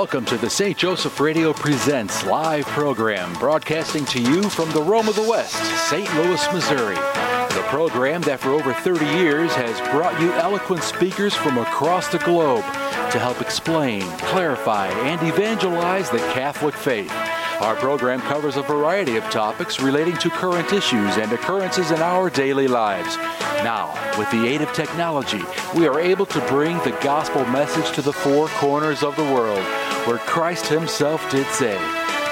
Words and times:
Welcome 0.00 0.24
to 0.24 0.38
the 0.38 0.48
St. 0.48 0.78
Joseph 0.78 1.20
Radio 1.20 1.52
Presents 1.52 2.24
live 2.24 2.64
program, 2.68 3.34
broadcasting 3.34 4.06
to 4.06 4.18
you 4.18 4.48
from 4.48 4.70
the 4.70 4.80
Rome 4.80 5.10
of 5.10 5.14
the 5.14 5.28
West, 5.28 5.54
St. 5.90 6.10
Louis, 6.14 6.42
Missouri. 6.54 6.94
The 6.94 7.66
program 7.68 8.22
that 8.22 8.40
for 8.40 8.48
over 8.48 8.72
30 8.72 9.04
years 9.04 9.54
has 9.56 9.78
brought 9.90 10.18
you 10.18 10.32
eloquent 10.32 10.82
speakers 10.82 11.34
from 11.34 11.58
across 11.58 12.08
the 12.08 12.18
globe 12.20 12.64
to 13.12 13.18
help 13.18 13.42
explain, 13.42 14.00
clarify, 14.20 14.86
and 14.86 15.20
evangelize 15.28 16.08
the 16.08 16.16
Catholic 16.32 16.74
faith. 16.74 17.12
Our 17.60 17.76
program 17.76 18.22
covers 18.22 18.56
a 18.56 18.62
variety 18.62 19.18
of 19.18 19.24
topics 19.24 19.80
relating 19.80 20.16
to 20.16 20.30
current 20.30 20.72
issues 20.72 21.18
and 21.18 21.30
occurrences 21.30 21.90
in 21.90 22.00
our 22.00 22.30
daily 22.30 22.66
lives. 22.66 23.18
Now, 23.62 23.92
with 24.18 24.30
the 24.30 24.46
aid 24.46 24.62
of 24.62 24.72
technology, 24.72 25.42
we 25.76 25.86
are 25.86 26.00
able 26.00 26.24
to 26.24 26.40
bring 26.48 26.78
the 26.78 26.98
gospel 27.02 27.44
message 27.44 27.94
to 27.96 28.00
the 28.00 28.14
four 28.14 28.48
corners 28.48 29.02
of 29.02 29.14
the 29.16 29.24
world, 29.24 29.62
where 30.06 30.16
Christ 30.16 30.68
Himself 30.68 31.30
did 31.30 31.46
say, 31.48 31.76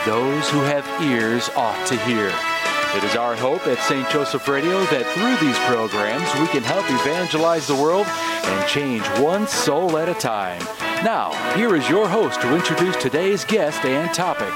Those 0.06 0.48
who 0.48 0.60
have 0.60 0.88
ears 1.02 1.50
ought 1.54 1.86
to 1.88 1.96
hear. 2.06 2.32
It 2.96 3.04
is 3.04 3.16
our 3.16 3.36
hope 3.36 3.66
at 3.66 3.78
St. 3.80 4.08
Joseph 4.08 4.48
Radio 4.48 4.82
that 4.86 5.06
through 5.14 5.36
these 5.46 5.58
programs 5.68 6.24
we 6.40 6.46
can 6.48 6.62
help 6.62 6.86
evangelize 6.90 7.66
the 7.66 7.74
world 7.74 8.06
and 8.06 8.68
change 8.68 9.06
one 9.20 9.46
soul 9.46 9.98
at 9.98 10.08
a 10.08 10.14
time. 10.14 10.60
Now, 11.04 11.32
here 11.54 11.76
is 11.76 11.88
your 11.88 12.08
host 12.08 12.40
to 12.40 12.54
introduce 12.54 12.96
today's 12.96 13.44
guest 13.44 13.84
and 13.84 14.12
topic. 14.14 14.48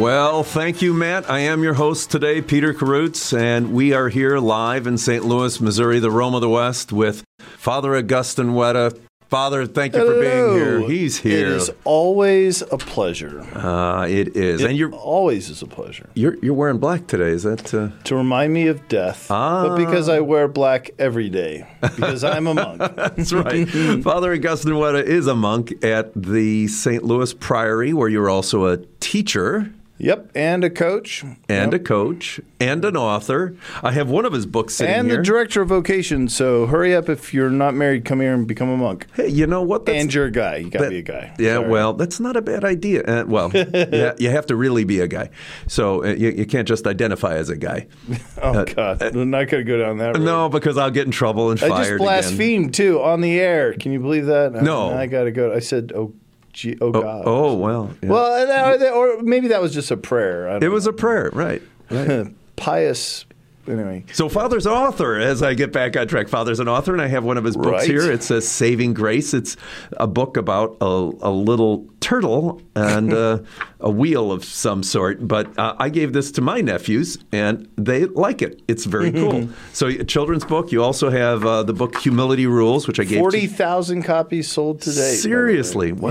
Well, 0.00 0.42
thank 0.42 0.82
you, 0.82 0.92
Matt. 0.92 1.30
I 1.30 1.38
am 1.38 1.62
your 1.62 1.74
host 1.74 2.10
today, 2.10 2.42
Peter 2.42 2.74
Karutz, 2.74 3.32
and 3.38 3.72
we 3.72 3.92
are 3.92 4.08
here 4.08 4.38
live 4.38 4.88
in 4.88 4.98
St. 4.98 5.24
Louis, 5.24 5.60
Missouri, 5.60 6.00
the 6.00 6.10
Rome 6.10 6.34
of 6.34 6.40
the 6.40 6.48
West, 6.48 6.92
with 6.92 7.22
Father 7.38 7.94
Augustine 7.94 8.54
Wetta. 8.54 8.98
Father, 9.28 9.66
thank 9.66 9.94
you 9.94 10.06
for 10.06 10.20
being 10.20 10.52
here. 10.54 10.80
He's 10.80 11.18
here. 11.18 11.46
It 11.46 11.52
is 11.52 11.70
always 11.84 12.62
a 12.62 12.78
pleasure. 12.78 13.40
Uh, 13.56 14.06
it 14.06 14.36
is, 14.36 14.60
It 14.60 14.68
and 14.70 14.78
you're 14.78 14.92
always 14.92 15.50
is 15.50 15.62
a 15.62 15.66
pleasure 15.66 16.08
you're 16.14 16.36
you're 16.42 16.54
wearing 16.54 16.78
black 16.78 17.06
today. 17.06 17.30
Is 17.30 17.42
that? 17.42 17.72
Uh... 17.74 17.90
to 18.04 18.16
remind 18.16 18.52
me 18.52 18.68
of 18.68 18.86
death. 18.88 19.30
Ah. 19.30 19.68
But 19.68 19.76
because 19.76 20.08
I 20.08 20.20
wear 20.20 20.48
black 20.48 20.90
every 20.98 21.28
day, 21.28 21.66
because 21.80 22.22
I'm 22.24 22.46
a 22.46 22.54
monk. 22.64 22.78
That's 22.78 23.32
right. 23.32 23.68
Father 24.02 24.32
Augustine 24.32 24.74
Wetta 24.74 25.02
is 25.02 25.26
a 25.26 25.34
monk 25.34 25.84
at 25.84 26.12
the 26.14 26.68
St. 26.68 27.02
Louis 27.02 27.32
Priory, 27.34 27.92
where 27.92 28.08
you're 28.08 28.30
also 28.30 28.66
a 28.66 28.78
teacher 29.00 29.72
Yep, 29.96 30.32
and 30.34 30.64
a 30.64 30.70
coach, 30.70 31.22
and 31.22 31.72
Yep. 31.72 31.74
a 31.74 31.78
coach 31.78 32.40
and 32.58 32.84
an 32.84 32.96
author. 32.96 33.54
I 33.80 33.92
have 33.92 34.10
one 34.10 34.24
of 34.24 34.32
his 34.32 34.44
books 34.44 34.74
sitting 34.74 34.92
and 34.92 35.06
here. 35.08 35.18
the 35.18 35.22
director 35.22 35.62
of 35.62 35.68
vocation. 35.68 36.28
So 36.28 36.66
hurry 36.66 36.92
up 36.96 37.08
if 37.08 37.32
you're 37.32 37.48
not 37.48 37.74
married. 37.74 38.04
Come 38.04 38.20
here 38.20 38.34
and 38.34 38.44
become 38.44 38.68
a 38.68 38.76
monk. 38.76 39.06
hey, 39.14 39.28
you 39.28 39.46
know 39.46 39.62
what? 39.62 39.86
That's 39.86 40.02
and 40.02 40.12
you're 40.12 40.26
a 40.26 40.30
guy. 40.32 40.56
You 40.56 40.70
got 40.70 40.80
to 40.82 40.88
be 40.90 40.98
a 40.98 41.02
guy. 41.02 41.32
Yeah, 41.38 41.54
Sorry. 41.56 41.68
well, 41.68 41.92
that's 41.92 42.18
not 42.18 42.36
a 42.36 42.42
bad 42.42 42.64
idea. 42.64 43.02
Uh, 43.04 43.24
well, 43.26 43.52
yeah, 43.54 44.14
you 44.18 44.30
have 44.30 44.46
to 44.46 44.56
really 44.56 44.82
be 44.82 44.98
a 44.98 45.06
guy. 45.06 45.30
So 45.68 46.02
uh, 46.04 46.08
you, 46.08 46.30
you 46.30 46.44
can't 46.46 46.66
just 46.66 46.88
identify 46.88 47.34
as 47.36 47.48
a 47.48 47.56
guy. 47.56 47.86
Oh 48.42 48.64
God, 48.64 49.00
I'm 49.00 49.30
not 49.30 49.48
going 49.48 49.64
to 49.64 49.70
go 49.72 49.78
down 49.78 49.98
that. 49.98 50.16
Road. 50.16 50.22
No, 50.24 50.48
because 50.48 50.76
I'll 50.76 50.90
get 50.90 51.06
in 51.06 51.12
trouble 51.12 51.50
and 51.52 51.62
I 51.62 51.68
fired 51.68 51.78
just 51.78 51.88
again. 51.90 51.98
blasphemed 51.98 52.74
too 52.74 53.00
on 53.00 53.20
the 53.20 53.38
air. 53.40 53.72
Can 53.74 53.92
you 53.92 54.00
believe 54.00 54.26
that? 54.26 54.52
No. 54.52 54.90
I 54.92 55.06
got 55.06 55.24
to 55.24 55.30
go. 55.30 55.52
I 55.54 55.60
said, 55.60 55.92
"Oh, 55.94 56.12
gee, 56.54 56.78
oh, 56.80 56.86
oh 56.86 56.92
God." 56.92 57.22
Oh, 57.26 57.54
well. 57.54 57.94
yeah. 58.02 58.08
Well, 58.08 58.94
or, 58.94 59.18
or 59.18 59.22
maybe 59.22 59.48
that 59.48 59.60
was 59.60 59.74
just 59.74 59.90
a 59.90 59.96
prayer. 59.96 60.58
It 60.62 60.68
was 60.70 60.86
a 60.86 60.92
prayer, 60.92 61.30
right? 61.34 61.62
right. 61.90 62.28
pious. 62.56 63.26
Anyway, 63.66 64.04
So 64.12 64.28
Father's 64.28 64.66
an 64.66 64.72
author. 64.72 65.18
As 65.18 65.42
I 65.42 65.54
get 65.54 65.72
back 65.72 65.96
on 65.96 66.06
track, 66.06 66.28
Father's 66.28 66.60
an 66.60 66.68
author, 66.68 66.92
and 66.92 67.00
I 67.00 67.06
have 67.06 67.24
one 67.24 67.38
of 67.38 67.44
his 67.44 67.56
books 67.56 67.68
Right. 67.82 67.90
here. 67.90 68.10
It 68.12 68.22
says 68.22 68.46
"Saving 68.46 68.92
Grace." 68.94 69.32
It's 69.32 69.56
a 69.96 70.06
book 70.06 70.36
about 70.36 70.76
a, 70.80 70.84
a 71.22 71.30
little 71.30 71.86
turtle 72.00 72.60
and 72.76 73.12
uh, 73.14 73.38
a 73.80 73.90
wheel 73.90 74.30
of 74.30 74.44
some 74.44 74.82
sort. 74.82 75.26
But 75.26 75.58
uh, 75.58 75.74
I 75.78 75.88
gave 75.88 76.12
this 76.12 76.30
to 76.32 76.42
my 76.42 76.60
nephews, 76.60 77.16
and 77.32 77.66
they 77.76 78.04
like 78.04 78.42
it. 78.42 78.60
It's 78.68 78.84
very 78.84 79.10
cool. 79.20 79.48
so, 79.72 79.86
a 79.86 80.04
children's 80.04 80.44
book. 80.44 80.70
You 80.70 80.82
also 80.82 81.08
have 81.08 81.46
uh, 81.46 81.62
the 81.62 81.72
book 81.72 81.96
"Humility 81.98 82.46
Rules," 82.46 82.86
which 82.86 83.00
I 83.00 83.04
gave 83.04 83.18
forty 83.20 83.46
thousand 83.46 84.02
copies 84.02 84.50
sold 84.50 84.82
today. 84.82 84.96
by 84.96 85.02
the 85.04 85.10
way. 85.12 85.16
Seriously? 85.16 85.92
Wow. 85.92 86.10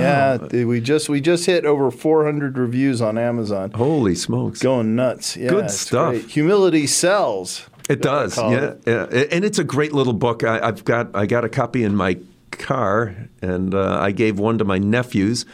Yeah, 0.51 0.63
we 0.65 0.81
just 0.81 1.07
we 1.07 1.21
just 1.21 1.45
hit 1.45 1.65
over 1.65 1.91
four 1.91 2.25
hundred 2.25 2.57
reviews 2.57 2.99
on 2.99 3.17
Amazon. 3.19 3.69
Holy 3.75 4.15
smokes! 4.15 4.59
Going 4.59 4.95
nuts. 4.95 5.37
Yeah, 5.37 5.49
Good 5.49 5.69
stuff. 5.69 6.13
great. 6.13 6.29
Humility 6.31 6.87
sells. 6.87 7.42
It 7.89 8.01
does, 8.01 8.37
yeah, 8.37 8.75
yeah, 8.87 9.05
and 9.31 9.43
it's 9.43 9.59
a 9.59 9.63
great 9.65 9.91
little 9.93 10.13
book. 10.13 10.43
I, 10.43 10.59
I've 10.67 10.85
got 10.85 11.13
I 11.15 11.25
got 11.25 11.43
a 11.43 11.49
copy 11.49 11.83
in 11.83 11.95
my 11.95 12.17
car, 12.51 13.13
and 13.41 13.73
uh, 13.73 13.97
I 13.99 14.11
gave 14.11 14.39
one 14.39 14.57
to 14.59 14.63
my 14.63 14.77
nephews, 14.77 15.45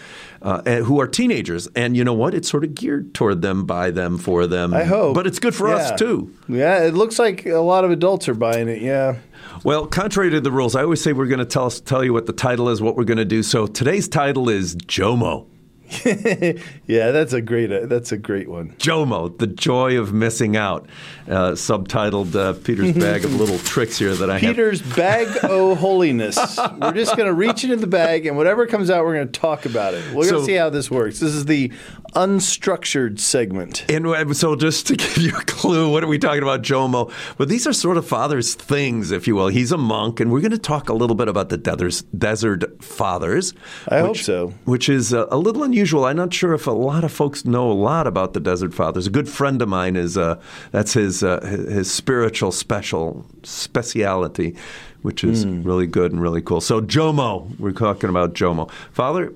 uh, 0.41 0.61
who 0.83 0.99
are 1.01 1.07
teenagers. 1.07 1.67
And 1.75 1.97
you 1.97 2.03
know 2.03 2.13
what? 2.13 2.33
It's 2.35 2.47
sort 2.49 2.63
of 2.63 2.75
geared 2.75 3.13
toward 3.15 3.41
them, 3.41 3.65
by 3.65 3.89
them, 3.89 4.17
for 4.19 4.45
them. 4.47 4.73
I 4.73 4.83
hope, 4.83 5.15
but 5.15 5.25
it's 5.25 5.39
good 5.39 5.55
for 5.55 5.69
Yeah. 5.69 5.75
us 5.75 5.99
too. 5.99 6.31
Yeah, 6.47 6.83
it 6.83 6.93
looks 6.93 7.17
like 7.17 7.45
a 7.47 7.59
lot 7.59 7.83
of 7.83 7.89
adults 7.91 8.29
are 8.29 8.33
buying 8.35 8.67
it. 8.67 8.81
Yeah. 8.81 9.15
Well, 9.63 9.87
contrary 9.87 10.29
to 10.29 10.39
the 10.41 10.51
rules, 10.51 10.75
I 10.75 10.83
always 10.83 11.01
say 11.01 11.13
we're 11.13 11.25
going 11.25 11.39
to 11.39 11.45
tell 11.45 11.65
us, 11.65 11.79
tell 11.81 12.03
you 12.03 12.13
what 12.13 12.27
the 12.27 12.33
title 12.33 12.69
is, 12.69 12.81
what 12.81 12.95
we're 12.95 13.03
going 13.05 13.17
to 13.17 13.25
do. 13.25 13.41
So 13.43 13.65
today's 13.65 14.07
title 14.07 14.49
is 14.49 14.75
Jomo. 14.75 15.47
Yeah, 16.87 17.11
that's 17.11 17.33
a 17.33 17.41
great 17.41 17.71
uh, 17.71 17.85
that's 17.85 18.11
a 18.11 18.17
great 18.17 18.47
one. 18.49 18.71
Jomo, 18.79 19.37
the 19.37 19.45
joy 19.47 19.99
of 19.99 20.11
missing 20.11 20.57
out, 20.57 20.87
uh, 21.27 21.51
subtitled 21.51 22.35
uh, 22.35 22.53
Peter's 22.53 22.93
bag 22.93 23.25
of 23.25 23.35
little 23.39 23.59
tricks 23.59 23.99
here 23.99 24.15
that 24.15 24.29
I 24.29 24.39
have. 24.39 24.55
Peter's 24.55 24.81
bag 24.81 25.27
o' 25.43 25.75
holiness. 25.85 26.37
We're 26.81 26.93
just 26.93 27.15
going 27.15 27.27
to 27.27 27.33
reach 27.33 27.63
into 27.63 27.75
the 27.75 27.85
bag, 27.87 28.25
and 28.25 28.37
whatever 28.37 28.65
comes 28.65 28.89
out, 28.89 29.05
we're 29.05 29.13
going 29.15 29.27
to 29.31 29.39
talk 29.39 29.65
about 29.65 29.93
it. 29.93 30.03
We're 30.13 30.29
going 30.29 30.41
to 30.41 30.45
see 30.45 30.55
how 30.55 30.69
this 30.71 30.89
works. 30.89 31.19
This 31.19 31.33
is 31.33 31.45
the 31.45 31.71
unstructured 32.15 33.19
segment. 33.19 33.85
And 33.89 34.07
uh, 34.07 34.33
so, 34.33 34.55
just 34.55 34.87
to 34.87 34.95
give 34.95 35.17
you 35.17 35.35
a 35.37 35.43
clue, 35.43 35.91
what 35.91 36.03
are 36.03 36.07
we 36.07 36.17
talking 36.17 36.41
about, 36.43 36.63
Jomo? 36.63 37.11
Well, 37.37 37.47
these 37.47 37.67
are 37.67 37.73
sort 37.73 37.97
of 37.97 38.07
Father's 38.07 38.55
things, 38.55 39.11
if 39.11 39.27
you 39.27 39.35
will. 39.35 39.49
He's 39.49 39.71
a 39.71 39.77
monk, 39.77 40.19
and 40.19 40.31
we're 40.31 40.41
going 40.41 40.51
to 40.51 40.57
talk 40.57 40.89
a 40.89 40.93
little 40.93 41.15
bit 41.15 41.27
about 41.27 41.49
the 41.49 41.57
Desert, 41.57 42.01
desert 42.17 42.83
Fathers. 42.83 43.53
I 43.87 43.99
hope 43.99 44.11
which- 44.11 44.25
so. 44.25 44.53
Which 44.65 44.89
is 44.89 45.13
uh, 45.13 45.27
a 45.29 45.37
little 45.37 45.63
unusual. 45.63 45.78
I'm 45.85 46.15
not 46.17 46.33
sure 46.33 46.53
if 46.53 46.67
a 46.67 46.71
lot 46.71 47.03
of 47.03 47.11
folks 47.11 47.45
know 47.45 47.71
a 47.71 47.73
lot 47.73 48.07
about 48.07 48.33
the 48.33 48.39
Desert 48.39 48.73
Fathers. 48.73 49.07
A 49.07 49.09
good 49.09 49.29
friend 49.29 49.61
of 49.61 49.69
mine 49.69 49.95
is 49.95 50.17
uh, 50.17 50.39
that's 50.71 50.93
his 50.93 51.23
uh, 51.23 51.41
his 51.41 51.91
spiritual 51.91 52.51
special 52.51 53.25
speciality, 53.43 54.55
which 55.01 55.23
is 55.23 55.43
Hmm. 55.43 55.63
really 55.63 55.87
good 55.87 56.11
and 56.11 56.21
really 56.21 56.41
cool. 56.41 56.61
So, 56.61 56.81
Jomo, 56.81 57.57
we're 57.59 57.71
talking 57.71 58.09
about 58.09 58.33
Jomo. 58.33 58.69
Father, 58.91 59.33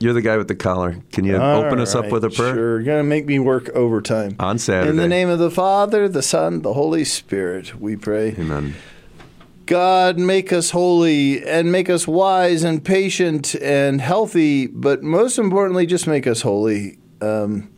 you're 0.00 0.12
the 0.12 0.22
guy 0.22 0.36
with 0.36 0.48
the 0.48 0.54
collar. 0.56 0.96
Can 1.12 1.24
you 1.24 1.36
open 1.36 1.78
us 1.80 1.94
up 1.94 2.10
with 2.10 2.24
a 2.24 2.30
prayer? 2.30 2.54
Sure. 2.54 2.70
You're 2.76 2.82
going 2.82 2.98
to 2.98 3.08
make 3.08 3.26
me 3.26 3.38
work 3.38 3.68
overtime. 3.70 4.36
On 4.40 4.58
Saturday. 4.58 4.90
In 4.90 4.96
the 4.96 5.08
name 5.08 5.28
of 5.28 5.38
the 5.38 5.50
Father, 5.50 6.08
the 6.08 6.20
Son, 6.22 6.62
the 6.62 6.72
Holy 6.74 7.04
Spirit, 7.04 7.80
we 7.80 7.96
pray. 7.96 8.34
Amen. 8.38 8.74
God, 9.66 10.18
make 10.18 10.52
us 10.52 10.70
holy 10.70 11.44
and 11.44 11.72
make 11.72 11.88
us 11.88 12.06
wise 12.06 12.64
and 12.64 12.84
patient 12.84 13.54
and 13.56 14.00
healthy, 14.00 14.66
but 14.66 15.02
most 15.02 15.38
importantly, 15.38 15.86
just 15.86 16.06
make 16.06 16.26
us 16.26 16.42
holy. 16.42 16.98
Um, 17.22 17.70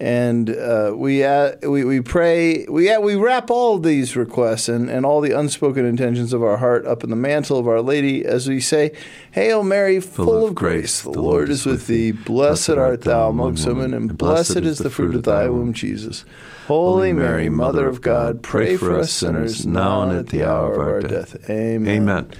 and 0.00 0.48
uh, 0.48 0.94
we, 0.96 1.22
uh, 1.22 1.56
we 1.62 1.84
we 1.84 2.00
pray 2.00 2.64
we 2.70 2.90
uh, 2.90 3.00
we 3.00 3.16
wrap 3.16 3.50
all 3.50 3.78
these 3.78 4.16
requests 4.16 4.66
and, 4.66 4.88
and 4.88 5.04
all 5.04 5.20
the 5.20 5.38
unspoken 5.38 5.84
intentions 5.84 6.32
of 6.32 6.42
our 6.42 6.56
heart 6.56 6.86
up 6.86 7.04
in 7.04 7.10
the 7.10 7.16
mantle 7.16 7.58
of 7.58 7.68
Our 7.68 7.82
Lady 7.82 8.24
as 8.24 8.48
we 8.48 8.60
say, 8.60 8.92
"Hail 9.32 9.62
Mary, 9.62 10.00
full, 10.00 10.46
of 10.46 10.54
grace, 10.54 11.02
the 11.02 11.10
Lord 11.10 11.50
is 11.50 11.66
with 11.66 11.86
thee. 11.86 12.12
Blessed 12.12 12.70
art 12.70 13.02
thou 13.02 13.28
amongst 13.28 13.66
women, 13.66 13.92
and 13.92 14.16
blessed 14.16 14.56
is 14.56 14.78
the 14.78 14.88
fruit 14.88 15.14
of 15.14 15.24
thy 15.24 15.50
womb, 15.50 15.74
Jesus." 15.74 16.24
Holy 16.70 17.12
Mary, 17.12 17.48
Mother 17.48 17.88
of 17.88 18.00
God, 18.00 18.44
pray 18.44 18.76
for 18.76 18.96
us 18.96 19.10
sinners 19.10 19.66
now 19.66 20.02
and 20.02 20.12
at 20.12 20.28
the 20.28 20.44
hour 20.44 20.72
of 20.72 20.78
our 20.78 21.00
death. 21.00 21.50
Amen. 21.50 22.02
Amen. 22.02 22.30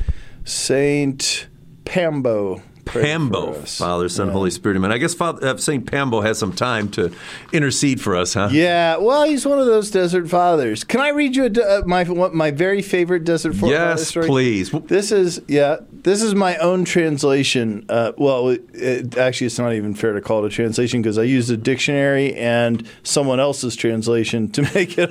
Saint 0.44 1.48
Pambo. 1.84 2.62
Pambo. 2.92 3.52
Father, 3.52 4.08
Son, 4.08 4.26
Yeah. 4.28 4.32
Holy 4.32 4.50
Spirit. 4.50 4.76
Amen. 4.76 4.92
I 4.92 4.98
guess 4.98 5.14
Father, 5.14 5.46
uh, 5.46 5.56
Saint 5.56 5.86
Pambo 5.90 6.20
has 6.20 6.38
some 6.38 6.52
time 6.52 6.88
to 6.90 7.12
intercede 7.52 8.00
for 8.00 8.16
us, 8.16 8.34
huh? 8.34 8.48
Yeah, 8.52 8.96
well, 8.98 9.24
he's 9.24 9.46
one 9.46 9.58
of 9.58 9.66
those 9.66 9.90
desert 9.90 10.28
fathers. 10.28 10.84
Can 10.84 11.00
I 11.00 11.10
read 11.10 11.36
you 11.36 11.44
a, 11.46 11.50
uh, 11.50 11.82
my 11.86 12.04
one- 12.04 12.36
my 12.36 12.50
very 12.50 12.82
favorite 12.82 13.24
desert 13.24 13.54
fa- 13.54 13.60
father 13.60 13.72
Yes, 13.72 14.08
story? 14.08 14.26
please. 14.26 14.70
This 14.88 15.12
is 15.12 15.40
yeah. 15.48 15.76
This 16.02 16.22
is 16.22 16.34
my 16.34 16.56
own 16.56 16.84
translation. 16.84 17.84
Uh, 17.88 18.12
well, 18.16 18.48
it, 18.48 18.64
it, 18.72 19.18
actually, 19.18 19.46
it's 19.48 19.58
not 19.58 19.74
even 19.74 19.94
fair 19.94 20.12
to 20.14 20.20
call 20.20 20.42
it 20.44 20.46
a 20.46 20.50
translation 20.54 21.02
because 21.02 21.18
I 21.18 21.24
used 21.24 21.50
a 21.50 21.56
dictionary 21.56 22.34
and 22.34 22.86
someone 23.02 23.38
else's 23.40 23.76
translation 23.76 24.48
to 24.52 24.62
make 24.74 24.96
it 24.98 25.10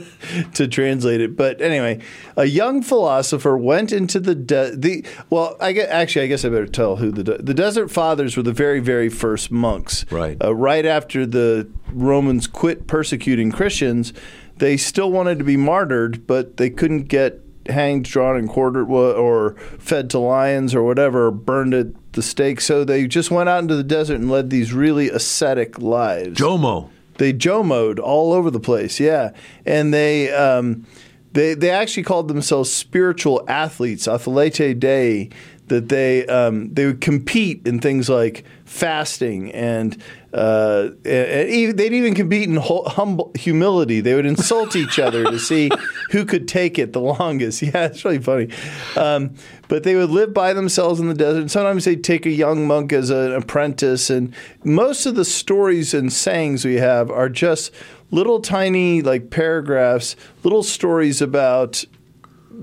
to 0.55 0.67
translate 0.67 1.21
it. 1.21 1.35
But 1.37 1.61
anyway, 1.61 1.99
a 2.35 2.45
young 2.45 2.81
philosopher 2.81 3.55
went 3.57 3.91
into 3.91 4.19
the 4.19 4.33
de- 4.35 4.75
the 4.75 5.05
well. 5.29 5.55
I 5.61 5.71
get, 5.73 5.89
actually, 5.89 6.25
I 6.25 6.27
guess 6.27 6.43
I 6.43 6.49
better 6.49 6.65
tell 6.65 6.95
who 6.95 7.11
the 7.11 7.23
de- 7.23 7.37
the 7.41 7.53
desert 7.53 7.68
fathers 7.87 8.35
were. 8.35 8.43
The 8.43 8.53
very 8.53 8.79
very 8.79 9.09
first 9.09 9.51
monks. 9.51 10.05
Right. 10.11 10.37
Uh, 10.43 10.55
right 10.55 10.85
after 10.85 11.25
the 11.25 11.69
Romans 11.91 12.47
quit 12.47 12.87
persecuting 12.87 13.51
Christians, 13.51 14.13
they 14.57 14.77
still 14.77 15.11
wanted 15.11 15.39
to 15.39 15.45
be 15.45 15.57
martyred, 15.57 16.25
but 16.27 16.57
they 16.57 16.69
couldn't 16.69 17.03
get 17.03 17.41
hanged, 17.67 18.05
drawn, 18.05 18.35
and 18.35 18.49
quartered, 18.49 18.89
or 18.89 19.55
fed 19.77 20.09
to 20.11 20.19
lions 20.19 20.73
or 20.73 20.83
whatever, 20.83 21.27
or 21.27 21.31
burned 21.31 21.73
at 21.73 22.13
the 22.13 22.21
stake. 22.21 22.61
So 22.61 22.83
they 22.83 23.07
just 23.07 23.31
went 23.31 23.49
out 23.49 23.61
into 23.61 23.75
the 23.75 23.83
desert 23.83 24.15
and 24.15 24.29
led 24.29 24.49
these 24.49 24.73
really 24.73 25.09
ascetic 25.09 25.79
lives. 25.79 26.39
Jomo. 26.39 26.89
They 27.17 27.33
Jomoed 27.33 27.99
all 27.99 28.31
over 28.31 28.49
the 28.49 28.61
place, 28.61 28.99
yeah, 28.99 29.31
and 29.65 29.93
they. 29.93 30.31
Um, 30.31 30.85
they, 31.31 31.53
they 31.53 31.69
actually 31.69 32.03
called 32.03 32.27
themselves 32.27 32.71
spiritual 32.71 33.43
athletes, 33.47 34.07
athlete 34.07 34.79
dei, 34.79 35.29
that 35.69 35.89
they 35.89 36.25
um, 36.27 36.73
they 36.73 36.85
would 36.85 37.01
compete 37.01 37.65
in 37.65 37.79
things 37.79 38.09
like 38.09 38.45
fasting 38.69 39.51
and, 39.51 39.97
uh, 40.31 40.89
and 41.03 41.49
even, 41.49 41.75
they'd 41.75 41.91
even 41.91 42.13
compete 42.13 42.47
in 42.47 42.55
humble 42.57 43.31
humility. 43.33 43.99
They 43.99 44.13
would 44.13 44.27
insult 44.27 44.75
each 44.75 44.99
other 44.99 45.23
to 45.23 45.39
see 45.39 45.71
who 46.11 46.23
could 46.23 46.47
take 46.47 46.77
it 46.77 46.93
the 46.93 47.01
longest. 47.01 47.61
Yeah, 47.69 47.85
it's 47.85 48.05
really 48.05 48.19
funny. 48.19 48.49
Um, 48.95 49.35
but 49.67 49.83
they 49.83 49.95
would 49.95 50.11
live 50.11 50.33
by 50.33 50.53
themselves 50.53 50.99
in 50.99 51.07
the 51.07 51.13
desert. 51.13 51.41
And 51.41 51.51
sometimes 51.51 51.85
they'd 51.85 52.03
take 52.03 52.25
a 52.25 52.31
young 52.31 52.67
monk 52.67 52.93
as 52.93 53.09
an 53.09 53.33
apprentice. 53.33 54.09
And 54.09 54.33
most 54.63 55.05
of 55.05 55.15
the 55.15 55.25
stories 55.25 55.93
and 55.93 56.13
sayings 56.13 56.63
we 56.63 56.75
have 56.75 57.09
are 57.09 57.29
just 57.29 57.71
little 58.11 58.39
tiny 58.39 59.01
like 59.01 59.29
paragraphs, 59.29 60.15
little 60.43 60.63
stories 60.63 61.21
about 61.21 61.85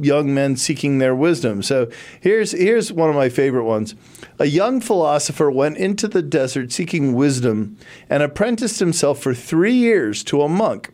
young 0.00 0.34
men 0.34 0.56
seeking 0.56 0.98
their 0.98 1.14
wisdom. 1.14 1.62
So 1.62 1.88
here's 2.20 2.52
here's 2.52 2.92
one 2.92 3.10
of 3.10 3.16
my 3.16 3.28
favorite 3.28 3.64
ones. 3.64 3.94
A 4.38 4.46
young 4.46 4.80
philosopher 4.80 5.50
went 5.50 5.78
into 5.78 6.08
the 6.08 6.22
desert 6.22 6.72
seeking 6.72 7.14
wisdom 7.14 7.76
and 8.10 8.22
apprenticed 8.22 8.80
himself 8.80 9.18
for 9.18 9.34
3 9.34 9.72
years 9.72 10.22
to 10.24 10.42
a 10.42 10.48
monk 10.48 10.92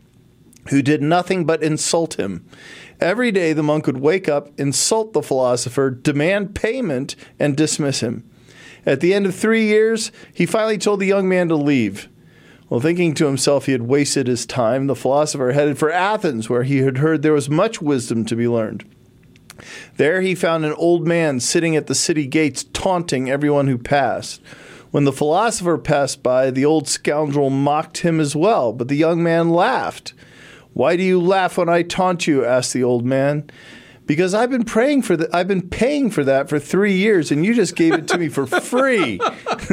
who 0.69 0.81
did 0.81 1.01
nothing 1.01 1.45
but 1.45 1.61
insult 1.61 2.19
him. 2.19 2.45
Every 3.01 3.31
day 3.31 3.51
the 3.51 3.63
monk 3.63 3.85
would 3.85 3.97
wake 3.97 4.29
up, 4.29 4.57
insult 4.57 5.11
the 5.11 5.21
philosopher, 5.21 5.89
demand 5.89 6.55
payment 6.55 7.17
and 7.37 7.57
dismiss 7.57 7.99
him. 7.99 8.23
At 8.85 9.01
the 9.01 9.13
end 9.13 9.25
of 9.25 9.35
3 9.35 9.65
years, 9.65 10.11
he 10.33 10.45
finally 10.45 10.77
told 10.77 11.01
the 11.01 11.05
young 11.05 11.27
man 11.27 11.49
to 11.49 11.55
leave. 11.55 12.07
Well, 12.69 12.79
thinking 12.79 13.13
to 13.15 13.25
himself 13.25 13.65
he 13.65 13.73
had 13.73 13.83
wasted 13.83 14.27
his 14.27 14.45
time, 14.45 14.87
the 14.87 14.95
philosopher 14.95 15.51
headed 15.51 15.77
for 15.77 15.91
Athens, 15.91 16.49
where 16.49 16.63
he 16.63 16.77
had 16.77 16.97
heard 16.97 17.21
there 17.21 17.33
was 17.33 17.49
much 17.49 17.81
wisdom 17.81 18.25
to 18.25 18.35
be 18.35 18.47
learned. 18.47 18.83
There 19.97 20.21
he 20.21 20.35
found 20.35 20.65
an 20.65 20.73
old 20.73 21.07
man 21.07 21.39
sitting 21.39 21.75
at 21.75 21.87
the 21.87 21.95
city 21.95 22.27
gates, 22.27 22.65
taunting 22.73 23.29
everyone 23.29 23.67
who 23.67 23.77
passed. 23.77 24.41
When 24.91 25.05
the 25.05 25.11
philosopher 25.11 25.77
passed 25.77 26.21
by, 26.21 26.51
the 26.51 26.65
old 26.65 26.87
scoundrel 26.87 27.49
mocked 27.49 27.99
him 27.99 28.19
as 28.19 28.35
well, 28.35 28.73
but 28.73 28.89
the 28.89 28.95
young 28.95 29.23
man 29.23 29.49
laughed. 29.49 30.13
Why 30.73 30.95
do 30.95 31.03
you 31.03 31.19
laugh 31.21 31.57
when 31.57 31.69
I 31.69 31.81
taunt 31.81 32.27
you? 32.27 32.45
asked 32.45 32.73
the 32.73 32.83
old 32.83 33.05
man 33.05 33.49
because 34.05 34.33
I've 34.33 34.49
been 34.49 34.65
praying 34.65 35.03
for 35.03 35.15
that. 35.17 35.33
I've 35.33 35.47
been 35.47 35.67
paying 35.67 36.09
for 36.09 36.23
that 36.23 36.49
for 36.49 36.59
three 36.59 36.95
years, 36.95 37.31
and 37.31 37.45
you 37.45 37.53
just 37.53 37.75
gave 37.75 37.93
it 37.93 38.07
to 38.09 38.17
me 38.17 38.29
for 38.29 38.45
free. 38.45 39.17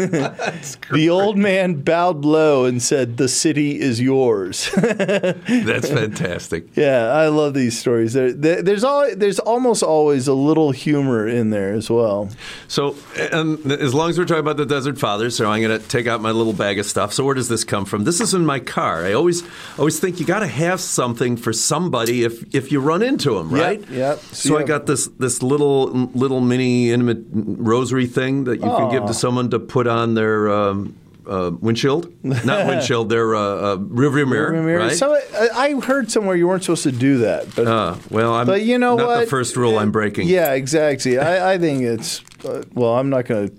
the 0.92 1.08
old 1.10 1.36
man 1.36 1.74
bowed 1.82 2.24
low 2.24 2.64
and 2.64 2.80
said, 2.82 3.16
"The 3.16 3.28
city 3.28 3.80
is 3.80 4.00
yours." 4.00 4.70
That's 4.74 5.88
fantastic. 5.88 6.76
Yeah, 6.76 7.08
I 7.08 7.28
love 7.28 7.54
these 7.54 7.78
stories. 7.78 8.12
There, 8.12 8.32
there, 8.32 8.62
there's 8.62 8.84
all, 8.84 9.14
there's 9.14 9.38
almost 9.40 9.82
always 9.82 10.28
a 10.28 10.34
little 10.34 10.70
humor 10.70 11.26
in 11.26 11.50
there 11.50 11.72
as 11.72 11.90
well. 11.90 12.30
So, 12.68 12.96
and 13.32 13.72
as 13.72 13.94
long 13.94 14.10
as 14.10 14.18
we're 14.18 14.26
talking 14.26 14.40
about 14.40 14.56
the 14.56 14.66
Desert 14.66 14.98
Fathers, 14.98 15.36
so 15.36 15.50
I'm 15.50 15.62
going 15.62 15.78
to 15.78 15.88
take 15.88 16.06
out 16.06 16.20
my 16.20 16.30
little 16.30 16.52
bag 16.52 16.78
of 16.78 16.86
stuff. 16.86 17.12
So, 17.12 17.24
where 17.24 17.34
does 17.34 17.48
this 17.48 17.64
come 17.64 17.84
from? 17.84 18.04
This 18.04 18.20
is 18.20 18.34
in 18.34 18.46
my 18.46 18.60
car. 18.60 19.04
I 19.04 19.12
always 19.12 19.42
always 19.78 19.98
think 19.98 20.20
you 20.20 20.26
got 20.26 20.40
to 20.40 20.46
have 20.46 20.80
something 20.80 21.36
for 21.36 21.52
somebody 21.52 22.24
if 22.24 22.54
if 22.54 22.70
you 22.70 22.80
run 22.80 23.02
into 23.02 23.34
them, 23.34 23.50
right? 23.50 23.80
Yep. 23.80 23.90
yep. 23.90 24.19
So, 24.32 24.58
I 24.58 24.62
got 24.62 24.86
this 24.86 25.06
this 25.18 25.42
little 25.42 25.86
little 26.14 26.40
mini 26.40 26.90
intimate 26.92 27.24
rosary 27.32 28.06
thing 28.06 28.44
that 28.44 28.56
you 28.56 28.66
can 28.68 28.90
give 28.90 29.06
to 29.06 29.14
someone 29.14 29.50
to 29.50 29.58
put 29.58 29.86
on 29.86 30.14
their 30.14 30.48
um, 30.50 30.94
uh, 31.28 31.50
windshield, 31.60 32.12
not 32.24 32.66
windshield, 32.68 33.08
their 33.08 33.34
uh, 33.34 33.40
uh, 33.40 33.76
rearview 33.76 34.28
mirror. 34.28 34.52
Rearview 34.52 34.64
mirror. 34.64 34.78
Right? 34.80 34.96
So 34.96 35.14
I 35.14 35.48
I 35.54 35.80
heard 35.80 36.10
somewhere 36.10 36.36
you 36.36 36.46
weren't 36.48 36.62
supposed 36.64 36.84
to 36.84 36.92
do 36.92 37.18
that, 37.18 37.54
but 37.54 37.66
Uh, 37.66 37.96
well, 38.10 38.34
I'm 38.34 38.46
but 38.46 38.62
you 38.62 38.78
know 38.78 38.96
not 38.96 39.06
what? 39.06 39.20
the 39.20 39.26
first 39.26 39.56
rule 39.56 39.78
I'm 39.78 39.90
breaking. 39.92 40.28
Yeah, 40.28 40.52
exactly. 40.54 41.18
I, 41.18 41.54
I 41.54 41.58
think 41.58 41.82
it's 41.82 42.22
uh, 42.44 42.62
well. 42.74 42.94
I'm 42.94 43.10
not 43.10 43.26
going 43.26 43.48
to. 43.48 43.54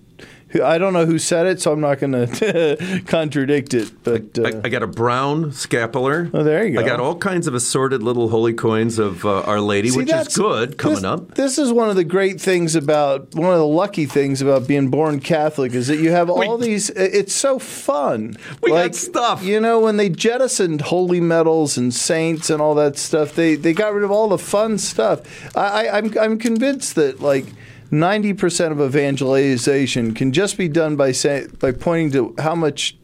I 0.60 0.78
don't 0.78 0.94
know 0.94 1.06
who 1.06 1.20
said 1.20 1.46
it, 1.46 1.62
so 1.62 1.72
I'm 1.72 1.80
not 1.80 2.00
going 2.00 2.12
to 2.28 3.02
contradict 3.06 3.74
it. 3.74 3.92
But 4.04 4.38
uh, 4.38 4.60
I, 4.60 4.62
I 4.66 4.70
got 4.70 4.84
a 4.84 4.88
brown 4.88 5.52
scapular. 5.52 6.30
Oh, 6.34 6.44
there 6.44 6.66
you 6.66 6.74
go. 6.74 6.82
I 6.82 6.84
got 6.88 7.00
all 7.00 7.16
kinds 7.16 7.48
of 7.48 7.54
assorted 7.54 8.04
little 8.04 8.30
holy 8.30 8.54
coins 8.54 9.00
of 9.00 9.26
uh, 9.26 9.42
Our 9.42 9.62
Lady, 9.62 9.90
See, 9.90 9.98
which 9.98 10.12
is 10.12 10.36
good 10.36 10.78
coming 10.78 10.96
this, 10.96 11.04
up. 11.04 11.36
This 11.36 11.58
is 11.58 11.72
one 11.72 11.90
of 11.90 11.96
the 11.96 12.04
great 12.04 12.42
things 12.42 12.76
about 12.76 13.34
one 13.34 13.52
of 13.52 13.60
the 13.60 13.66
lucky 13.66 14.06
things 14.06 14.42
about 14.42 14.68
being 14.68 14.90
born 14.90 15.20
Catholic 15.20 15.74
is 15.74 15.88
that 15.88 15.98
you 15.98 16.12
have 16.12 16.30
all 16.30 16.58
these. 16.58 16.90
It's 16.92 17.34
so 17.34 17.60
fun. 17.60 18.38
We 18.62 18.72
got 18.72 18.76
like, 18.76 18.94
stuff. 18.96 19.44
You 19.44 19.60
know, 19.60 19.80
when 19.80 19.98
they 19.98 20.10
jettisoned 20.10 20.82
holy 20.82 21.22
medals 21.22 21.78
and 21.78 21.94
saints 21.94 22.50
and 22.50 22.62
all 22.62 22.76
that 22.76 22.98
stuff, 22.98 23.36
they 23.36 23.56
they 23.56 23.74
got 23.74 23.94
rid 23.94 24.04
of 24.04 24.12
all 24.12 24.28
the 24.28 24.38
fun 24.38 24.78
stuff. 24.78 25.22
I, 25.56 25.88
I 25.88 25.98
I'm 25.98 26.18
I'm 26.20 26.38
convinced 26.38 26.96
that 26.96 27.22
like. 27.22 27.46
Ninety 27.92 28.34
percent 28.34 28.72
of 28.72 28.80
evangelization 28.80 30.14
can 30.14 30.32
just 30.32 30.58
be 30.58 30.70
done 30.70 30.96
by 30.96 31.12
say, 31.12 31.48
by 31.60 31.74
pointing 31.74 32.12
to 32.12 32.42
how 32.42 32.56
much 32.56 32.98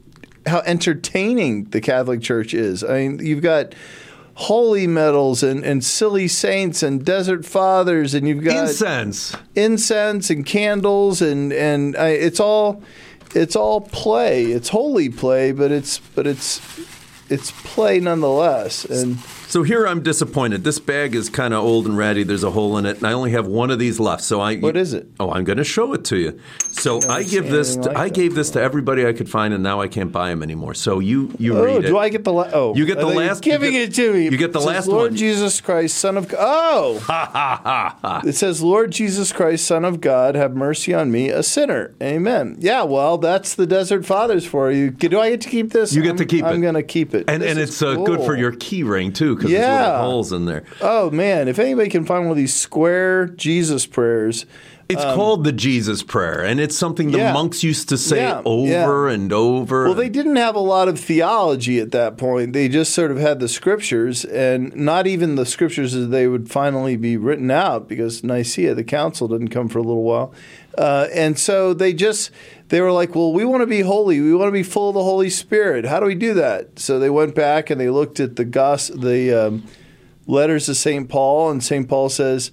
how 0.46 0.62
entertaining 0.66 1.66
the 1.66 1.82
Catholic 1.82 2.22
Church 2.22 2.54
is. 2.54 2.84
I 2.84 3.08
mean, 3.08 3.20
you've 3.20 3.44
got 3.44 3.76
holy 4.36 4.88
medals 4.88 5.44
and, 5.44 5.66
and 5.66 5.84
silly 5.84 6.28
saints 6.28 6.84
and 6.84 7.04
desert 7.04 7.44
fathers, 7.46 8.14
and 8.14 8.28
you've 8.28 8.44
got 8.44 8.70
Incense. 8.70 9.36
incense 9.56 10.30
and 10.30 10.46
candles, 10.46 11.22
and 11.22 11.52
and 11.52 11.98
I, 11.98 12.10
it's 12.10 12.40
all 12.40 12.82
it's 13.36 13.56
all 13.58 13.82
play. 13.82 14.46
It's 14.46 14.70
holy 14.70 15.10
play, 15.10 15.52
but 15.52 15.72
it's 15.72 16.00
but 16.00 16.26
it's 16.26 16.62
it's 17.30 17.52
play 17.52 18.00
nonetheless. 18.00 18.86
And 18.86 19.18
So 19.50 19.64
here 19.64 19.88
I'm 19.88 20.04
disappointed. 20.04 20.66
This 20.66 20.78
bag 20.78 21.16
is 21.16 21.30
kind 21.30 21.54
of 21.54 21.64
old 21.64 21.86
and 21.86 21.98
ratty. 21.98 22.24
There's 22.24 22.44
a 22.44 22.52
hole 22.52 22.78
in 22.78 22.86
it, 22.86 22.98
and 22.98 23.08
I 23.08 23.14
only 23.14 23.32
have 23.32 23.48
one 23.48 23.72
of 23.72 23.80
these 23.80 23.98
left. 23.98 24.22
So 24.24 24.42
I 24.42 24.58
What 24.58 24.76
is 24.76 24.94
it? 24.94 25.08
Oh, 25.22 25.32
I'm 25.32 25.46
going 25.46 25.58
to 25.58 25.64
show 25.64 25.94
it 25.94 26.04
to 26.06 26.18
you. 26.18 26.38
So 26.72 27.00
I 27.10 27.24
see 27.24 27.32
give 27.32 27.50
this. 27.50 27.76
To, 27.78 27.84
like 27.84 27.98
I 27.98 28.10
gave 28.10 28.36
this 28.36 28.50
to 28.52 28.62
everybody 28.62 29.08
I 29.08 29.14
could 29.14 29.30
find, 29.30 29.54
and 29.54 29.64
now 29.64 29.80
I 29.80 29.88
can't 29.88 30.12
buy 30.12 30.30
them 30.30 30.44
anymore. 30.44 30.74
So 30.74 31.00
you 31.00 31.34
you 31.40 31.58
oh, 31.58 31.64
read 31.64 31.86
it. 31.86 31.88
do 31.88 31.98
I 31.98 32.10
get 32.10 32.26
the 32.26 32.34
la- 32.34 32.50
oh? 32.52 32.76
You 32.76 32.86
get 32.86 32.96
the 32.96 33.04
thought 33.04 33.10
you 33.12 33.16
were 33.16 33.26
last- 33.26 33.42
Giving 33.42 33.72
get- 33.72 33.90
it 33.90 33.96
to 33.96 34.14
me. 34.14 34.26
you 34.26 34.38
get 34.38 34.52
the 34.52 34.60
last 34.60 34.88
Lord 34.88 35.12
one. 35.12 35.18
Jesus 35.18 35.62
Christ, 35.62 35.98
Son 35.98 36.18
of 36.18 36.28
God. 36.28 36.38
Oh. 37.10 38.22
It 38.28 38.34
says, 38.36 38.62
Lord 38.62 38.92
Jesus 38.92 39.32
Christ, 39.32 39.66
Son 39.66 39.86
of 39.86 40.02
God, 40.02 40.36
have 40.36 40.56
mercy 40.56 40.94
on 40.94 41.10
me, 41.12 41.30
a 41.30 41.42
sinner. 41.42 41.94
Amen. 42.02 42.58
Yeah, 42.60 42.84
well, 42.84 43.18
that's 43.18 43.56
the 43.56 43.66
Desert 43.66 44.06
Fathers 44.06 44.46
for 44.46 44.72
you. 44.72 44.90
Do 44.92 45.20
I 45.20 45.30
get 45.30 45.42
to 45.42 45.50
keep 45.50 45.72
this? 45.72 45.94
You 45.94 46.02
get 46.02 46.10
I'm- 46.10 46.18
to 46.18 46.26
keep 46.26 46.44
it. 46.44 46.48
I'm 46.48 46.60
going 46.62 46.74
to 46.74 46.84
keep 46.84 47.14
it. 47.16 47.30
and 47.30 47.42
This 47.42 47.52
and 47.52 47.60
it's 47.60 47.82
uh, 47.82 47.96
good 47.96 48.22
for 48.22 48.36
your 48.36 48.52
key 48.52 48.84
ring 48.84 49.14
too, 49.14 49.37
because 49.38 49.52
there's 49.52 49.64
Yeah. 49.64 49.92
little 49.94 50.10
holes 50.12 50.32
in 50.32 50.46
there. 50.46 50.64
Oh, 50.82 51.10
man. 51.12 51.48
If 51.48 51.60
anybody 51.60 51.90
can 51.90 52.06
find 52.06 52.24
one 52.24 52.32
of 52.32 52.38
these 52.38 52.54
square 52.54 53.28
Jesus 53.28 53.86
prayers, 53.86 54.46
It's 54.90 55.04
called 55.04 55.44
the 55.44 55.52
Jesus 55.52 56.02
Prayer, 56.02 56.42
and 56.42 56.62
it's 56.62 56.78
something 56.78 57.12
the 57.12 57.16
Um, 57.18 57.20
yeah. 57.26 57.34
monks 57.34 57.62
used 57.62 57.90
to 57.90 57.98
say 57.98 58.22
Yeah, 58.22 58.42
over 58.46 59.10
and 59.10 59.34
over. 59.34 59.84
Well, 59.84 59.94
they 59.94 60.08
didn't 60.08 60.38
have 60.38 60.56
a 60.56 60.62
lot 60.62 60.88
of 60.88 60.98
theology 60.98 61.80
at 61.80 61.92
that 61.92 62.16
point. 62.18 62.54
They 62.54 62.70
just 62.70 62.94
sort 62.94 63.12
of 63.12 63.18
had 63.18 63.42
the 63.42 63.50
scriptures, 63.50 64.24
and 64.24 64.74
not 64.78 65.06
even 65.06 65.36
the 65.36 65.46
scriptures 65.46 65.94
as 65.94 66.08
they 66.08 66.26
would 66.30 66.50
finally 66.50 66.96
be 66.96 67.18
written 67.18 67.52
out 67.52 67.90
because 67.90 68.24
Nicaea, 68.24 68.74
the 68.76 68.86
council, 68.86 69.28
didn't 69.28 69.50
come 69.50 69.68
for 69.68 69.80
a 69.80 69.84
little 69.84 70.04
while. 70.04 70.32
Uh, 70.78 71.08
and 71.14 71.38
so 71.38 71.74
they 71.74 71.92
just 71.92 72.32
they 72.70 72.82
were 72.82 72.92
like, 72.92 73.16
"Well, 73.16 73.34
we 73.34 73.46
want 73.46 73.62
to 73.62 73.68
be 73.68 73.82
holy. 73.82 74.20
We 74.20 74.34
want 74.36 74.50
to 74.50 74.54
be 74.54 74.64
full 74.64 74.90
of 74.90 74.96
the 74.96 75.04
Holy 75.04 75.30
Spirit. 75.30 75.86
How 75.86 76.00
do 76.00 76.06
we 76.06 76.16
do 76.16 76.34
that?" 76.36 76.80
So 76.80 77.00
they 77.00 77.10
went 77.10 77.36
back 77.36 77.70
and 77.70 77.80
they 77.80 77.90
looked 77.90 78.20
at 78.20 78.36
the 78.36 78.46
gos- 78.46 78.90
the 78.90 79.48
um, 79.48 79.64
letters 80.26 80.68
of 80.70 80.78
Saint 80.78 81.10
Paul, 81.10 81.50
and 81.50 81.64
Saint 81.64 81.88
Paul 81.88 82.10
says, 82.10 82.52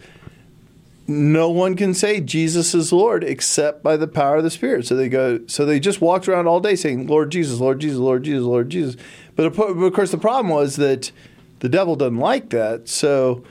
no 1.06 1.50
one 1.50 1.76
can 1.76 1.92
say 1.92 2.20
Jesus 2.20 2.74
is 2.74 2.92
Lord 2.92 3.24
except 3.24 3.82
by 3.82 3.96
the 3.96 4.06
power 4.06 4.36
of 4.36 4.44
the 4.44 4.50
Spirit. 4.50 4.86
So 4.86 4.96
they 4.96 5.08
go. 5.08 5.40
So 5.46 5.66
they 5.66 5.78
just 5.78 6.00
walked 6.00 6.28
around 6.28 6.46
all 6.46 6.60
day 6.60 6.76
saying, 6.76 7.06
"Lord 7.06 7.30
Jesus, 7.30 7.60
Lord 7.60 7.80
Jesus, 7.80 7.98
Lord 7.98 8.22
Jesus, 8.22 8.42
Lord 8.42 8.70
Jesus." 8.70 8.96
But 9.36 9.46
of 9.46 9.92
course, 9.92 10.10
the 10.10 10.18
problem 10.18 10.52
was 10.52 10.76
that 10.76 11.12
the 11.58 11.68
devil 11.68 11.96
doesn't 11.96 12.18
like 12.18 12.50
that. 12.50 12.88
So 12.88 13.44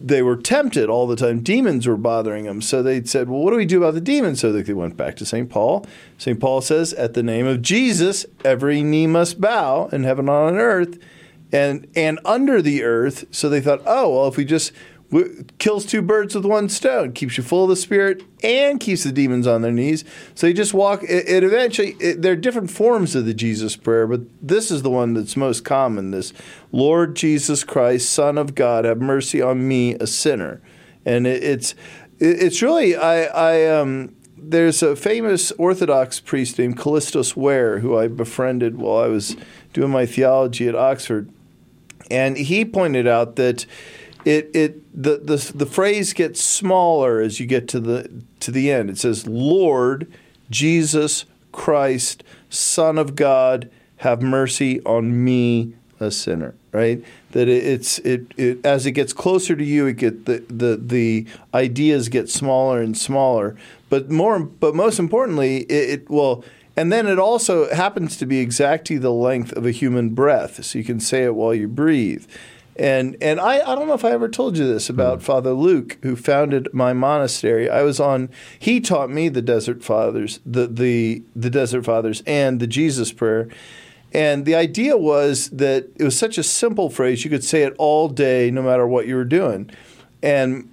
they 0.00 0.22
were 0.22 0.36
tempted 0.36 0.88
all 0.88 1.06
the 1.06 1.16
time. 1.16 1.40
Demons 1.40 1.86
were 1.86 1.96
bothering 1.96 2.44
them. 2.44 2.62
So 2.62 2.82
they 2.82 3.02
said, 3.02 3.28
"Well, 3.28 3.40
what 3.40 3.50
do 3.50 3.56
we 3.56 3.66
do 3.66 3.78
about 3.78 3.94
the 3.94 4.00
demons?" 4.00 4.40
So 4.40 4.52
they 4.52 4.72
went 4.72 4.96
back 4.96 5.16
to 5.16 5.26
St. 5.26 5.48
Paul. 5.48 5.84
St. 6.18 6.38
Paul 6.38 6.60
says, 6.60 6.92
"At 6.92 7.14
the 7.14 7.22
name 7.22 7.46
of 7.46 7.62
Jesus, 7.62 8.24
every 8.44 8.82
knee 8.82 9.06
must 9.06 9.40
bow 9.40 9.88
in 9.92 10.04
heaven 10.04 10.28
and 10.28 10.36
on 10.36 10.56
earth, 10.56 10.98
and 11.52 11.86
and 11.96 12.20
under 12.24 12.62
the 12.62 12.84
earth." 12.84 13.24
So 13.30 13.48
they 13.48 13.60
thought, 13.60 13.82
"Oh, 13.86 14.14
well, 14.14 14.28
if 14.28 14.36
we 14.36 14.44
just 14.44 14.72
kills 15.58 15.86
two 15.86 16.02
birds 16.02 16.34
with 16.34 16.44
one 16.44 16.68
stone, 16.68 17.12
keeps 17.12 17.38
you 17.38 17.42
full 17.42 17.64
of 17.64 17.70
the 17.70 17.76
Spirit 17.76 18.22
and 18.42 18.78
keeps 18.78 19.04
the 19.04 19.12
demons 19.12 19.46
on 19.46 19.62
their 19.62 19.72
knees." 19.72 20.04
So 20.34 20.46
you 20.46 20.54
just 20.54 20.74
walk. 20.74 21.02
It, 21.02 21.28
it 21.28 21.44
eventually 21.44 21.96
it, 21.98 22.22
there 22.22 22.32
are 22.32 22.36
different 22.36 22.70
forms 22.70 23.14
of 23.14 23.24
the 23.24 23.34
Jesus 23.34 23.76
prayer, 23.76 24.06
but 24.06 24.20
this 24.42 24.70
is 24.70 24.82
the 24.82 24.90
one 24.90 25.14
that's 25.14 25.36
most 25.36 25.64
common. 25.64 26.10
This 26.10 26.32
Lord 26.72 27.16
Jesus 27.16 27.64
Christ, 27.64 28.10
Son 28.10 28.36
of 28.36 28.54
God, 28.54 28.84
have 28.84 29.00
mercy 29.00 29.40
on 29.40 29.66
me, 29.66 29.94
a 29.94 30.06
sinner. 30.06 30.60
and 31.04 31.26
it, 31.26 31.42
it's 31.42 31.72
it, 32.18 32.42
it's 32.42 32.62
really 32.62 32.96
I 32.96 33.24
I 33.24 33.66
um 33.66 34.14
there's 34.36 34.82
a 34.82 34.94
famous 34.94 35.50
Orthodox 35.52 36.20
priest 36.20 36.58
named 36.58 36.78
Kallistos 36.78 37.34
Ware 37.34 37.80
who 37.80 37.98
I 37.98 38.08
befriended 38.08 38.76
while 38.76 39.02
I 39.02 39.08
was 39.08 39.36
doing 39.72 39.90
my 39.90 40.06
theology 40.06 40.68
at 40.68 40.74
Oxford, 40.74 41.30
and 42.10 42.36
he 42.36 42.64
pointed 42.64 43.06
out 43.06 43.36
that 43.36 43.66
it 44.24 44.50
it 44.54 45.02
the 45.02 45.18
the 45.18 45.52
the 45.54 45.66
phrase 45.66 46.12
gets 46.12 46.42
smaller 46.42 47.20
as 47.20 47.40
you 47.40 47.46
get 47.46 47.68
to 47.68 47.80
the 47.80 48.10
to 48.40 48.50
the 48.50 48.70
end. 48.70 48.90
It 48.90 48.98
says, 48.98 49.26
"Lord 49.26 50.10
Jesus 50.50 51.24
Christ, 51.52 52.24
Son 52.50 52.98
of 52.98 53.14
God, 53.14 53.70
have 53.98 54.22
mercy 54.22 54.80
on 54.84 55.24
me, 55.24 55.74
a 56.00 56.10
sinner." 56.10 56.54
Right? 56.72 57.02
That 57.32 57.48
it, 57.48 57.64
it's 57.64 57.98
it, 58.00 58.32
it 58.36 58.64
as 58.64 58.86
it 58.86 58.92
gets 58.92 59.12
closer 59.12 59.56
to 59.56 59.64
you, 59.64 59.86
it 59.86 59.96
get 59.96 60.26
the 60.26 60.44
the 60.48 60.76
the 60.76 61.26
ideas 61.54 62.08
get 62.08 62.28
smaller 62.28 62.80
and 62.80 62.96
smaller. 62.96 63.56
But 63.88 64.10
more, 64.10 64.38
but 64.40 64.74
most 64.74 64.98
importantly, 64.98 65.58
it, 65.62 65.90
it 65.90 66.10
well. 66.10 66.44
And 66.76 66.92
then 66.92 67.08
it 67.08 67.18
also 67.18 67.68
happens 67.74 68.16
to 68.18 68.26
be 68.26 68.38
exactly 68.38 68.98
the 68.98 69.10
length 69.10 69.50
of 69.54 69.66
a 69.66 69.72
human 69.72 70.10
breath, 70.10 70.64
so 70.64 70.78
you 70.78 70.84
can 70.84 71.00
say 71.00 71.24
it 71.24 71.34
while 71.34 71.52
you 71.52 71.66
breathe. 71.66 72.24
And 72.78 73.16
and 73.20 73.40
I, 73.40 73.58
I 73.60 73.74
don't 73.74 73.88
know 73.88 73.94
if 73.94 74.04
I 74.04 74.12
ever 74.12 74.28
told 74.28 74.56
you 74.56 74.66
this 74.66 74.88
about 74.88 75.20
Father 75.20 75.52
Luke, 75.52 75.98
who 76.02 76.14
founded 76.14 76.68
my 76.72 76.92
monastery. 76.92 77.68
I 77.68 77.82
was 77.82 77.98
on 77.98 78.30
he 78.58 78.80
taught 78.80 79.10
me 79.10 79.28
the 79.28 79.42
Desert 79.42 79.82
Fathers, 79.82 80.38
the 80.46 80.68
the 80.68 81.22
the 81.34 81.50
Desert 81.50 81.84
Fathers 81.84 82.22
and 82.26 82.60
the 82.60 82.68
Jesus 82.68 83.12
prayer. 83.12 83.48
And 84.12 84.46
the 84.46 84.54
idea 84.54 84.96
was 84.96 85.50
that 85.50 85.88
it 85.96 86.04
was 86.04 86.16
such 86.16 86.38
a 86.38 86.42
simple 86.42 86.88
phrase 86.88 87.24
you 87.24 87.30
could 87.30 87.44
say 87.44 87.62
it 87.62 87.74
all 87.78 88.08
day 88.08 88.50
no 88.50 88.62
matter 88.62 88.86
what 88.86 89.06
you 89.06 89.16
were 89.16 89.24
doing. 89.24 89.70
And 90.22 90.72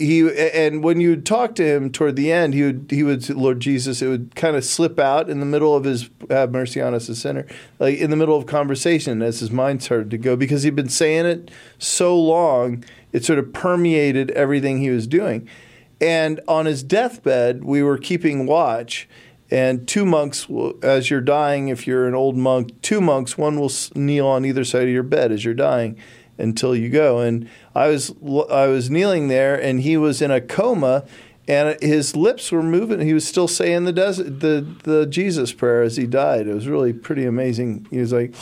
he 0.00 0.50
and 0.52 0.82
when 0.82 1.00
you 1.00 1.16
talk 1.16 1.54
to 1.56 1.64
him 1.64 1.90
toward 1.90 2.16
the 2.16 2.32
end, 2.32 2.54
he 2.54 2.62
would 2.62 2.86
he 2.90 3.02
would 3.02 3.28
Lord 3.28 3.60
Jesus. 3.60 4.00
It 4.02 4.08
would 4.08 4.34
kind 4.34 4.56
of 4.56 4.64
slip 4.64 4.98
out 4.98 5.28
in 5.28 5.40
the 5.40 5.46
middle 5.46 5.76
of 5.76 5.84
his 5.84 6.08
have 6.30 6.50
mercy 6.50 6.80
on 6.80 6.94
us, 6.94 7.08
a 7.08 7.14
sinner, 7.14 7.46
like 7.78 7.98
in 7.98 8.10
the 8.10 8.16
middle 8.16 8.36
of 8.36 8.46
conversation 8.46 9.22
as 9.22 9.40
his 9.40 9.50
mind 9.50 9.82
started 9.82 10.10
to 10.10 10.18
go 10.18 10.36
because 10.36 10.62
he'd 10.62 10.74
been 10.74 10.88
saying 10.88 11.26
it 11.26 11.50
so 11.78 12.18
long, 12.18 12.82
it 13.12 13.24
sort 13.24 13.38
of 13.38 13.52
permeated 13.52 14.30
everything 14.32 14.78
he 14.78 14.90
was 14.90 15.06
doing. 15.06 15.48
And 16.00 16.40
on 16.48 16.64
his 16.64 16.82
deathbed, 16.82 17.62
we 17.62 17.82
were 17.82 17.98
keeping 17.98 18.46
watch. 18.46 19.08
And 19.52 19.86
two 19.86 20.06
monks, 20.06 20.46
as 20.80 21.10
you're 21.10 21.20
dying, 21.20 21.68
if 21.68 21.84
you're 21.84 22.06
an 22.06 22.14
old 22.14 22.36
monk, 22.36 22.80
two 22.82 23.00
monks, 23.00 23.36
one 23.36 23.58
will 23.58 23.72
kneel 23.96 24.28
on 24.28 24.44
either 24.44 24.64
side 24.64 24.84
of 24.84 24.90
your 24.90 25.02
bed 25.02 25.32
as 25.32 25.44
you're 25.44 25.54
dying 25.54 25.98
until 26.40 26.74
you 26.74 26.88
go. 26.88 27.18
And 27.18 27.48
I 27.74 27.88
was 27.88 28.12
I 28.50 28.66
was 28.66 28.90
kneeling 28.90 29.28
there, 29.28 29.60
and 29.60 29.80
he 29.80 29.96
was 29.96 30.22
in 30.22 30.30
a 30.30 30.40
coma, 30.40 31.04
and 31.46 31.80
his 31.82 32.16
lips 32.16 32.52
were 32.52 32.62
moving. 32.62 33.00
He 33.00 33.14
was 33.14 33.26
still 33.26 33.48
saying 33.48 33.84
the 33.84 33.92
desert, 33.92 34.40
the 34.40 34.66
the 34.84 35.06
Jesus 35.06 35.52
prayer 35.52 35.82
as 35.82 35.96
he 35.96 36.06
died. 36.06 36.46
It 36.46 36.54
was 36.54 36.68
really 36.68 36.92
pretty 36.92 37.24
amazing. 37.26 37.86
He 37.90 37.98
was 37.98 38.12
like, 38.12 38.34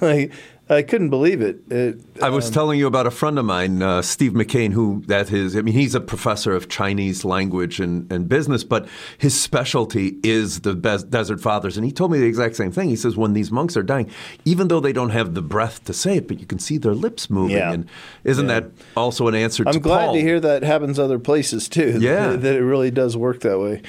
like 0.00 0.32
I 0.68 0.80
couldn't 0.80 1.10
believe 1.10 1.42
it. 1.42 1.60
it 1.70 2.00
I 2.22 2.30
was 2.30 2.46
um, 2.46 2.54
telling 2.54 2.78
you 2.78 2.86
about 2.86 3.06
a 3.06 3.10
friend 3.10 3.38
of 3.38 3.44
mine, 3.44 3.82
uh, 3.82 4.00
Steve 4.00 4.32
McCain, 4.32 4.72
who 4.72 5.02
that 5.08 5.30
is. 5.30 5.56
I 5.56 5.60
mean, 5.60 5.74
he's 5.74 5.94
a 5.94 6.00
professor 6.00 6.54
of 6.54 6.70
Chinese 6.70 7.22
language 7.22 7.80
and, 7.80 8.10
and 8.10 8.28
business, 8.30 8.64
but 8.64 8.88
his 9.18 9.38
specialty 9.38 10.16
is 10.22 10.60
the 10.60 10.74
Desert 10.74 11.40
Fathers. 11.40 11.76
And 11.76 11.84
he 11.84 11.92
told 11.92 12.12
me 12.12 12.18
the 12.18 12.26
exact 12.26 12.56
same 12.56 12.72
thing. 12.72 12.88
He 12.88 12.96
says 12.96 13.14
when 13.14 13.34
these 13.34 13.52
monks 13.52 13.76
are 13.76 13.82
dying, 13.82 14.10
even 14.46 14.68
though 14.68 14.80
they 14.80 14.92
don't 14.94 15.10
have 15.10 15.34
the 15.34 15.42
breath 15.42 15.84
to 15.84 15.92
say 15.92 16.16
it, 16.16 16.28
but 16.28 16.40
you 16.40 16.46
can 16.46 16.58
see 16.58 16.78
their 16.78 16.94
lips 16.94 17.28
moving. 17.28 17.58
Yeah. 17.58 17.72
And 17.72 17.86
isn't 18.24 18.48
yeah. 18.48 18.60
that 18.60 18.70
also 18.96 19.28
an 19.28 19.34
answer? 19.34 19.64
I'm 19.66 19.80
glad 19.80 20.06
Paul? 20.06 20.14
to 20.14 20.20
hear 20.20 20.40
that 20.40 20.62
happens 20.62 20.98
other 20.98 21.18
places 21.18 21.68
too. 21.68 21.98
Yeah, 22.00 22.28
that, 22.28 22.40
that 22.40 22.56
it 22.56 22.62
really 22.62 22.90
does 22.90 23.18
work 23.18 23.40
that 23.40 23.58
way. 23.58 23.82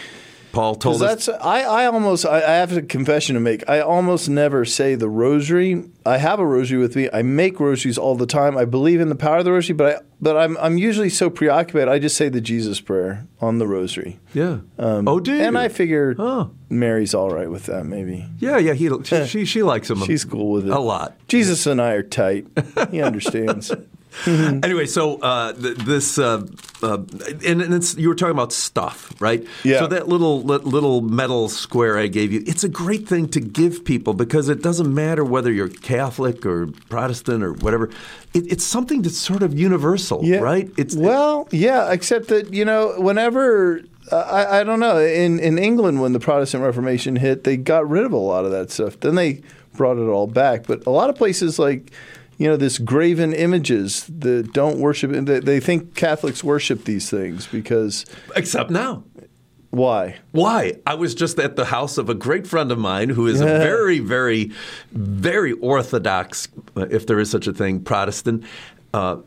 Paul 0.55 0.75
told 0.75 1.03
us. 1.03 1.25
That's 1.25 1.41
I, 1.43 1.63
I 1.63 1.85
almost 1.87 2.25
I, 2.25 2.37
I 2.37 2.55
have 2.55 2.75
a 2.75 2.81
confession 2.81 3.33
to 3.33 3.41
make. 3.41 3.67
I 3.69 3.81
almost 3.81 4.29
never 4.29 4.63
say 4.63 4.95
the 4.95 5.09
rosary. 5.09 5.83
I 6.05 6.17
have 6.17 6.39
a 6.39 6.45
rosary 6.45 6.79
with 6.79 6.95
me. 6.95 7.09
I 7.11 7.23
make 7.23 7.59
rosaries 7.59 7.97
all 7.97 8.15
the 8.15 8.25
time. 8.25 8.57
I 8.57 8.63
believe 8.63 9.01
in 9.01 9.09
the 9.09 9.15
power 9.15 9.39
of 9.39 9.45
the 9.45 9.51
rosary, 9.51 9.75
but 9.75 9.97
I 9.97 10.01
but 10.21 10.37
I'm 10.37 10.55
I'm 10.57 10.77
usually 10.77 11.09
so 11.09 11.29
preoccupied. 11.29 11.89
I 11.89 11.99
just 11.99 12.15
say 12.15 12.29
the 12.29 12.39
Jesus 12.39 12.79
prayer 12.79 13.27
on 13.41 13.57
the 13.57 13.67
rosary. 13.67 14.17
Yeah. 14.33 14.59
Um, 14.79 15.09
oh, 15.09 15.19
do 15.19 15.33
you? 15.33 15.41
And 15.41 15.57
I 15.57 15.67
figure 15.67 16.15
oh. 16.17 16.51
Mary's 16.69 17.13
all 17.13 17.31
right 17.31 17.51
with 17.51 17.65
that. 17.65 17.85
Maybe. 17.85 18.25
Yeah, 18.39 18.57
yeah. 18.57 18.73
He 18.73 18.89
she 19.03 19.25
she, 19.27 19.45
she 19.45 19.61
likes 19.61 19.89
him. 19.89 20.01
She's 20.05 20.23
cool 20.23 20.51
with 20.51 20.67
it 20.67 20.71
a 20.71 20.79
lot. 20.79 21.17
Jesus 21.27 21.67
and 21.67 21.81
I 21.81 21.91
are 21.91 22.03
tight. 22.03 22.47
He 22.91 23.01
understands. 23.01 23.73
Mm-hmm. 24.23 24.63
Anyway, 24.63 24.85
so 24.85 25.17
uh, 25.17 25.53
th- 25.53 25.77
this 25.77 26.17
uh, 26.17 26.45
uh, 26.81 26.99
and, 27.45 27.61
and 27.61 27.97
you 27.97 28.09
were 28.09 28.15
talking 28.15 28.31
about 28.31 28.53
stuff, 28.53 29.13
right? 29.19 29.45
Yeah. 29.63 29.79
So 29.79 29.87
that 29.87 30.07
little 30.07 30.41
little 30.41 31.01
metal 31.01 31.49
square 31.49 31.97
I 31.97 32.07
gave 32.07 32.31
you, 32.31 32.43
it's 32.47 32.63
a 32.63 32.69
great 32.69 33.07
thing 33.07 33.27
to 33.29 33.39
give 33.39 33.85
people 33.85 34.13
because 34.13 34.49
it 34.49 34.61
doesn't 34.61 34.93
matter 34.93 35.23
whether 35.23 35.51
you're 35.51 35.69
Catholic 35.69 36.45
or 36.45 36.67
Protestant 36.89 37.43
or 37.43 37.53
whatever. 37.53 37.89
It, 38.33 38.51
it's 38.51 38.63
something 38.63 39.01
that's 39.01 39.17
sort 39.17 39.43
of 39.43 39.57
universal, 39.57 40.23
yeah. 40.23 40.37
right? 40.37 40.71
It's 40.77 40.95
well, 40.95 41.47
yeah, 41.51 41.91
except 41.91 42.29
that 42.29 42.53
you 42.53 42.65
know, 42.65 42.99
whenever 42.99 43.81
I, 44.11 44.59
I, 44.59 44.63
don't 44.63 44.79
know. 44.79 44.99
In 44.99 45.39
in 45.39 45.57
England, 45.57 46.01
when 46.01 46.13
the 46.13 46.19
Protestant 46.19 46.63
Reformation 46.63 47.15
hit, 47.15 47.43
they 47.43 47.57
got 47.57 47.89
rid 47.89 48.05
of 48.05 48.11
a 48.11 48.17
lot 48.17 48.45
of 48.45 48.51
that 48.51 48.71
stuff. 48.71 48.99
Then 48.99 49.15
they 49.15 49.41
brought 49.73 49.97
it 49.97 50.07
all 50.07 50.27
back. 50.27 50.67
But 50.67 50.85
a 50.85 50.89
lot 50.89 51.09
of 51.09 51.15
places 51.15 51.59
like 51.59 51.91
you 52.37 52.47
know, 52.47 52.57
this 52.57 52.77
graven 52.77 53.33
images 53.33 54.05
that 54.19 54.51
don't 54.53 54.79
worship. 54.79 55.11
They 55.11 55.59
think 55.59 55.95
Catholics 55.95 56.43
worship 56.43 56.85
these 56.85 57.09
things 57.09 57.47
because. 57.47 58.05
Except 58.35 58.69
now. 58.69 59.03
Why? 59.75 60.19
Why? 60.31 60.79
I 60.87 60.93
was 60.93 61.13
just 61.13 61.37
at 61.37 61.57
the 61.57 61.65
house 61.65 61.97
of 61.97 62.09
a 62.09 62.13
great 62.13 62.47
friend 62.47 62.71
of 62.71 62.79
mine 62.79 63.09
who 63.09 63.27
is 63.27 63.41
a 63.41 63.45
very, 63.45 63.99
very, 63.99 64.51
very 64.93 65.51
orthodox, 65.51 66.47
if 66.77 67.07
there 67.07 67.19
is 67.19 67.29
such 67.29 67.45
a 67.45 67.53
thing, 67.53 67.83
Protestant. 67.83 68.45
Uh, 68.93 69.17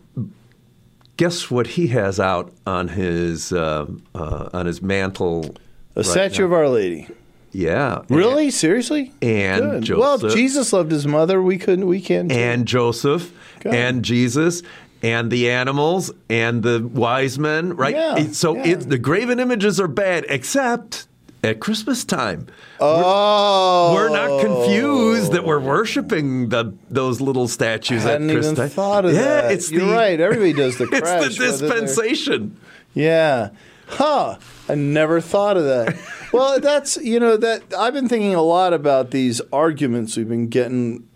guess 1.19 1.51
what 1.51 1.67
he 1.67 1.89
has 1.89 2.19
out 2.19 2.51
on 2.67 2.89
his 2.89 3.53
uh, 3.53 3.87
uh, 4.15 4.49
on 4.55 4.65
his 4.65 4.81
mantle? 4.81 5.55
A 5.97 5.99
right 5.99 6.07
statue 6.07 6.43
now? 6.43 6.47
of 6.47 6.53
Our 6.55 6.69
Lady. 6.71 7.09
Yeah. 7.53 8.03
Really? 8.09 8.47
And, 8.47 8.55
Seriously? 8.55 9.13
And 9.23 9.63
Good. 9.63 9.83
Joseph. 9.85 10.23
Well, 10.23 10.35
Jesus 10.35 10.73
loved 10.73 10.91
his 10.91 11.07
mother. 11.07 11.43
We 11.43 11.59
couldn't. 11.59 11.87
We 11.87 12.01
can. 12.01 12.31
And 12.31 12.67
Joseph. 12.67 13.33
Good. 13.61 13.75
And 13.75 14.05
Jesus. 14.05 14.63
And 15.03 15.31
the 15.31 15.51
animals 15.51 16.11
and 16.29 16.63
the 16.63 16.85
wise 16.85 17.39
men, 17.39 17.77
right? 17.77 17.95
Yeah, 17.95 18.33
so 18.33 18.57
yeah. 18.57 18.75
the 18.75 18.99
graven 18.99 19.39
images 19.39 19.79
are 19.79 19.87
bad, 19.87 20.27
except 20.29 21.07
at 21.45 21.61
Christmas 21.61 22.05
time. 22.05 22.49
Oh, 22.81 23.95
we're, 23.95 24.09
we're, 24.11 24.17
not 24.17 24.31
oh. 24.31 24.41
confused 24.41 25.33
that 25.33 25.45
we're 25.45 25.61
worshiping 25.61 26.49
the 26.49 26.75
those 26.91 27.21
little 27.21 27.49
statues 27.49 28.05
I 28.05 28.15
at 28.15 28.19
Christmas. 28.19 28.47
Hadn't 28.47 28.59
even 28.59 28.69
thought 28.71 29.05
of 29.05 29.13
yeah, 29.13 29.43
that. 29.43 29.53
It's 29.53 29.71
You're 29.71 29.87
the, 29.87 29.93
right. 29.93 30.19
Everybody 30.19 30.53
does 30.53 30.79
the 30.79 30.87
crash. 30.87 31.27
it's 31.27 31.39
the 31.39 31.47
dispensation. 31.47 32.61
Yeah. 32.95 33.51
Huh. 33.89 34.39
I 34.69 34.75
never 34.75 35.21
thought 35.21 35.57
of 35.57 35.65
that. 35.65 35.97
well, 36.33 36.61
that's 36.61 36.97
you 36.99 37.19
know 37.19 37.37
that 37.37 37.63
I've 37.75 37.95
been 37.95 38.09
thinking 38.09 38.35
a 38.35 38.43
lot 38.43 38.73
about 38.73 39.11
these 39.11 39.41
arguments 39.53 40.17
we've 40.17 40.29
been 40.29 40.49
getting. 40.49 41.09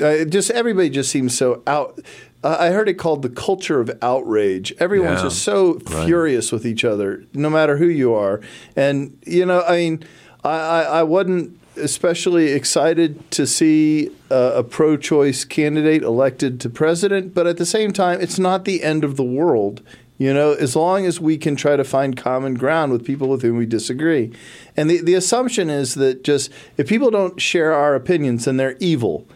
Uh, 0.00 0.24
just 0.24 0.50
everybody 0.50 0.90
just 0.90 1.10
seems 1.10 1.36
so 1.36 1.62
out. 1.66 1.98
Uh, 2.44 2.56
I 2.58 2.70
heard 2.70 2.88
it 2.88 2.94
called 2.94 3.22
the 3.22 3.30
culture 3.30 3.80
of 3.80 3.90
outrage. 4.02 4.72
Everyone's 4.78 5.18
yeah, 5.18 5.28
just 5.28 5.42
so 5.42 5.74
right. 5.90 6.06
furious 6.06 6.52
with 6.52 6.66
each 6.66 6.84
other, 6.84 7.24
no 7.32 7.48
matter 7.48 7.76
who 7.76 7.86
you 7.86 8.14
are. 8.14 8.40
And 8.76 9.18
you 9.26 9.46
know, 9.46 9.62
I 9.62 9.76
mean, 9.76 10.04
I, 10.44 10.50
I, 10.50 10.82
I 10.82 11.02
wasn't 11.02 11.58
especially 11.76 12.52
excited 12.52 13.30
to 13.30 13.46
see 13.46 14.10
uh, 14.30 14.52
a 14.56 14.62
pro-choice 14.62 15.44
candidate 15.44 16.02
elected 16.02 16.60
to 16.60 16.68
president, 16.68 17.34
but 17.34 17.46
at 17.46 17.56
the 17.56 17.64
same 17.64 17.92
time, 17.92 18.20
it's 18.20 18.38
not 18.38 18.64
the 18.64 18.82
end 18.82 19.04
of 19.04 19.16
the 19.16 19.24
world 19.24 19.80
you 20.18 20.32
know, 20.32 20.52
as 20.52 20.76
long 20.76 21.06
as 21.06 21.20
we 21.20 21.36
can 21.36 21.56
try 21.56 21.76
to 21.76 21.84
find 21.84 22.16
common 22.16 22.54
ground 22.54 22.92
with 22.92 23.04
people 23.04 23.28
with 23.28 23.42
whom 23.42 23.56
we 23.56 23.66
disagree. 23.66 24.32
And 24.76 24.88
the, 24.88 25.00
the 25.00 25.14
assumption 25.14 25.70
is 25.70 25.94
that 25.94 26.22
just 26.22 26.50
if 26.76 26.88
people 26.88 27.10
don't 27.10 27.40
share 27.40 27.72
our 27.72 27.94
opinions, 27.94 28.44
then 28.44 28.56
they're 28.56 28.76
evil. 28.78 29.26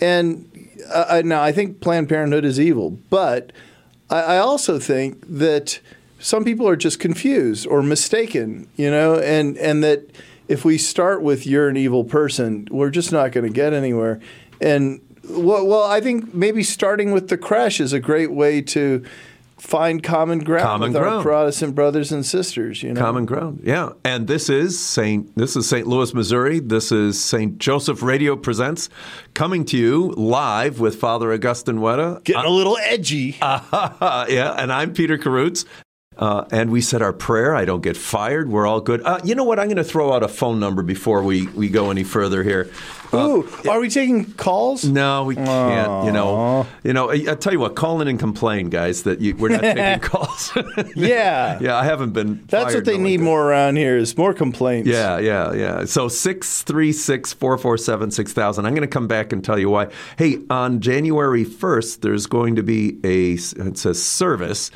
And 0.00 0.68
uh, 0.92 1.22
now 1.24 1.42
I 1.42 1.52
think 1.52 1.80
Planned 1.80 2.08
Parenthood 2.08 2.44
is 2.44 2.58
evil, 2.58 2.98
but 3.08 3.52
I, 4.10 4.20
I 4.20 4.38
also 4.38 4.78
think 4.78 5.24
that 5.28 5.80
some 6.18 6.44
people 6.44 6.68
are 6.68 6.76
just 6.76 6.98
confused 6.98 7.66
or 7.66 7.82
mistaken, 7.82 8.68
you 8.76 8.90
know, 8.90 9.16
and, 9.18 9.56
and 9.58 9.82
that 9.84 10.10
if 10.48 10.64
we 10.64 10.78
start 10.78 11.22
with 11.22 11.46
you're 11.46 11.68
an 11.68 11.76
evil 11.76 12.04
person, 12.04 12.66
we're 12.70 12.90
just 12.90 13.12
not 13.12 13.32
going 13.32 13.46
to 13.46 13.52
get 13.52 13.72
anywhere. 13.72 14.20
And 14.60 15.00
well, 15.28 15.66
well, 15.66 15.84
I 15.84 16.00
think 16.00 16.34
maybe 16.34 16.62
starting 16.62 17.12
with 17.12 17.28
the 17.28 17.38
crash 17.38 17.80
is 17.80 17.92
a 17.92 18.00
great 18.00 18.32
way 18.32 18.60
to 18.62 19.04
find 19.62 20.02
common 20.02 20.40
ground 20.40 20.64
Common 20.64 20.92
with 20.92 21.02
our. 21.02 21.22
Protestant 21.22 21.74
brothers 21.74 22.10
and 22.10 22.26
sisters. 22.26 22.82
You 22.82 22.92
know, 22.92 23.00
Common 23.00 23.24
ground, 23.24 23.60
yeah. 23.62 23.90
And 24.04 24.26
this 24.26 24.50
is 24.50 24.78
Saint. 24.78 25.34
This 25.36 25.56
is 25.56 25.68
St. 25.68 25.86
Louis, 25.86 26.12
Missouri. 26.12 26.58
This 26.58 26.90
is 26.90 27.22
Saint 27.22 27.58
Joseph 27.58 28.02
Radio 28.02 28.36
presents, 28.36 28.88
coming 29.34 29.64
to 29.66 29.78
you 29.78 30.10
live 30.10 30.80
with 30.80 30.96
Father 30.96 31.32
Augustine 31.32 31.78
Wetta. 31.78 32.22
getting 32.24 32.44
a 32.44 32.48
little 32.48 32.76
edgy. 32.78 33.36
yeah, 33.40 34.54
and 34.58 34.72
I'm 34.72 34.92
Peter 34.92 35.16
Karutz. 35.16 35.64
Uh, 36.18 36.44
and 36.52 36.70
we 36.70 36.82
said 36.82 37.00
our 37.00 37.12
prayer. 37.12 37.54
I 37.54 37.64
don't 37.64 37.80
get 37.82 37.96
fired. 37.96 38.50
We're 38.50 38.66
all 38.66 38.80
good. 38.82 39.02
Uh, 39.02 39.20
you 39.24 39.34
know 39.34 39.44
what? 39.44 39.58
I'm 39.58 39.66
going 39.66 39.76
to 39.78 39.84
throw 39.84 40.12
out 40.12 40.22
a 40.22 40.28
phone 40.28 40.60
number 40.60 40.82
before 40.82 41.22
we, 41.22 41.46
we 41.48 41.70
go 41.70 41.90
any 41.90 42.04
further 42.04 42.42
here. 42.42 42.70
Ooh, 43.14 43.48
are 43.68 43.80
we 43.80 43.88
taking 43.88 44.32
calls? 44.32 44.84
No, 44.84 45.24
we 45.24 45.36
can't. 45.36 46.06
You 46.06 46.12
know, 46.12 46.66
you 46.82 46.92
know. 46.92 47.10
I, 47.10 47.14
I 47.28 47.34
tell 47.34 47.52
you 47.52 47.60
what, 47.60 47.76
call 47.76 48.00
in 48.00 48.08
and 48.08 48.18
complain, 48.18 48.70
guys, 48.70 49.02
that 49.02 49.20
you, 49.20 49.36
we're 49.36 49.50
not 49.50 49.60
taking 49.60 50.00
calls. 50.08 50.52
Yeah. 50.96 51.58
yeah. 51.60 51.76
I 51.76 51.84
haven't 51.84 52.12
been. 52.12 52.44
That's 52.48 52.74
what 52.74 52.84
they 52.84 52.98
need 52.98 53.20
that. 53.20 53.24
more 53.24 53.48
around 53.48 53.76
here 53.76 53.96
is 53.96 54.16
more 54.16 54.34
complaints. 54.34 54.88
Yeah, 54.88 55.18
yeah, 55.18 55.52
yeah. 55.52 55.84
So 55.84 56.08
six 56.08 56.62
three 56.62 56.92
six 56.92 57.32
four 57.32 57.58
four 57.58 57.76
seven 57.76 58.10
six 58.10 58.32
thousand. 58.32 58.66
I'm 58.66 58.74
going 58.74 58.82
to 58.82 58.92
come 58.92 59.08
back 59.08 59.32
and 59.32 59.44
tell 59.44 59.58
you 59.58 59.70
why. 59.70 59.88
Hey, 60.16 60.38
on 60.50 60.80
January 60.80 61.44
1st, 61.44 62.00
there's 62.00 62.26
going 62.26 62.56
to 62.56 62.62
be 62.62 62.98
a, 63.04 63.32
it's 63.32 63.84
a 63.84 63.94
service 63.94 64.70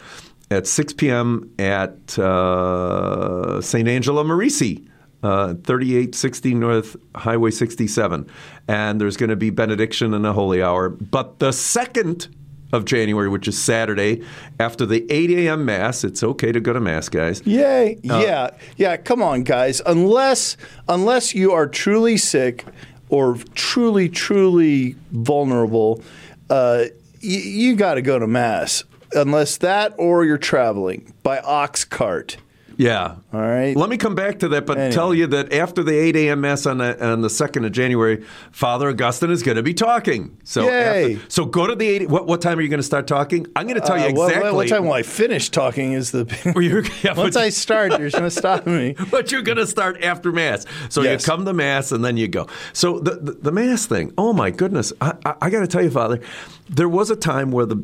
at 0.50 0.66
6 0.66 0.93
p.m. 0.95 1.52
at 1.59 2.19
uh, 2.19 3.61
St. 3.61 3.88
Angela 3.88 4.25
Merici. 4.25 4.87
Uh, 5.26 5.54
3860 5.64 6.54
North 6.54 6.97
Highway 7.16 7.50
67. 7.50 8.30
And 8.68 9.00
there's 9.00 9.16
going 9.16 9.30
to 9.30 9.37
be 9.37 9.50
benediction 9.50 10.14
and 10.14 10.25
a 10.25 10.33
holy 10.33 10.62
hour. 10.62 10.88
But 10.88 11.40
the 11.40 11.50
second 11.52 12.28
of 12.73 12.85
January, 12.85 13.28
which 13.28 13.49
is 13.49 13.61
Saturday, 13.61 14.23
after 14.61 14.87
the 14.87 15.04
8 15.11 15.30
a.m. 15.33 15.64
Mass, 15.64 16.04
it's 16.04 16.23
okay 16.23 16.52
to 16.52 16.61
go 16.61 16.73
to 16.73 16.78
Mass, 16.80 17.09
guys. 17.09 17.45
Yay. 17.45 17.99
yeah. 18.04 18.50
Yeah. 18.76 18.97
Come 18.99 19.21
on, 19.21 19.42
guys. 19.42 19.83
Unless 19.85 20.56
unless 20.88 21.35
you 21.35 21.50
are 21.50 21.66
truly 21.66 22.16
sick 22.18 22.64
or 23.09 23.35
truly, 23.54 24.09
truly 24.09 24.95
vulnerable, 25.11 26.02
uh, 26.50 26.85
y- 26.85 26.90
you 27.23 27.75
got 27.75 27.95
to 27.95 28.02
go 28.02 28.21
to 28.21 28.28
mass. 28.28 28.85
Unless 29.12 29.56
that 29.59 29.92
or 29.99 30.25
you're 30.25 30.38
traveling 30.38 31.12
by 31.25 31.38
ox 31.40 31.85
cart. 31.85 32.37
Yeah. 32.78 33.14
All 33.33 33.40
right. 33.40 33.75
Let 33.75 33.88
me 33.88 33.97
come 33.97 34.14
back 34.14 34.40
to 34.40 34.49
that, 34.49 34.66
but 34.66 34.76
Anyway. 34.76 34.92
tell 34.95 35.14
you 35.14 35.26
that 35.28 35.52
after 35.52 35.83
the 35.83 35.92
8 35.99 36.16
a.m. 36.16 36.42
Mass 36.42 36.66
on 36.66 36.78
the, 36.78 37.02
on 37.06 37.23
the 37.23 37.28
2nd 37.28 37.64
of 37.64 37.73
January, 37.73 38.23
Father 38.52 38.90
Augustine 38.90 39.30
is 39.30 39.42
going 39.42 39.56
to 39.56 39.62
be 39.62 39.73
talking. 39.73 40.37
So, 40.45 40.64
Yay. 40.68 41.14
after- 41.16 41.30
so 41.30 41.45
go 41.47 41.66
to 41.66 41.75
the 41.75 41.88
8. 41.88 42.11
What, 42.11 42.26
what 42.26 42.42
time 42.42 42.59
are 42.59 42.62
you 42.62 42.68
going 42.68 42.78
to 42.80 42.83
start 42.87 43.06
talking? 43.06 43.47
I'm 43.56 43.66
going 43.66 43.80
to 43.80 43.87
tell 43.87 43.97
you 43.99 44.09
Uh, 44.09 44.12
what- 44.12 44.26
exactly. 44.28 44.45
What, 44.50 44.54
what 44.56 44.68
time 44.68 44.85
will 44.85 44.92
I 44.92 45.02
finish 45.02 45.49
talking? 45.49 45.92
Is 45.92 46.11
the 46.11 46.26
yeah, 47.02 47.14
once 47.16 47.35
but- 47.35 47.42
I 47.42 47.49
start, 47.49 47.99
you're 47.99 48.11
going 48.11 48.25
to 48.25 48.30
stop 48.30 48.66
me. 48.66 48.95
but 49.11 49.33
you're 49.33 49.42
going 49.42 49.59
to 49.59 49.66
start 49.66 50.02
after 50.02 50.30
Mass. 50.30 50.66
So 50.90 51.00
Yes. 51.02 51.23
you 51.23 51.26
come 51.33 51.45
to 51.47 51.52
Mass 51.54 51.92
and 51.92 52.04
then 52.04 52.16
you 52.18 52.28
go. 52.28 52.47
So 52.75 52.99
the, 52.99 53.12
the, 53.16 53.33
the 53.33 53.52
Mass 53.52 53.87
thing, 53.87 54.12
oh 54.18 54.33
my 54.35 54.50
goodness. 54.50 54.92
I, 55.00 55.14
I, 55.25 55.35
I 55.42 55.50
got 55.50 55.61
to 55.61 55.66
tell 55.66 55.83
you, 55.83 55.90
Father, 55.90 56.21
there 56.68 56.88
was 56.88 57.11
a 57.11 57.16
time 57.16 57.52
where 57.52 57.64
the 57.64 57.83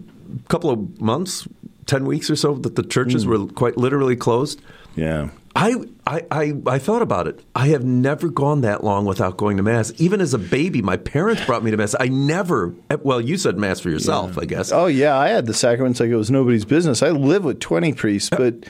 couple 0.48 0.68
of 0.70 1.00
months, 1.00 1.48
10 1.86 2.04
weeks 2.06 2.30
or 2.30 2.36
so, 2.36 2.54
that 2.56 2.76
the 2.76 2.82
churches 2.82 3.26
were 3.26 3.46
quite 3.46 3.76
literally 3.76 4.16
closed. 4.16 4.60
Yeah. 4.94 5.30
I, 5.54 5.74
I, 6.06 6.22
I, 6.30 6.52
I 6.66 6.78
thought 6.78 7.02
about 7.02 7.28
it. 7.28 7.44
I 7.54 7.68
have 7.68 7.84
never 7.84 8.30
gone 8.30 8.62
that 8.62 8.82
long 8.82 9.04
without 9.04 9.36
going 9.36 9.58
to 9.58 9.62
Mass. 9.62 9.92
Even 9.98 10.22
as 10.22 10.32
a 10.32 10.38
baby, 10.38 10.80
my 10.80 10.96
parents 10.96 11.44
brought 11.44 11.62
me 11.62 11.70
to 11.70 11.76
Mass. 11.76 11.94
I 12.00 12.08
never, 12.08 12.74
well, 13.02 13.20
you 13.20 13.36
said 13.36 13.58
Mass 13.58 13.78
for 13.80 13.90
yourself, 13.90 14.38
I 14.38 14.46
guess. 14.46 14.72
Oh 14.72 14.86
yeah, 14.86 15.16
I 15.16 15.28
had 15.28 15.44
the 15.46 15.52
sacraments 15.52 16.00
like 16.00 16.08
it 16.08 16.16
was 16.16 16.30
nobody's 16.30 16.64
business. 16.64 17.02
I 17.02 17.10
live 17.10 17.44
with 17.44 17.60
twenty 17.60 17.92
priests, 17.92 18.30
but 18.30 18.64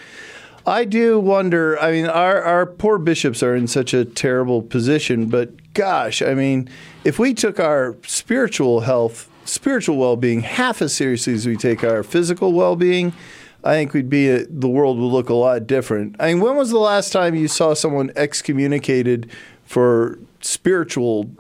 I 0.67 0.85
do 0.85 1.21
wonder. 1.21 1.79
I 1.81 1.93
mean, 1.93 2.07
our 2.07 2.43
our 2.43 2.67
poor 2.67 2.99
bishops 2.99 3.45
are 3.45 3.55
in 3.55 3.69
such 3.69 3.95
a 3.95 4.05
terrible 4.05 4.61
position. 4.61 5.27
But 5.27 5.75
gosh, 5.75 6.21
I 6.21 6.35
mean, 6.35 6.69
if 7.05 7.17
we 7.19 7.33
took 7.33 7.61
our 7.61 7.97
spiritual 8.07 8.81
health, 8.81 9.31
spiritual 9.45 9.99
well 9.99 10.17
being 10.17 10.41
half 10.41 10.83
as 10.83 10.93
seriously 10.93 11.35
as 11.35 11.47
we 11.47 11.57
take 11.57 11.85
our 11.85 12.03
physical 12.03 12.53
well 12.53 12.75
being. 12.75 13.13
I 13.65 13.75
think 13.75 13.93
we'd 13.93 14.09
be 14.11 14.29
a, 14.29 14.45
the 14.47 14.69
world 14.69 14.99
would 14.99 15.07
look 15.07 15.29
a 15.29 15.35
lot 15.35 15.67
different. 15.67 16.17
I 16.19 16.33
mean, 16.33 16.43
when 16.43 16.57
was 16.57 16.71
the 16.71 16.79
last 16.79 17.13
time 17.13 17.35
you 17.35 17.49
saw 17.49 17.75
someone 17.75 18.11
excommunicated 18.17 19.31
for 19.65 20.19
spiritual 20.41 21.31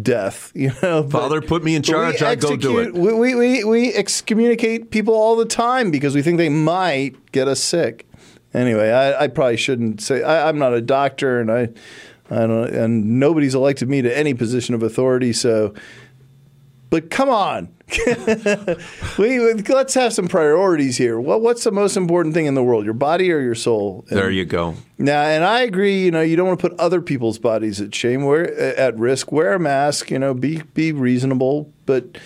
death? 0.00 0.52
You 0.58 0.72
know, 0.82 1.02
But- 1.02 1.10
Father, 1.20 1.40
put 1.42 1.62
me 1.62 1.74
in 1.76 1.82
charge. 1.82 2.22
I'd 2.22 2.40
go 2.40 2.56
do 2.56 2.78
it. 2.78 2.94
we, 2.94 3.12
we, 3.12 3.34
we, 3.34 3.64
we 3.64 3.94
excommunicate 3.94 4.90
people 4.90 5.14
all 5.14 5.36
the 5.36 5.44
time 5.44 5.90
because 5.90 6.14
we 6.14 6.22
think 6.22 6.38
they 6.38 6.48
might 6.48 7.32
get 7.32 7.48
us 7.48 7.60
sick. 7.60 8.06
Anyway, 8.54 8.90
I, 8.90 9.24
I 9.24 9.28
probably 9.28 9.58
shouldn't 9.58 10.00
say. 10.00 10.22
I, 10.22 10.48
I'm 10.48 10.58
not 10.58 10.72
a 10.72 10.80
doctor, 10.80 11.38
and 11.38 11.52
I, 11.52 11.68
I 12.30 12.46
don't, 12.46 12.68
and 12.74 13.20
nobody's 13.20 13.54
elected 13.54 13.90
me 13.90 14.00
to 14.00 14.16
any 14.16 14.32
position 14.32 14.74
of 14.74 14.82
authority. 14.82 15.34
So, 15.34 15.74
but 16.90 17.10
come 17.10 17.28
on, 17.28 17.68
we, 19.18 19.38
let's 19.62 19.94
have 19.94 20.12
some 20.12 20.28
priorities 20.28 20.96
here. 20.96 21.18
What, 21.18 21.40
what's 21.40 21.64
the 21.64 21.72
most 21.72 21.96
important 21.96 22.34
thing 22.34 22.46
in 22.46 22.54
the 22.54 22.62
world? 22.62 22.84
Your 22.84 22.94
body 22.94 23.32
or 23.32 23.40
your 23.40 23.54
soul? 23.54 24.04
And- 24.08 24.18
There 24.18 24.30
you 24.30 24.44
go. 24.44 24.74
now, 24.98 25.22
and 25.22 25.44
I 25.44 25.60
agree. 25.62 26.04
You 26.04 26.10
know, 26.10 26.20
you 26.20 26.36
don't 26.36 26.46
want 26.48 26.60
to 26.60 26.68
put 26.68 26.78
other 26.80 27.00
people's 27.00 27.38
bodies 27.38 27.80
at 27.80 27.94
shame, 27.94 28.24
wear 28.24 28.52
at 28.58 28.98
risk. 28.98 29.32
Wear 29.32 29.54
a 29.54 29.58
mask. 29.58 30.10
You 30.10 30.18
know, 30.18 30.34
be 30.34 30.62
be 30.74 30.92
reasonable. 30.92 31.72
But 31.86 32.18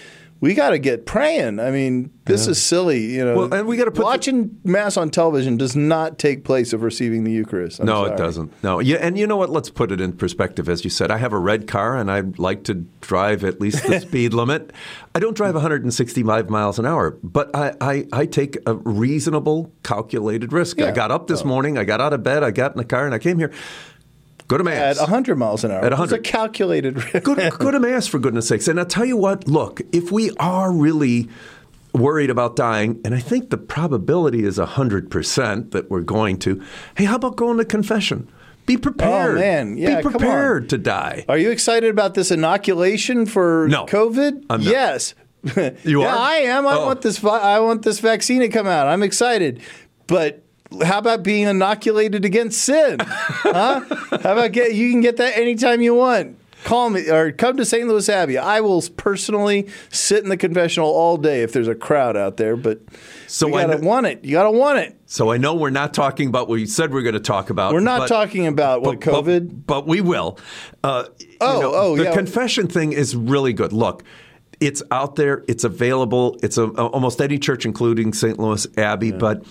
we 0.43 0.55
got 0.55 0.71
to 0.71 0.79
get 0.81 1.07
praying. 1.07 1.61
I 1.61 1.71
mean, 1.71 2.11
this 2.25 2.49
is 2.49 2.61
silly. 2.61 3.15
You 3.15 3.25
know, 3.25 3.37
Well, 3.37 3.55
and 3.55 3.69
we 3.69 3.77
gotta 3.77 3.93
put 3.93 4.01
the- 4.01 4.07
watching 4.07 4.59
mass 4.65 4.97
on 4.97 5.09
television 5.09 5.57
does 5.57 5.77
not 5.77 6.19
take 6.19 6.43
place 6.43 6.73
of 6.73 6.83
receiving 6.83 7.23
the 7.23 7.31
Eucharist. 7.31 7.79
I'm 7.79 7.87
no, 7.87 8.05
sorry. 8.05 8.11
it 8.11 8.17
doesn't. 8.19 8.53
No, 8.65 8.81
yeah, 8.81 8.97
and 8.97 9.17
you 9.17 9.25
know 9.25 9.37
what? 9.37 9.51
Let's 9.51 9.71
put 9.71 9.93
it 9.93 10.01
in 10.01 10.15
perspective. 10.15 10.69
As 10.69 10.83
you 10.83 10.91
said, 10.91 11.13
I 11.13 11.19
have 11.19 11.33
a 11.33 11.39
red 11.39 11.69
car, 11.69 11.97
and 11.97 12.11
I 12.11 12.23
like 12.39 12.65
to 12.65 12.75
drive 13.01 13.45
at 13.45 13.61
least 13.61 13.87
the 13.87 14.01
speed 14.09 14.35
limit. 14.35 14.73
I 15.15 15.21
don't 15.21 15.37
drive 15.37 15.55
165 15.55 16.51
miles 16.51 16.77
an 16.81 16.87
hour, 16.87 17.17
but 17.23 17.55
I, 17.55 17.75
I, 17.81 18.07
I 18.13 18.27
take 18.27 18.59
a 18.67 18.75
reasonable, 18.75 19.73
calculated 19.85 20.53
risk. 20.53 20.81
I 20.81 20.91
got 20.91 21.13
up 21.13 21.29
this 21.29 21.43
oh. 21.43 21.47
morning, 21.47 21.79
I 21.79 21.85
got 21.85 22.01
out 22.01 22.13
of 22.13 22.25
bed, 22.25 22.43
I 22.43 22.51
got 22.51 22.73
in 22.73 22.79
the 22.79 22.85
car, 22.85 23.07
and 23.07 23.15
I 23.15 23.21
came 23.21 23.39
here. 23.39 23.53
Go 24.49 24.59
to 24.59 24.65
mass. 24.65 24.97
At 24.99 25.03
100 25.03 25.37
miles 25.39 25.65
an 25.65 25.71
hour. 25.71 25.79
At 25.85 25.93
100, 25.93 26.17
It's 26.17 26.29
a 26.29 26.31
calculated 26.31 26.97
risk. 26.97 27.23
go, 27.25 27.35
to, 27.35 27.51
go 27.59 27.71
to 27.71 27.81
mass 27.81 28.07
for 28.07 28.19
goodness 28.19 28.49
sakes. 28.49 28.69
And 28.69 28.79
I'll 28.79 28.87
tell 28.87 29.05
you 29.05 29.17
what, 29.17 29.47
look, 29.49 29.81
if 29.93 30.13
we 30.13 30.31
are 30.39 30.71
really 30.73 31.29
worried 31.95 32.31
about 32.31 32.57
dying, 32.57 33.01
and 33.05 33.15
I 33.15 33.21
think 33.21 33.51
the 33.51 33.57
probability 33.59 34.45
is 34.45 34.59
100% 34.59 35.71
that 35.73 35.91
we're 35.91 36.01
going 36.01 36.39
to, 36.41 36.63
hey, 36.97 37.05
how 37.05 37.17
about 37.17 37.37
going 37.37 37.59
to 37.59 37.65
confession? 37.65 38.29
Be 38.67 38.77
prepared. 38.77 39.37
Oh, 39.37 39.41
man. 39.41 39.77
Yeah, 39.77 39.97
Be 39.97 40.03
come 40.03 40.07
on. 40.15 40.19
prepared 40.21 40.69
to 40.71 40.79
die. 40.79 41.25
Are 41.29 41.37
you 41.39 41.51
excited 41.51 41.91
about 41.91 42.15
this 42.15 42.31
inoculation 42.31 43.27
for 43.27 43.67
No. 43.69 43.87
COVID? 43.87 44.45
I'm 44.51 44.63
not. 44.63 44.71
Yes. 44.71 45.15
You 45.85 46.03
yeah, 46.03 46.07
are? 46.07 46.17
I 46.17 46.35
am. 46.45 46.67
I 46.69 46.77
Oh. 46.77 46.87
want 46.87 47.03
this. 47.03 47.23
I 47.25 47.59
want 47.59 47.83
this 47.83 47.99
vaccine 47.99 48.41
to 48.41 48.49
come 48.49 48.67
out. 48.69 48.87
I'm 48.87 49.03
excited, 49.03 49.61
but. 50.07 50.45
How 50.81 50.99
about 50.99 51.23
being 51.23 51.47
inoculated 51.49 52.25
against 52.25 52.63
sin? 52.63 52.97
huh? 53.01 53.81
How 54.23 54.33
about 54.33 54.53
get 54.53 54.75
you 54.75 54.91
can 54.91 55.01
get 55.01 55.17
that 55.19 55.37
anytime 55.37 55.81
you 55.83 55.95
want. 55.95 56.39
Call 56.65 56.91
me 56.91 57.11
or 57.11 57.33
come 57.33 57.57
to 57.57 57.65
St. 57.65 57.89
Louis 57.89 58.09
Abbey. 58.09 58.39
I 58.39 58.61
will 58.61 58.81
personally 58.97 59.69
sit 59.91 60.23
in 60.23 60.29
the 60.29 60.37
confessional 60.37 60.89
all 60.89 61.17
day 61.17 61.43
if 61.43 61.53
there's 61.53 61.67
a 61.67 61.75
crowd 61.75 62.17
out 62.17 62.37
there. 62.37 62.55
But 62.57 62.81
So 63.27 63.49
you 63.49 63.55
gotta 63.55 63.73
kn- 63.79 63.85
want 63.85 64.07
it. 64.07 64.25
You 64.25 64.31
gotta 64.31 64.53
want 64.53 64.79
it. 64.79 64.97
So 65.07 65.33
I 65.33 65.39
know 65.39 65.55
we're 65.57 65.71
not 65.71 65.93
talking 65.93 66.29
about 66.29 66.49
what 66.49 66.61
you 66.61 66.67
said 66.67 66.93
we're 66.93 67.03
going 67.03 67.15
to 67.15 67.21
talk 67.21 67.51
about. 67.51 67.73
We're 67.73 67.81
not 67.81 68.03
but- 68.03 68.07
talking 68.09 68.47
about 68.47 68.83
what 68.83 69.01
but- 69.01 69.11
but- 69.13 69.25
COVID. 69.25 69.67
but, 69.67 69.87
we 69.89 70.01
will. 70.01 70.39
Uh, 70.85 71.07
you 71.19 71.27
Oh, 71.41 71.61
know, 71.61 71.73
oh, 71.75 71.97
the 71.97 72.05
yeah. 72.05 72.15
confession 72.15 72.69
thing 72.69 72.93
is 72.93 73.17
really 73.17 73.53
good. 73.53 73.73
Look, 73.73 74.05
it's 74.61 74.85
out 74.93 75.17
there. 75.17 75.45
It's 75.49 75.65
available. 75.65 76.39
It's 76.45 76.57
a, 76.59 76.67
almost 76.69 77.21
any 77.21 77.39
church, 77.41 77.67
including 77.67 78.13
St. 78.13 78.39
Louis 78.39 78.69
Abbey. 78.79 79.11
But 79.11 79.39
w- 79.43 79.51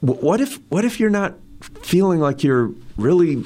what 0.00 0.40
if 0.40 0.58
what 0.68 0.84
if 0.84 1.00
you're 1.00 1.10
not 1.10 1.34
feeling 1.82 2.20
like 2.20 2.42
you're 2.42 2.72
really 2.96 3.44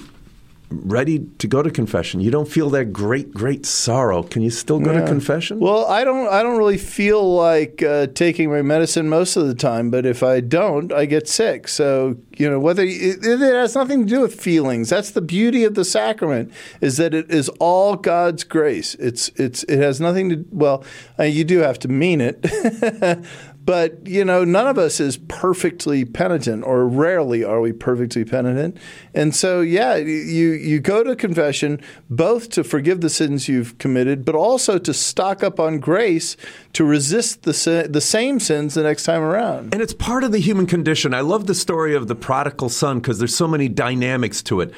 ready 0.83 1.21
to 1.39 1.47
go 1.47 1.63
to 1.63 1.71
confession? 1.71 2.21
You 2.21 2.31
don't 2.31 2.49
feel 2.49 2.71
that 2.71 2.87
great, 2.93 3.33
great 3.33 3.67
sorrow. 3.67 4.23
Can 4.23 4.43
you 4.43 4.51
still 4.51 4.81
go 4.81 4.93
to 4.93 5.07
confession? 5.07 5.61
Well, 5.61 5.87
I 5.87 6.05
don't. 6.05 6.29
I 6.29 6.43
don't 6.43 6.59
really 6.59 6.79
feel 6.79 7.35
like 7.35 7.83
uh, 7.83 8.09
taking 8.09 8.51
my 8.51 8.63
medicine 8.63 9.09
most 9.09 9.37
of 9.37 9.47
the 9.47 9.55
time. 9.55 9.91
But 9.91 10.07
if 10.07 10.23
I 10.23 10.41
don't, 10.41 10.93
I 10.93 11.07
get 11.07 11.29
sick. 11.29 11.69
So 11.69 12.17
you 12.37 12.49
know, 12.49 12.59
whether 12.59 12.83
it, 12.83 13.25
it 13.25 13.41
has 13.41 13.75
nothing 13.75 14.07
to 14.07 14.09
do 14.09 14.21
with 14.21 14.41
feelings. 14.41 14.91
That's 14.91 15.11
the 15.11 15.23
beauty 15.23 15.65
of 15.65 15.75
the 15.75 15.85
sacrament 15.85 16.53
is 16.81 16.97
that 16.97 17.15
it 17.15 17.31
is 17.31 17.49
all 17.61 17.97
God's 17.97 18.45
grace. 18.45 18.95
It's 18.97 19.29
it's 19.37 19.63
it 19.65 19.79
has 19.79 20.01
nothing 20.01 20.29
to. 20.31 20.45
Well, 20.51 20.85
uh, 21.19 21.25
you 21.25 21.45
do 21.45 21.59
have 21.59 21.79
to 21.81 21.89
mean 21.89 22.21
it. 22.21 22.45
But 23.65 24.07
you 24.07 24.25
know, 24.25 24.45
none 24.45 24.67
of 24.67 24.77
us 24.77 25.01
is 25.01 25.17
perfectly 25.17 26.05
penitent, 26.05 26.65
or 26.65 26.87
rarely 26.87 27.43
are 27.43 27.61
we 27.61 27.73
perfectly 27.73 28.25
penitent. 28.25 28.77
And 29.15 29.35
so, 29.35 29.63
yeah, 29.63 29.97
you 29.97 30.53
you 30.53 30.81
go 30.81 31.03
to 31.03 31.17
confession 31.17 31.81
both 32.11 32.51
to 32.51 32.65
forgive 32.65 33.01
the 33.01 33.09
sins 33.09 33.49
you've 33.49 33.79
committed, 33.79 34.25
but 34.25 34.35
also 34.35 34.79
to 34.79 34.93
stock 34.93 35.43
up 35.43 35.59
on 35.59 35.79
grace 35.79 36.37
to 36.75 36.85
resist 36.85 37.45
the 37.45 37.89
the 37.89 38.01
same 38.01 38.39
sins 38.39 38.75
the 38.75 38.83
next 38.83 39.05
time 39.05 39.23
around. 39.23 39.73
And 39.73 39.81
it's 39.81 39.95
part 39.95 40.25
of 40.25 40.33
the 40.33 40.41
human 40.41 40.67
condition. 40.67 41.15
I 41.15 41.21
love 41.21 41.47
the 41.47 41.55
story 41.55 41.95
of 41.95 42.07
the 42.07 42.15
prodigal 42.15 42.69
son 42.69 43.01
because 43.01 43.19
there's 43.19 43.35
so 43.35 43.49
many 43.49 43.69
dynamics 43.69 44.43
to 44.45 44.61
it 44.61 44.75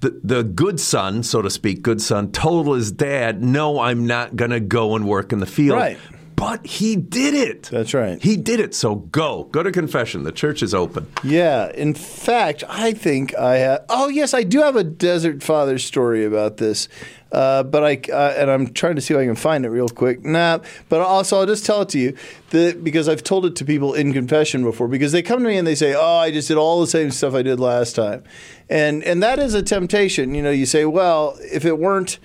the, 0.00 0.18
the 0.24 0.42
good 0.42 0.80
son, 0.80 1.22
so 1.22 1.42
to 1.42 1.50
speak, 1.50 1.82
good 1.82 2.00
son, 2.00 2.32
told 2.32 2.74
his 2.74 2.90
dad, 2.90 3.42
No, 3.42 3.80
I'm 3.80 4.06
not 4.06 4.34
going 4.34 4.50
to 4.50 4.60
go 4.60 4.96
and 4.96 5.06
work 5.06 5.30
in 5.30 5.40
the 5.40 5.46
field. 5.46 5.76
Right 5.76 5.98
but 6.40 6.66
he 6.66 6.96
did 6.96 7.34
it. 7.34 7.64
That's 7.64 7.92
right. 7.92 8.20
He 8.20 8.38
did 8.38 8.60
it. 8.60 8.74
So 8.74 8.94
go. 8.94 9.44
Go 9.52 9.62
to 9.62 9.70
confession. 9.70 10.24
The 10.24 10.32
church 10.32 10.62
is 10.62 10.72
open. 10.72 11.06
Yeah. 11.22 11.70
In 11.74 11.92
fact, 11.92 12.64
I 12.66 12.94
think 12.94 13.34
I 13.36 13.58
have. 13.58 13.84
Oh, 13.90 14.08
yes, 14.08 14.32
I 14.32 14.42
do 14.42 14.60
have 14.62 14.74
a 14.74 14.82
Desert 14.82 15.42
Father 15.42 15.78
story 15.78 16.24
about 16.24 16.56
this. 16.56 16.88
Uh, 17.30 17.62
but 17.62 17.84
I 17.84 18.00
uh, 18.12 18.34
and 18.38 18.50
I'm 18.50 18.72
trying 18.72 18.96
to 18.96 19.00
see 19.00 19.14
if 19.14 19.20
I 19.20 19.24
can 19.24 19.36
find 19.36 19.64
it 19.64 19.68
real 19.68 19.88
quick. 19.88 20.24
Nah, 20.24 20.58
but 20.88 21.00
also 21.00 21.38
I'll 21.38 21.46
just 21.46 21.64
tell 21.64 21.82
it 21.82 21.90
to 21.90 21.98
you 21.98 22.16
that 22.50 22.82
because 22.82 23.08
I've 23.08 23.22
told 23.22 23.46
it 23.46 23.54
to 23.56 23.64
people 23.64 23.94
in 23.94 24.12
confession 24.12 24.64
before 24.64 24.88
because 24.88 25.12
they 25.12 25.22
come 25.22 25.40
to 25.40 25.48
me 25.48 25.56
and 25.56 25.64
they 25.64 25.76
say, 25.76 25.94
"Oh, 25.94 26.16
I 26.16 26.32
just 26.32 26.48
did 26.48 26.56
all 26.56 26.80
the 26.80 26.88
same 26.88 27.12
stuff 27.12 27.34
I 27.34 27.42
did 27.42 27.60
last 27.60 27.94
time," 27.94 28.24
and 28.68 29.04
and 29.04 29.22
that 29.22 29.38
is 29.38 29.54
a 29.54 29.62
temptation. 29.62 30.34
You 30.34 30.42
know, 30.42 30.50
you 30.50 30.66
say, 30.66 30.84
"Well, 30.86 31.38
if 31.52 31.64
it 31.64 31.78
weren't." 31.78 32.18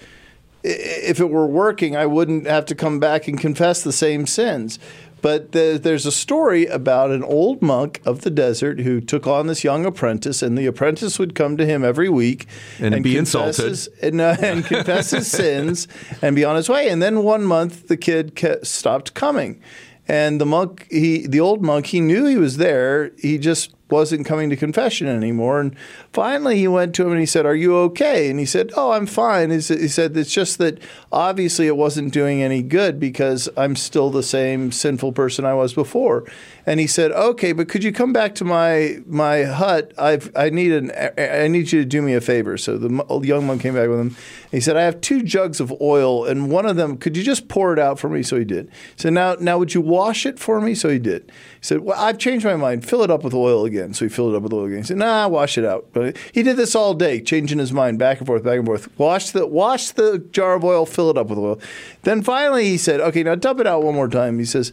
If 0.65 1.19
it 1.19 1.30
were 1.30 1.45
working, 1.45 1.95
I 1.95 2.06
wouldn't 2.06 2.47
have 2.47 2.65
to 2.65 2.75
come 2.75 2.99
back 2.99 3.28
and 3.28 3.39
confess 3.39 3.84
the 3.84 3.93
same 3.93 4.25
sins. 4.25 4.80
But 5.21 5.54
there's 5.54 6.06
a 6.06 6.12
story 6.12 6.67
about 6.67 7.10
an 7.10 7.23
old 7.23 7.62
monk 7.62 7.99
of 8.06 8.21
the 8.21 8.30
desert 8.30 8.82
who 8.82 9.01
took 9.01 9.25
on 9.25 9.47
this 9.47 9.63
young 9.63 9.84
apprentice, 9.84 10.43
and 10.43 10.56
the 10.56 10.67
apprentice 10.67 11.17
would 11.17 11.34
come 11.34 11.58
to 11.58 11.65
him 11.65 11.84
every 11.84 12.10
week 12.10 12.45
and, 12.80 12.93
and 12.93 13.04
be 13.04 13.17
insulted 13.17 13.75
and, 14.04 14.21
uh, 14.21 14.36
and 14.39 14.65
confess 14.67 15.10
his 15.10 15.32
sins 15.32 15.88
and 16.21 16.36
be 16.36 16.45
on 16.45 16.56
his 16.56 16.69
way. 16.69 16.89
And 16.89 17.01
then 17.01 17.23
one 17.23 17.43
month, 17.43 17.88
the 17.88 17.97
kid 17.97 18.39
stopped 18.62 19.15
coming, 19.15 19.62
and 20.08 20.39
the 20.39 20.45
monk, 20.45 20.86
he, 20.91 21.25
the 21.25 21.39
old 21.39 21.63
monk, 21.63 21.88
he 21.88 22.01
knew 22.01 22.25
he 22.25 22.38
was 22.38 22.58
there. 22.58 23.12
He 23.17 23.39
just 23.39 23.73
wasn't 23.89 24.25
coming 24.25 24.49
to 24.49 24.55
confession 24.55 25.07
anymore. 25.07 25.59
And 25.59 25.75
finally, 26.11 26.57
he 26.57 26.67
went 26.67 26.95
to 26.95 27.03
him 27.05 27.11
and 27.11 27.19
he 27.19 27.25
said, 27.25 27.45
Are 27.45 27.55
you 27.55 27.75
okay? 27.77 28.29
And 28.29 28.39
he 28.39 28.45
said, 28.45 28.71
Oh, 28.75 28.91
I'm 28.91 29.05
fine. 29.05 29.51
He 29.51 29.61
said, 29.61 30.17
It's 30.17 30.33
just 30.33 30.57
that 30.57 30.79
obviously 31.11 31.67
it 31.67 31.77
wasn't 31.77 32.13
doing 32.13 32.41
any 32.41 32.61
good 32.61 32.99
because 32.99 33.47
I'm 33.55 33.75
still 33.75 34.09
the 34.09 34.23
same 34.23 34.71
sinful 34.71 35.13
person 35.13 35.45
I 35.45 35.53
was 35.53 35.73
before. 35.73 36.25
And 36.67 36.79
he 36.79 36.87
said, 36.87 37.11
"Okay, 37.11 37.51
but 37.51 37.69
could 37.69 37.83
you 37.83 37.91
come 37.91 38.11
back 38.11 38.33
to 38.35 38.45
my 38.45 38.97
my 39.05 39.43
hut? 39.43 39.93
I've 39.97 40.31
I 40.35 40.49
need 40.49 40.71
an 40.71 40.91
I 41.17 41.47
need 41.47 41.71
you 41.71 41.81
to 41.81 41.85
do 41.85 42.01
me 42.01 42.15
a 42.15 42.21
favor." 42.21 42.57
So 42.57 42.77
the 42.77 43.19
young 43.21 43.45
monk 43.45 43.61
came 43.61 43.75
back 43.75 43.87
with 43.87 43.99
him. 43.99 44.15
He 44.49 44.59
said, 44.59 44.75
"I 44.75 44.81
have 44.81 44.99
two 44.99 45.21
jugs 45.21 45.59
of 45.59 45.71
oil, 45.79 46.25
and 46.25 46.49
one 46.49 46.65
of 46.65 46.75
them 46.75 46.97
could 46.97 47.15
you 47.15 47.23
just 47.23 47.47
pour 47.49 47.71
it 47.71 47.79
out 47.79 47.99
for 47.99 48.09
me?" 48.09 48.23
So 48.23 48.39
he 48.39 48.45
did. 48.45 48.65
He 48.95 49.01
said, 49.01 49.13
"Now 49.13 49.35
now 49.39 49.59
would 49.59 49.75
you 49.75 49.81
wash 49.81 50.25
it 50.25 50.39
for 50.39 50.59
me?" 50.59 50.73
So 50.73 50.89
he 50.89 50.97
did. 50.97 51.31
He 51.59 51.61
said, 51.61 51.81
"Well, 51.81 51.99
I've 51.99 52.17
changed 52.17 52.45
my 52.45 52.55
mind. 52.55 52.83
Fill 52.83 53.03
it 53.03 53.11
up 53.11 53.23
with 53.23 53.35
oil 53.35 53.65
again." 53.65 53.74
So 53.93 54.05
he 54.05 54.09
filled 54.09 54.33
it 54.33 54.38
up 54.38 54.43
with 54.43 54.53
oil 54.53 54.65
again. 54.65 54.79
He 54.79 54.83
said, 54.83 54.97
"Nah, 54.97 55.27
wash 55.27 55.57
it 55.57 55.65
out." 55.65 55.88
But 55.93 56.17
he 56.31 56.43
did 56.43 56.57
this 56.57 56.75
all 56.75 56.93
day, 56.93 57.21
changing 57.21 57.59
his 57.59 57.71
mind 57.71 57.99
back 57.99 58.19
and 58.19 58.27
forth, 58.27 58.43
back 58.43 58.57
and 58.57 58.65
forth. 58.65 58.88
Wash 58.97 59.31
the 59.31 59.45
wash 59.45 59.91
the 59.91 60.19
jar 60.31 60.55
of 60.55 60.63
oil, 60.63 60.85
fill 60.85 61.09
it 61.09 61.17
up 61.17 61.27
with 61.27 61.39
oil. 61.39 61.59
Then 62.03 62.21
finally 62.21 62.65
he 62.65 62.77
said, 62.77 62.99
"Okay, 63.01 63.23
now 63.23 63.35
dump 63.35 63.59
it 63.59 63.67
out 63.67 63.83
one 63.83 63.95
more 63.95 64.07
time." 64.07 64.39
He 64.39 64.45
says 64.45 64.71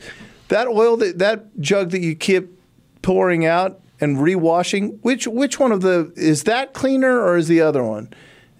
that 0.48 0.68
oil 0.68 0.96
that 0.98 1.18
that 1.18 1.58
jug 1.60 1.90
that 1.90 2.00
you 2.00 2.14
keep 2.14 2.58
pouring 3.02 3.44
out 3.44 3.80
and 4.00 4.18
rewashing, 4.18 4.98
which 5.02 5.26
which 5.26 5.58
one 5.58 5.72
of 5.72 5.80
the 5.82 6.12
is 6.16 6.44
that 6.44 6.72
cleaner 6.72 7.20
or 7.20 7.36
is 7.36 7.48
the 7.48 7.60
other 7.60 7.82
one? 7.82 8.08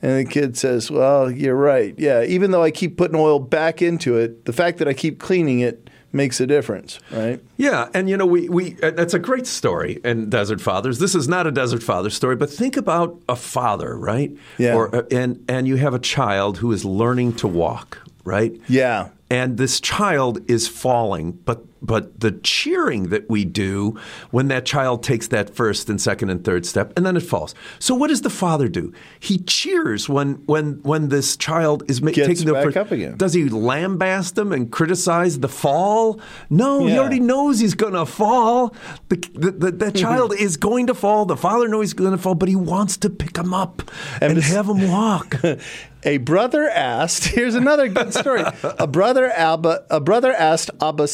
And 0.04 0.26
the 0.26 0.30
kid 0.30 0.56
says, 0.56 0.90
"Well, 0.90 1.30
you're 1.30 1.54
right. 1.54 1.94
Yeah, 1.96 2.24
even 2.24 2.50
though 2.50 2.62
I 2.62 2.72
keep 2.72 2.96
putting 2.96 3.16
oil 3.16 3.38
back 3.38 3.80
into 3.80 4.16
it, 4.16 4.46
the 4.46 4.52
fact 4.52 4.78
that 4.78 4.88
I 4.88 4.94
keep 4.94 5.20
cleaning 5.20 5.60
it 5.60 5.81
makes 6.12 6.40
a 6.40 6.46
difference, 6.46 6.98
right?" 7.10 7.40
Yeah, 7.56 7.88
and 7.94 8.08
you 8.08 8.16
know, 8.16 8.26
we 8.26 8.48
we 8.48 8.76
uh, 8.82 8.90
that's 8.90 9.14
a 9.14 9.18
great 9.18 9.46
story 9.46 10.00
in 10.04 10.30
Desert 10.30 10.60
Fathers. 10.60 10.98
This 10.98 11.14
is 11.14 11.28
not 11.28 11.46
a 11.46 11.50
Desert 11.50 11.82
Father 11.82 12.10
story, 12.10 12.36
but 12.36 12.50
think 12.50 12.76
about 12.76 13.20
a 13.28 13.36
father, 13.36 13.96
right? 13.96 14.30
Yeah. 14.58 14.74
Or 14.74 14.94
uh, 14.94 15.02
and 15.10 15.44
and 15.48 15.66
you 15.66 15.76
have 15.76 15.94
a 15.94 15.98
child 15.98 16.58
who 16.58 16.72
is 16.72 16.84
learning 16.84 17.34
to 17.34 17.48
walk, 17.48 17.98
right? 18.24 18.58
Yeah. 18.68 19.10
And 19.30 19.56
this 19.56 19.80
child 19.80 20.38
is 20.50 20.68
falling, 20.68 21.32
but 21.32 21.64
but 21.82 22.20
the 22.20 22.32
cheering 22.32 23.08
that 23.10 23.28
we 23.28 23.44
do 23.44 23.98
when 24.30 24.48
that 24.48 24.64
child 24.64 25.02
takes 25.02 25.28
that 25.28 25.54
first 25.54 25.90
and 25.90 26.00
second 26.00 26.30
and 26.30 26.44
third 26.44 26.64
step 26.64 26.92
and 26.96 27.04
then 27.04 27.16
it 27.16 27.22
falls. 27.22 27.54
So 27.78 27.94
what 27.94 28.08
does 28.08 28.22
the 28.22 28.30
father 28.30 28.68
do? 28.68 28.92
He 29.20 29.38
cheers 29.38 30.08
when 30.08 30.34
when 30.46 30.80
when 30.82 31.08
this 31.08 31.36
child 31.36 31.82
is 31.88 32.00
ma- 32.00 32.12
taking 32.12 32.46
the 32.46 32.52
back 32.52 32.64
first. 32.64 32.76
Up 32.76 32.90
again. 32.92 33.16
Does 33.16 33.34
he 33.34 33.44
lambast 33.44 34.38
him 34.38 34.52
and 34.52 34.70
criticize 34.70 35.40
the 35.40 35.48
fall? 35.48 36.20
No, 36.48 36.86
yeah. 36.86 36.92
he 36.92 36.98
already 36.98 37.20
knows 37.20 37.58
he's 37.58 37.74
going 37.74 37.94
to 37.94 38.06
fall. 38.06 38.74
The, 39.08 39.16
the, 39.34 39.50
the, 39.50 39.70
the 39.72 39.92
child 40.04 40.34
is 40.34 40.56
going 40.56 40.86
to 40.86 40.94
fall. 40.94 41.26
The 41.26 41.36
father 41.36 41.68
knows 41.68 41.86
he's 41.86 41.94
going 41.94 42.12
to 42.12 42.18
fall, 42.18 42.34
but 42.34 42.48
he 42.48 42.56
wants 42.56 42.96
to 42.98 43.10
pick 43.10 43.36
him 43.36 43.52
up 43.52 43.82
and, 44.20 44.32
and 44.32 44.42
have 44.42 44.68
him 44.68 44.88
walk. 44.88 45.36
a 46.04 46.18
brother 46.18 46.68
asked. 46.68 47.24
Here's 47.34 47.54
another 47.54 47.88
good 47.88 48.12
story. 48.12 48.44
a 48.62 48.86
brother 48.86 49.30
Abba, 49.30 49.84
a 49.90 50.00
brother 50.00 50.32
asked 50.32 50.70
Abba 50.80 51.08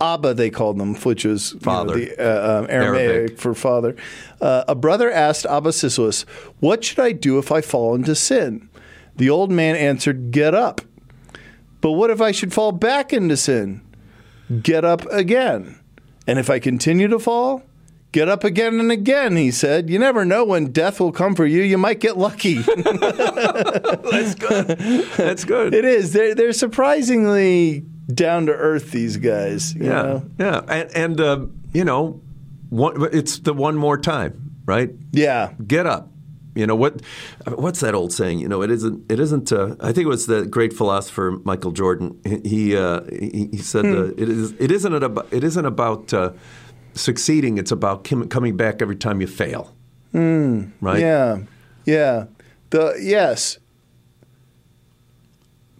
Abba 0.00 0.34
they 0.34 0.50
called 0.50 0.78
them, 0.78 0.94
which 0.96 1.24
was 1.24 1.52
father, 1.60 1.98
you 1.98 2.06
know, 2.06 2.14
the 2.16 2.20
uh, 2.20 2.58
um, 2.58 2.66
Aramaic 2.68 3.10
Arabic. 3.10 3.38
for 3.38 3.54
father. 3.54 3.96
Uh, 4.40 4.64
a 4.66 4.74
brother 4.74 5.10
asked 5.10 5.46
Abba 5.46 5.70
Sisoes, 5.70 6.22
"What 6.60 6.82
should 6.82 6.98
I 6.98 7.12
do 7.12 7.38
if 7.38 7.52
I 7.52 7.60
fall 7.60 7.94
into 7.94 8.14
sin?" 8.14 8.68
The 9.16 9.30
old 9.30 9.50
man 9.50 9.76
answered, 9.76 10.32
"Get 10.32 10.54
up." 10.54 10.80
But 11.80 11.92
what 11.92 12.10
if 12.10 12.20
I 12.20 12.32
should 12.32 12.52
fall 12.52 12.72
back 12.72 13.12
into 13.12 13.36
sin? 13.36 13.82
Get 14.62 14.84
up 14.84 15.04
again. 15.10 15.78
And 16.26 16.38
if 16.38 16.48
I 16.48 16.58
continue 16.58 17.08
to 17.08 17.18
fall, 17.18 17.64
Get 18.12 18.28
up 18.28 18.44
again 18.44 18.78
and 18.78 18.92
again, 18.92 19.36
he 19.36 19.50
said. 19.50 19.88
You 19.88 19.98
never 19.98 20.26
know 20.26 20.44
when 20.44 20.70
death 20.70 21.00
will 21.00 21.12
come 21.12 21.34
for 21.34 21.46
you. 21.46 21.62
You 21.62 21.78
might 21.78 21.98
get 21.98 22.18
lucky. 22.18 22.56
That's 22.76 24.34
good. 24.34 24.68
That's 25.16 25.44
good. 25.46 25.72
It 25.72 25.86
is. 25.86 26.12
They're, 26.12 26.34
they're 26.34 26.52
surprisingly 26.52 27.86
down 28.06 28.46
to 28.46 28.52
earth, 28.52 28.90
these 28.90 29.16
guys. 29.16 29.74
yeah. 29.74 29.88
Know? 29.88 30.30
Yeah. 30.38 30.60
And, 30.68 30.96
and 30.96 31.20
uh, 31.20 31.46
you 31.72 31.84
know, 31.84 32.20
one, 32.70 33.08
it's 33.12 33.38
the 33.38 33.52
one 33.54 33.76
more 33.76 33.98
time, 33.98 34.52
right? 34.64 34.90
Yeah. 35.12 35.52
Get 35.66 35.86
up. 35.86 36.08
You 36.54 36.66
know 36.66 36.76
what? 36.76 37.00
What's 37.46 37.80
that 37.80 37.94
old 37.94 38.12
saying? 38.12 38.40
You 38.40 38.48
know, 38.48 38.60
it 38.60 38.70
isn't. 38.70 39.10
It 39.10 39.18
isn't. 39.18 39.50
Uh, 39.50 39.74
I 39.80 39.86
think 39.86 40.04
it 40.04 40.08
was 40.08 40.26
the 40.26 40.44
great 40.44 40.74
philosopher 40.74 41.40
Michael 41.44 41.72
Jordan. 41.72 42.20
He 42.44 42.76
uh, 42.76 43.04
he, 43.08 43.48
he, 43.52 43.56
said 43.56 43.86
hmm. 43.86 43.92
uh, 43.94 44.04
it 44.18 44.28
is. 44.28 44.52
It 44.58 44.70
isn't 44.70 44.92
about. 44.92 45.28
It 45.30 45.44
isn't 45.44 45.64
about 45.64 46.12
uh, 46.12 46.32
succeeding, 46.94 47.58
it's 47.58 47.72
about 47.72 48.04
coming 48.04 48.56
back 48.56 48.82
every 48.82 48.96
time 48.96 49.20
you 49.20 49.26
fail. 49.26 49.74
Mm, 50.14 50.72
right? 50.80 51.00
Yeah, 51.00 51.38
yeah. 51.84 52.26
The 52.70 52.98
yes, 53.00 53.58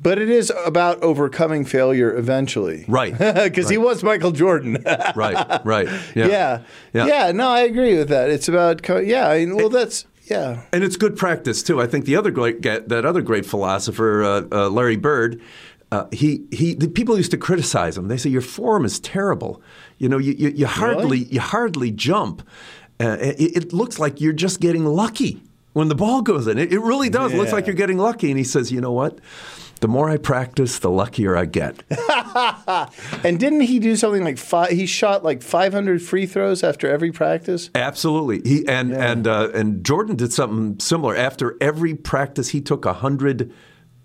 but 0.02 0.18
it 0.18 0.28
is 0.28 0.52
about 0.64 1.02
overcoming 1.02 1.64
failure 1.64 2.14
eventually. 2.16 2.84
Right. 2.88 3.12
Because 3.42 3.66
right. 3.66 3.72
he 3.72 3.78
was 3.78 4.02
Michael 4.02 4.32
Jordan. 4.32 4.82
right, 5.16 5.64
right. 5.64 5.88
Yeah. 6.14 6.26
yeah. 6.26 6.62
yeah. 6.92 7.06
Yeah. 7.06 7.32
No, 7.32 7.48
I 7.48 7.60
agree 7.60 7.96
with 7.96 8.08
that. 8.08 8.30
It's 8.30 8.48
about, 8.48 8.86
yeah. 9.06 9.28
I 9.28 9.44
mean, 9.44 9.56
well, 9.56 9.68
that's, 9.68 10.06
yeah. 10.24 10.62
And 10.72 10.84
it's 10.84 10.96
good 10.96 11.16
practice, 11.16 11.62
too. 11.62 11.80
I 11.80 11.86
think 11.86 12.04
the 12.04 12.16
other 12.16 12.30
great, 12.30 12.62
that 12.62 13.04
other 13.04 13.22
great 13.22 13.46
philosopher, 13.46 14.22
uh, 14.22 14.42
uh, 14.52 14.68
Larry 14.70 14.96
Bird, 14.96 15.40
uh, 15.90 16.06
he, 16.12 16.44
he, 16.50 16.74
the 16.74 16.88
people 16.88 17.16
used 17.16 17.30
to 17.32 17.36
criticize 17.36 17.98
him. 17.98 18.08
They 18.08 18.16
say, 18.16 18.30
Your 18.30 18.40
form 18.40 18.84
is 18.84 18.98
terrible. 19.00 19.62
You 19.98 20.08
know, 20.08 20.18
you, 20.18 20.32
you, 20.32 20.48
you 20.50 20.66
hardly 20.66 21.04
really? 21.04 21.18
you 21.24 21.40
hardly 21.40 21.90
jump. 21.90 22.42
Uh, 22.98 23.18
it, 23.20 23.56
it, 23.56 23.72
looks 23.72 23.98
like 23.98 24.20
you're 24.20 24.32
just 24.32 24.60
getting 24.60 24.86
lucky 24.86 25.42
when 25.72 25.88
the 25.88 25.94
ball 25.94 26.22
goes 26.22 26.46
in. 26.46 26.58
It, 26.58 26.72
it 26.72 26.80
really 26.80 27.08
does. 27.08 27.30
Yeah. 27.30 27.36
It 27.36 27.40
looks 27.40 27.52
like 27.52 27.66
you're 27.66 27.74
getting 27.74 27.98
lucky. 27.98 28.30
And 28.30 28.38
he 28.38 28.44
says, 28.44 28.70
you 28.70 28.80
know 28.80 28.92
what? 28.92 29.18
The 29.82 29.88
more 29.88 30.08
I 30.08 30.16
practice, 30.16 30.78
the 30.78 30.90
luckier 30.90 31.36
I 31.36 31.44
get. 31.44 31.82
and 33.24 33.40
didn't 33.40 33.62
he 33.62 33.80
do 33.80 33.96
something 33.96 34.22
like 34.22 34.38
five, 34.38 34.70
he 34.70 34.86
shot 34.86 35.24
like 35.24 35.42
500 35.42 36.00
free 36.00 36.24
throws 36.24 36.62
after 36.62 36.88
every 36.88 37.10
practice? 37.10 37.68
Absolutely. 37.74 38.48
He 38.48 38.66
and 38.68 38.90
Yeah. 38.90 39.10
and 39.10 39.26
uh, 39.26 39.48
and 39.52 39.84
Jordan 39.84 40.14
did 40.14 40.32
something 40.32 40.78
similar. 40.78 41.16
After 41.16 41.56
every 41.60 41.94
practice, 41.94 42.50
he 42.50 42.60
took 42.60 42.84
hundred 42.84 43.52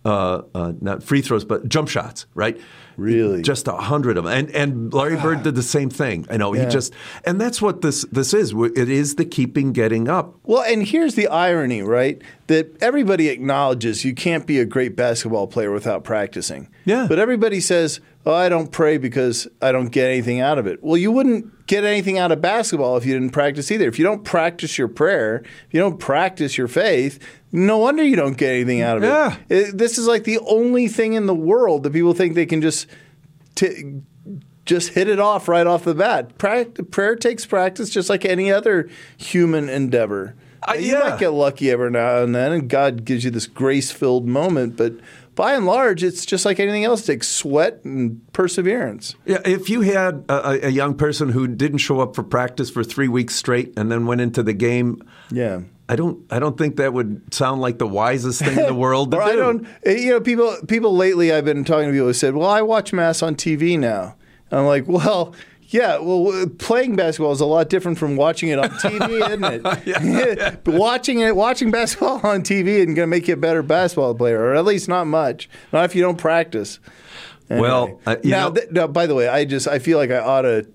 uh, 0.06 0.42
uh, 0.56 0.74
not 0.80 1.04
free 1.04 1.22
throws, 1.22 1.44
but 1.46 1.68
jump 1.68 1.90
shots, 1.90 2.26
right? 2.34 2.60
Really? 2.96 3.42
Just 3.44 3.68
a 3.68 3.74
hundred 3.74 4.18
of 4.18 4.24
them. 4.24 4.34
And 4.34 4.50
and 4.52 4.92
Larry 4.94 5.18
Bird 5.18 5.44
did 5.44 5.54
the 5.56 5.62
same 5.62 5.90
thing. 5.90 6.26
I 6.32 6.38
know 6.38 6.54
Yeah. 6.56 6.66
he 6.66 6.72
just 6.72 6.94
and 7.26 7.40
that's 7.40 7.62
what 7.62 7.82
this 7.82 8.04
this 8.12 8.34
is. 8.34 8.54
It 8.54 8.90
is 8.90 9.16
the 9.16 9.26
keeping 9.26 9.72
getting 9.72 10.08
up. 10.08 10.36
Well, 10.44 10.64
and 10.64 10.82
here's 10.88 11.14
the 11.16 11.28
irony, 11.28 11.84
right? 11.84 12.20
That 12.48 12.76
everybody 12.82 13.28
acknowledges 13.30 14.04
you 14.04 14.16
can't 14.16 14.48
be 14.48 14.60
a 14.60 14.66
great 14.66 14.96
basketball 14.96 15.46
player 15.48 15.72
without 15.72 16.04
practicing. 16.04 16.70
Yeah. 16.86 17.06
But 17.08 17.20
everybody 17.20 17.60
says, 17.60 18.00
"Oh, 18.28 18.34
I 18.34 18.50
don't 18.50 18.72
pray 18.72 18.98
because 18.98 19.48
I 19.62 19.72
don't 19.72 19.88
get 19.88 20.08
anything 20.08 20.42
out 20.42 20.58
of 20.60 20.68
it." 20.68 20.84
Well, 20.84 20.98
you 20.98 21.12
wouldn't 21.12 21.66
get 21.68 21.84
anything 21.84 22.18
out 22.18 22.32
of 22.32 22.42
basketball 22.42 22.98
if 22.98 23.06
you 23.06 23.14
didn't 23.14 23.32
practice 23.32 23.72
either. 23.72 23.88
If 23.88 23.98
you 23.98 24.06
don't 24.06 24.24
practice 24.24 24.78
your 24.78 24.88
prayer, 24.88 25.44
if 25.68 25.74
you 25.74 25.80
don't 25.80 25.98
practice 26.00 26.58
your 26.58 26.68
faith, 26.68 27.20
no 27.52 27.78
wonder 27.78 28.04
you 28.04 28.16
don't 28.16 28.38
get 28.38 28.52
anything 28.52 28.82
out 28.82 28.98
of 28.98 29.04
it. 29.04 29.08
Yeah. 29.08 29.36
It- 29.50 29.78
this 29.78 29.98
is 29.98 30.08
like 30.08 30.24
the 30.24 30.40
only 30.40 30.88
thing 30.88 31.14
in 31.14 31.26
the 31.26 31.36
world 31.36 31.84
that 31.84 31.94
people 31.94 32.14
think 32.14 32.36
they 32.36 32.46
can 32.46 32.62
just 32.62 32.88
t- 33.56 34.02
just 34.66 34.90
hit 34.90 35.08
it 35.08 35.20
off 35.20 35.48
right 35.48 35.66
off 35.66 35.86
the 35.86 35.96
bat. 35.96 36.38
Prac- 36.38 36.92
prayer 36.92 37.16
takes 37.16 37.46
practice, 37.46 37.90
just 37.90 38.10
like 38.10 38.26
any 38.26 38.52
other 38.52 38.90
human 39.16 39.70
endeavor. 39.70 40.36
Uh, 40.68 40.74
you 40.74 40.92
yeah. 40.94 41.12
might 41.12 41.20
get 41.20 41.30
lucky 41.30 41.72
every 41.72 41.90
now 41.90 42.22
and 42.22 42.36
then, 42.36 42.52
and 42.52 42.70
God 42.70 43.06
gives 43.06 43.24
you 43.24 43.32
this 43.32 43.48
grace-filled 43.48 44.28
moment. 44.28 44.76
But 44.76 44.94
by 45.38 45.54
and 45.54 45.66
large, 45.66 46.04
it's 46.04 46.26
just 46.26 46.44
like 46.44 46.60
anything 46.60 46.84
else. 46.84 47.04
It 47.04 47.14
takes 47.14 47.30
sweat 47.30 47.80
and 47.86 48.20
perseverance. 48.34 49.16
Yeah, 49.26 49.40
if 49.46 49.70
you 49.70 49.82
had 49.82 50.26
a, 50.28 50.68
a 50.68 50.70
young 50.70 50.96
person 50.96 51.30
who 51.30 51.48
didn't 51.48 51.78
show 51.78 52.02
up 52.02 52.14
for 52.16 52.24
practice 52.24 52.70
for 52.70 52.84
three 52.84 53.08
weeks 53.08 53.36
straight 53.36 53.72
and 53.78 53.90
then 53.90 54.06
went 54.06 54.20
into 54.20 54.44
the 54.44 54.54
game, 54.54 55.02
Yeah. 55.32 55.62
I 55.90 55.96
don't 55.96 56.26
I 56.30 56.40
don't 56.40 56.58
think 56.58 56.76
that 56.76 56.92
would 56.92 57.34
sound 57.34 57.62
like 57.62 57.78
the 57.78 57.88
wisest 57.88 58.42
thing 58.44 58.60
in 58.60 58.66
the 58.66 58.74
world 58.86 59.12
to 59.12 59.18
Or 59.20 59.24
do. 59.24 59.32
I 59.32 59.36
don't. 59.38 59.66
eh, 59.86 59.92
You 59.96 60.10
know, 60.12 60.20
people. 60.20 60.54
People 60.68 60.94
lately, 60.98 61.32
I've 61.32 61.46
been 61.46 61.64
talking 61.64 61.86
to 61.88 61.94
people 61.94 62.08
who 62.08 62.14
said, 62.14 62.36
"Well, 62.36 62.50
I 62.50 62.62
watch 62.62 62.92
mass 62.92 63.24
on 63.24 63.36
TV 63.36 63.80
now." 63.80 64.16
And 64.52 64.60
I'm 64.60 64.66
like, 64.66 64.86
"Well, 64.86 65.34
yeah. 65.68 65.98
Well, 66.00 66.48
playing 66.60 66.96
basketball 66.96 67.32
is 67.32 67.42
a 67.42 67.46
lot 67.46 67.70
different 67.70 67.98
from 67.98 68.16
watching 68.16 68.50
it 68.50 68.60
on 68.60 68.70
TV, 68.80 69.28
isn't 69.28 69.44
it? 69.44 70.64
But 70.64 70.74
watching 70.74 71.20
it, 71.20 71.36
watching 71.36 71.72
basketball 71.72 72.20
on 72.24 72.42
TV 72.44 72.68
isn't 72.68 72.96
going 72.96 73.08
to 73.08 73.08
make 73.08 73.28
you 73.28 73.34
a 73.34 73.38
better 73.38 73.62
basketball 73.64 74.16
player, 74.16 74.40
or 74.42 74.56
at 74.56 74.66
least 74.66 74.88
not 74.88 75.06
much. 75.08 75.50
Not 75.74 75.86
if 75.86 75.96
you 75.96 76.02
don't 76.02 76.18
practice." 76.18 76.80
Well, 77.50 78.02
uh, 78.06 78.18
you 78.24 78.32
now, 78.32 78.50
know- 78.50 78.56
th- 78.56 78.72
now, 78.72 78.88
by 78.88 79.08
the 79.08 79.16
way, 79.16 79.28
I 79.30 79.46
just 79.46 79.68
I 79.68 79.80
feel 79.80 79.98
like 79.98 80.12
I 80.12 80.20
ought 80.20 80.42
to 80.42 80.68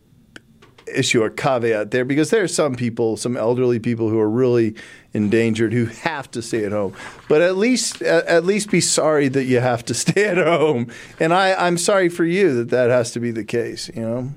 issue 0.95 1.23
a 1.23 1.31
caveat 1.31 1.91
there 1.91 2.05
because 2.05 2.31
there 2.31 2.43
are 2.43 2.49
some 2.49 2.75
people, 2.75 3.17
some 3.17 3.37
elderly 3.37 3.79
people 3.79 4.09
who 4.09 4.19
are 4.19 4.29
really 4.29 4.75
endangered 5.15 5.73
who 5.73 5.87
have 5.87 6.31
to 6.31 6.43
stay 6.43 6.65
at 6.65 6.73
home. 6.73 6.95
But 7.29 7.41
at 7.43 7.57
least 7.57 8.03
at 8.03 8.45
least 8.45 8.71
be 8.71 8.81
sorry 8.81 9.29
that 9.29 9.45
you 9.45 9.61
have 9.61 9.85
to 9.87 9.95
stay 9.95 10.25
at 10.25 10.39
home. 10.39 10.89
And 11.21 11.33
I 11.33 11.55
I'm 11.55 11.79
sorry 11.79 12.09
for 12.09 12.25
you 12.25 12.55
that 12.57 12.71
that 12.71 12.91
has 12.91 13.13
to 13.13 13.21
be 13.21 13.31
the 13.31 13.45
case, 13.45 13.91
you 13.95 14.03
know. 14.03 14.31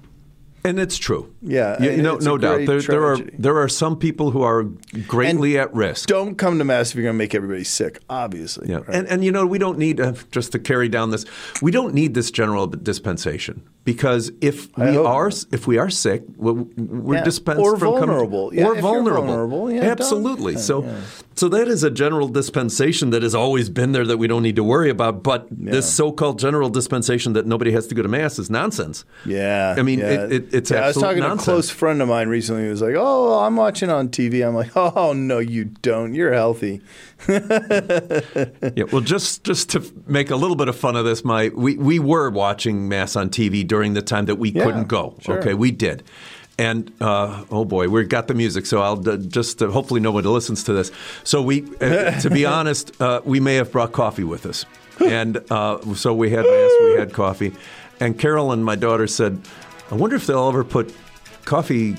And 0.65 0.79
it's 0.79 0.97
true. 0.97 1.33
Yeah, 1.41 1.81
You- 1.81 1.89
and 1.91 2.03
no, 2.03 2.15
no 2.17 2.37
doubt. 2.37 2.65
There, 2.65 2.81
there 2.81 3.05
are 3.05 3.17
there 3.37 3.57
are 3.57 3.69
some 3.69 3.97
people 3.97 4.31
who 4.31 4.41
are 4.41 4.63
greatly 5.07 5.57
at 5.59 5.73
risk. 5.73 6.07
Don't 6.09 6.35
come 6.37 6.57
to 6.57 6.63
mass 6.65 6.89
if 6.89 6.95
you're 6.95 7.03
going 7.03 7.13
to 7.13 7.17
make 7.17 7.35
everybody 7.35 7.63
sick, 7.63 7.99
obviously. 8.09 8.69
Yeah, 8.69 8.77
right? 8.77 8.89
and 8.97 9.07
and 9.07 9.23
you 9.23 9.31
know 9.31 9.45
we 9.45 9.59
don't 9.59 9.77
need 9.77 9.99
uh, 10.01 10.13
just 10.31 10.51
to 10.53 10.59
carry 10.59 10.89
down 10.89 11.11
this. 11.11 11.25
We 11.61 11.71
don't 11.71 11.93
need 11.93 12.13
this 12.15 12.31
general 12.31 12.67
dispensation 12.67 13.61
because 13.83 14.31
if 14.41 14.75
we 14.77 14.97
are 14.97 15.29
not. 15.29 15.45
if 15.51 15.67
we 15.67 15.77
are 15.77 15.89
sick, 15.91 16.23
we're, 16.35 16.53
we're 16.53 17.15
Yeah, 17.17 17.23
dispensed 17.23 17.61
or 17.61 17.77
from 17.77 17.93
coming- 17.93 18.07
vulnerable. 18.07 18.53
Yeah, 18.53 18.67
or 18.69 18.75
vulnerable. 18.81 19.25
vulnerable, 19.27 19.71
yeah, 19.71 19.83
absolutely. 19.91 20.57
so 20.57 20.83
so 21.35 21.49
that 21.49 21.67
is 21.67 21.83
a 21.83 21.91
general 21.91 22.27
dispensation 22.29 23.09
that 23.11 23.21
has 23.21 23.35
always 23.35 23.69
been 23.69 23.91
there 23.91 24.05
that 24.05 24.17
we 24.17 24.27
don't 24.27 24.41
need 24.43 24.55
to 24.55 24.63
worry 24.63 24.89
about. 24.89 25.21
But 25.21 25.47
this 25.51 25.85
so-called 25.93 26.39
general 26.39 26.69
dispensation 26.69 27.33
that 27.33 27.45
nobody 27.45 27.71
has 27.73 27.87
to 27.87 27.95
go 27.95 28.01
to 28.01 28.07
mass 28.07 28.39
is 28.39 28.49
nonsense. 28.49 29.03
Yeah, 29.25 29.75
I 29.77 29.81
mean, 29.83 29.99
it, 29.99 30.31
it, 30.31 30.53
it's 30.55 30.71
yeah, 30.71 30.81
I 30.83 30.87
was 30.87 30.95
talking 30.97 31.19
nonsense. 31.19 31.45
to 31.45 31.51
a 31.51 31.53
close 31.55 31.69
friend 31.69 32.01
of 32.01 32.07
mine 32.07 32.29
recently 32.29 32.63
who 32.63 32.69
was 32.69 32.81
like, 32.81 32.95
"Oh, 32.97 33.39
I'm 33.39 33.55
watching 33.55 33.89
on 33.89 34.09
TV." 34.09 34.45
I'm 34.47 34.55
like, 34.55 34.71
"Oh 34.75 35.13
no, 35.13 35.39
you 35.39 35.65
don't. 35.65 36.13
You're 36.15 36.33
healthy." 36.33 36.81
Yeah, 37.27 38.83
well, 38.91 39.01
just 39.01 39.43
just 39.43 39.69
to 39.71 39.83
make 40.07 40.29
a 40.29 40.35
little 40.35 40.55
bit 40.55 40.67
of 40.67 40.75
fun 40.75 40.95
of 40.95 41.05
this, 41.05 41.23
my 41.23 41.49
we, 41.49 41.77
we 41.77 41.99
were 41.99 42.29
watching 42.29 42.87
mass 42.89 43.15
on 43.15 43.29
TV 43.29 43.67
during 43.67 43.93
the 43.93 44.01
time 44.01 44.25
that 44.25 44.35
we 44.35 44.49
Yeah, 44.49 44.63
couldn't 44.65 44.87
go. 44.87 45.15
sure. 45.21 45.39
Okay, 45.39 45.53
we 45.53 45.71
did, 45.71 46.03
and 46.57 46.91
uh, 47.01 47.43
oh 47.51 47.65
boy, 47.65 47.87
we 47.89 48.03
got 48.05 48.27
the 48.27 48.33
music. 48.33 48.65
So 48.65 48.81
I'll 48.81 49.07
uh, 49.09 49.17
just 49.17 49.61
uh, 49.61 49.69
hopefully 49.69 49.99
nobody 50.01 50.27
listens 50.27 50.63
to 50.65 50.73
this. 50.73 50.91
So 51.23 51.41
we, 51.41 51.63
uh, 51.81 52.19
to 52.21 52.29
be 52.29 52.45
honest, 52.57 52.99
uh, 53.01 53.21
we 53.25 53.39
may 53.39 53.55
have 53.55 53.71
brought 53.71 53.91
coffee 53.91 54.23
with 54.23 54.45
us, 54.45 54.65
and 55.05 55.37
uh, 55.51 55.79
so 55.95 56.13
we 56.13 56.29
had 56.31 56.45
mass, 56.45 56.71
we 56.83 56.95
had 56.97 57.13
coffee, 57.13 57.53
and 57.99 58.17
Carolyn, 58.19 58.63
my 58.63 58.75
daughter, 58.75 59.07
said, 59.07 59.39
"I 59.91 59.95
wonder 59.95 60.15
if 60.15 60.25
they'll 60.27 60.47
ever 60.47 60.63
put 60.63 60.93
coffee." 61.45 61.95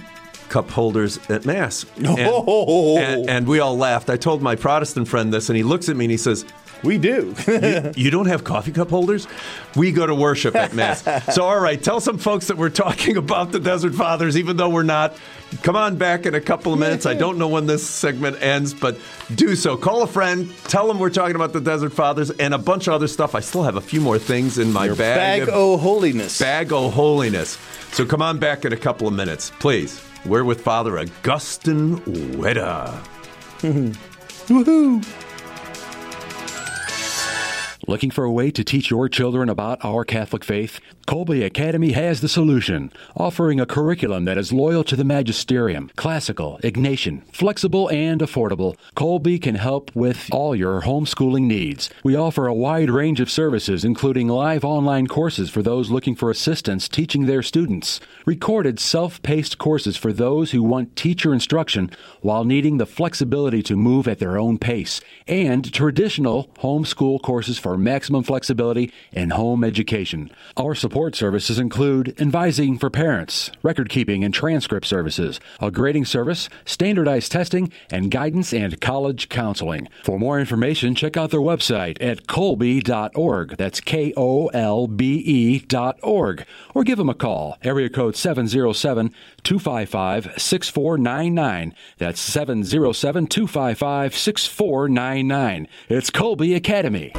Cup 0.49 0.71
holders 0.71 1.19
at 1.29 1.45
mass, 1.45 1.85
and, 1.97 2.07
Oh. 2.21 2.99
and, 2.99 3.29
and 3.29 3.49
we 3.49 3.59
all 3.59 3.77
laughed. 3.77 4.09
I 4.09 4.17
told 4.17 4.43
my 4.43 4.55
Protestant 4.55 5.09
friend 5.09 5.35
this, 5.35 5.49
and 5.49 5.57
he 5.57 5.65
looks 5.65 5.89
at 5.89 5.97
me 5.97 6.05
and 6.05 6.13
he 6.13 6.17
says, 6.17 6.45
We 6.87 6.99
do. 6.99 7.35
you, 7.47 7.93
you 7.97 8.11
don't 8.11 8.27
have 8.27 8.45
coffee 8.45 8.73
cup 8.73 8.91
holders? 8.91 9.27
We 9.75 9.93
go 9.93 10.07
to 10.07 10.15
worship 10.15 10.55
at 10.55 10.73
Mass. 10.73 11.03
so, 11.35 11.45
all 11.45 11.59
right, 11.59 11.83
tell 11.83 12.01
some 12.01 12.17
folks 12.19 12.47
that 12.47 12.57
we're 12.57 12.71
talking 12.71 13.17
about 13.17 13.53
the 13.53 13.59
Desert 13.61 13.95
Fathers, 13.95 14.37
even 14.37 14.57
though 14.57 14.71
we're 14.71 14.83
not. 14.85 15.17
Come 15.63 15.77
on 15.77 15.97
back 15.97 16.27
in 16.27 16.35
a 16.35 16.41
couple 16.41 16.73
of 16.73 16.79
minutes. 16.79 17.07
I 17.07 17.15
don't 17.15 17.39
know 17.39 17.47
when 17.49 17.67
this 17.67 17.87
segment 17.89 18.43
ends, 18.43 18.75
but 18.75 18.99
do 19.35 19.55
so. 19.55 19.77
Call 19.77 20.03
a 20.03 20.07
friend, 20.07 20.53
tell 20.65 20.89
them 20.89 20.99
we're 20.99 21.11
talking 21.11 21.37
about 21.37 21.53
the 21.53 21.61
Desert 21.61 21.93
Fathers 21.93 22.31
and 22.31 22.53
a 22.55 22.59
bunch 22.59 22.89
of 22.89 22.95
other 22.95 23.07
stuff. 23.07 23.35
I 23.35 23.41
still 23.41 23.63
have 23.63 23.77
a 23.77 23.81
few 23.81 24.01
more 24.01 24.19
things 24.19 24.59
in 24.59 24.73
my 24.73 24.89
bag. 24.89 24.97
Bag 24.99 25.43
of- 25.43 25.49
o 25.51 25.77
holiness. 25.77 26.39
Bag 26.41 26.73
o' 26.73 26.91
holiness. 26.91 27.59
So 27.93 28.05
come 28.05 28.23
on 28.23 28.39
back 28.39 28.65
in 28.65 28.73
a 28.73 28.77
couple 28.77 29.07
of 29.07 29.15
minutes, 29.15 29.53
please. 29.61 30.03
We're 30.25 30.45
with 30.45 30.63
Father 30.63 30.99
Augustine 30.99 31.99
Wetta. 32.01 32.93
Woohoo! 34.49 35.26
Looking 37.89 38.11
for 38.11 38.25
a 38.25 38.33
way 38.33 38.51
to 38.51 38.65
teach 38.65 38.91
your 38.91 39.09
children 39.09 39.49
about 39.49 39.85
our 39.85 40.05
Catholic 40.05 40.43
faith? 40.43 40.81
Kolbe 41.07 41.47
Academy 41.47 41.93
has 41.93 42.21
the 42.21 42.29
solution, 42.29 42.93
offering 43.17 43.61
a 43.61 43.67
curriculum 43.67 44.25
that 44.25 44.37
is 44.37 44.53
loyal 44.53 44.83
to 44.83 44.97
the 44.97 45.05
magisterium, 45.05 45.89
classical, 45.95 46.59
Ignatian, 46.65 47.23
flexible, 47.33 47.89
and 47.91 48.21
affordable. 48.21 48.77
Kolbe 48.97 49.41
can 49.41 49.55
help 49.55 49.95
with 49.95 50.29
all 50.33 50.57
your 50.57 50.83
homeschooling 50.83 51.45
needs. 51.45 51.91
We 52.03 52.17
offer 52.17 52.49
a 52.49 52.55
wide 52.55 52.91
range 52.91 53.21
of 53.21 53.31
services, 53.31 53.85
including 53.85 54.27
live 54.27 54.65
online 54.65 55.07
courses 55.07 55.49
for 55.49 55.63
those 55.63 55.93
looking 55.93 56.17
for 56.17 56.29
assistance 56.29 56.89
teaching 56.89 57.27
their 57.27 57.43
students, 57.43 58.01
recorded 58.25 58.81
self 58.81 59.23
paced 59.23 59.59
courses 59.59 59.97
for 59.97 60.13
those 60.13 60.51
who 60.51 60.63
want 60.65 60.97
teacher 60.97 61.33
instruction 61.33 61.89
while 62.21 62.45
needing 62.45 62.79
the 62.79 62.87
flexibility 62.87 63.63
to 63.63 63.77
move 63.77 64.09
at 64.09 64.19
their 64.19 64.37
own 64.37 64.59
pace, 64.59 65.01
and 65.29 65.73
traditional 65.73 66.51
homeschool 66.59 67.23
courses 67.23 67.61
for 67.61 67.79
maximum 67.79 68.25
flexibility 68.25 68.93
in 69.13 69.31
home 69.31 69.63
education. 69.63 70.33
Our 70.57 70.75
support 70.75 70.96
services 71.15 71.59
include 71.59 72.19
advising 72.19 72.79
for 72.79 72.89
parents, 72.89 73.51
record 73.63 73.91
keeping 73.91 74.25
and 74.25 74.33
transcript 74.33 74.87
services, 74.87 75.39
a 75.61 75.71
grading 75.71 76.07
service, 76.07 76.49
standardized 76.65 77.31
testing, 77.31 77.71
and 77.91 78.11
guidance 78.11 78.55
and 78.55 78.81
college 78.81 79.29
counseling. 79.29 79.89
For 80.05 80.19
more 80.19 80.41
information, 80.41 80.95
check 80.95 81.19
out 81.19 81.31
their 81.31 81.41
website 81.41 81.99
at 82.01 82.27
kolbe.org. 82.27 83.59
That's 83.59 83.81
K 83.83 84.15
O 84.17 84.47
L 84.49 84.87
B 84.87 85.17
E 85.17 85.59
dot 85.59 85.99
org. 86.03 86.47
Or 86.75 86.83
give 86.83 86.97
them 86.97 87.11
a 87.11 87.15
call, 87.15 87.59
area 87.63 87.91
code 87.91 88.17
707 88.17 89.13
255 89.43 90.41
6499. 90.41 91.75
That's 91.99 92.21
707 92.21 93.27
255 93.27 94.17
6499. 94.17 95.69
It's 95.91 96.11
Kolbe 96.11 96.57
Academy. 96.57 97.13